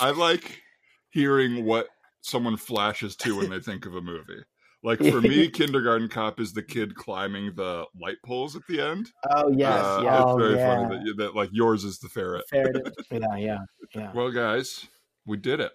I 0.00 0.10
like 0.10 0.62
hearing 1.10 1.64
what 1.64 1.88
someone 2.20 2.56
flashes 2.56 3.16
to 3.16 3.36
when 3.36 3.50
they 3.50 3.60
think 3.60 3.86
of 3.86 3.94
a 3.94 4.00
movie. 4.00 4.42
Like 4.84 4.98
for 5.00 5.20
me, 5.20 5.48
Kindergarten 5.50 6.08
Cop 6.08 6.38
is 6.38 6.52
the 6.52 6.62
kid 6.62 6.94
climbing 6.94 7.52
the 7.56 7.84
light 8.00 8.16
poles 8.24 8.54
at 8.56 8.62
the 8.68 8.80
end. 8.80 9.10
Oh 9.30 9.50
yes, 9.50 9.84
Uh, 9.84 10.00
yeah, 10.04 10.14
it's 10.16 10.24
Oh, 10.26 10.36
very 10.38 10.54
yeah. 10.56 10.74
funny 10.76 10.96
that, 10.96 11.04
you- 11.04 11.14
that 11.16 11.34
like 11.34 11.50
yours 11.52 11.84
is 11.84 11.98
the 11.98 12.08
ferret. 12.08 12.44
Fair 12.48 12.72
to- 12.72 12.92
yeah, 13.10 13.36
yeah, 13.36 13.58
yeah. 13.94 14.12
Well, 14.14 14.30
guys, 14.30 14.86
we 15.26 15.36
did 15.36 15.60
it. 15.60 15.72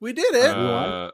We 0.00 0.12
did 0.12 0.34
it. 0.34 0.50
Uh, 0.50 1.10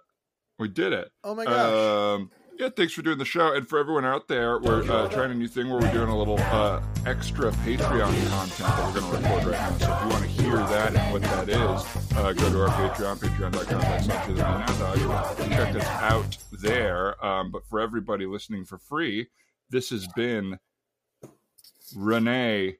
we 0.58 0.68
did 0.68 0.92
it. 0.92 1.10
oh 1.24 1.34
my 1.34 1.44
gosh. 1.46 2.18
Um, 2.20 2.30
yeah, 2.58 2.68
thanks 2.76 2.92
for 2.92 3.00
doing 3.00 3.16
the 3.16 3.24
show. 3.24 3.54
And 3.54 3.66
for 3.66 3.78
everyone 3.78 4.04
out 4.04 4.28
there, 4.28 4.60
we're 4.60 4.82
uh, 4.90 5.08
trying 5.08 5.30
a 5.30 5.34
new 5.34 5.48
thing 5.48 5.70
where 5.70 5.80
we're 5.80 5.92
doing 5.94 6.10
a 6.10 6.18
little 6.18 6.38
uh, 6.38 6.82
extra 7.06 7.50
Patreon 7.52 8.28
content 8.28 8.58
that 8.58 8.92
we're 8.94 9.00
going 9.00 9.22
to 9.22 9.28
record 9.28 9.46
right 9.46 9.58
now. 9.58 9.78
So 9.78 9.94
if 9.94 10.02
you 10.02 10.08
want 10.10 10.24
to 10.24 10.29
hear 10.50 10.58
that 10.66 10.96
and 10.96 11.12
what 11.12 11.22
that 11.22 11.48
is, 11.48 12.16
uh, 12.16 12.32
go 12.32 12.50
to 12.50 12.62
our 12.62 12.68
Patreon, 12.68 13.18
patreon.com 13.18 13.80
backslash 13.80 14.26
to 14.26 14.32
the 14.32 14.42
Man 14.42 14.60
Now 14.60 14.94
Dog. 14.94 15.36
Check 15.48 15.76
us 15.76 15.86
out 15.86 16.36
there. 16.50 17.24
Um, 17.24 17.52
but 17.52 17.64
for 17.66 17.80
everybody 17.80 18.26
listening 18.26 18.64
for 18.64 18.78
free, 18.78 19.28
this 19.70 19.90
has 19.90 20.08
been 20.08 20.58
Renee 21.94 22.76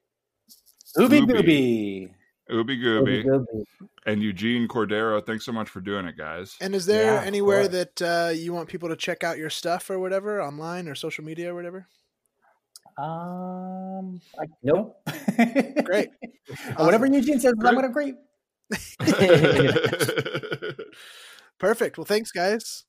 Ooby 0.97 1.21
Gooby. 1.25 2.09
Gooby. 2.09 2.13
Ooby 2.51 2.83
Gooby 2.83 3.65
and 4.05 4.21
Eugene 4.21 4.67
Cordero. 4.67 5.25
Thanks 5.25 5.45
so 5.45 5.53
much 5.53 5.69
for 5.69 5.79
doing 5.79 6.05
it, 6.05 6.17
guys. 6.17 6.57
and 6.59 6.75
is 6.75 6.85
there 6.85 7.13
yeah, 7.13 7.21
anywhere 7.23 7.69
that 7.69 8.01
uh, 8.01 8.31
you 8.33 8.51
want 8.51 8.67
people 8.67 8.89
to 8.89 8.97
check 8.97 9.23
out 9.23 9.37
your 9.37 9.49
stuff 9.49 9.89
or 9.89 9.99
whatever 9.99 10.41
online 10.41 10.89
or 10.89 10.95
social 10.95 11.23
media 11.23 11.51
or 11.51 11.55
whatever? 11.55 11.87
Um, 13.01 14.21
I, 14.39 14.45
nope. 14.61 15.01
Great. 15.85 16.09
Whatever 16.77 17.07
Eugene 17.07 17.39
says, 17.39 17.53
I'm 17.53 17.75
going 17.75 17.81
to 17.81 17.89
agree. 17.89 18.13
Perfect. 21.59 21.97
Well, 21.97 22.05
thanks, 22.05 22.31
guys. 22.31 22.85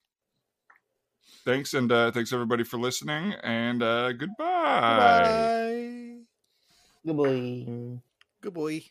thanks, 1.44 1.72
and 1.72 1.90
uh, 1.90 2.10
thanks 2.10 2.32
everybody 2.32 2.64
for 2.64 2.78
listening, 2.78 3.32
and 3.42 3.82
uh, 3.82 4.12
goodbye. 4.12 4.36
Bye. 4.38 6.16
Good 7.06 7.16
boy. 7.16 7.98
Good 8.42 8.54
boy. 8.54 8.82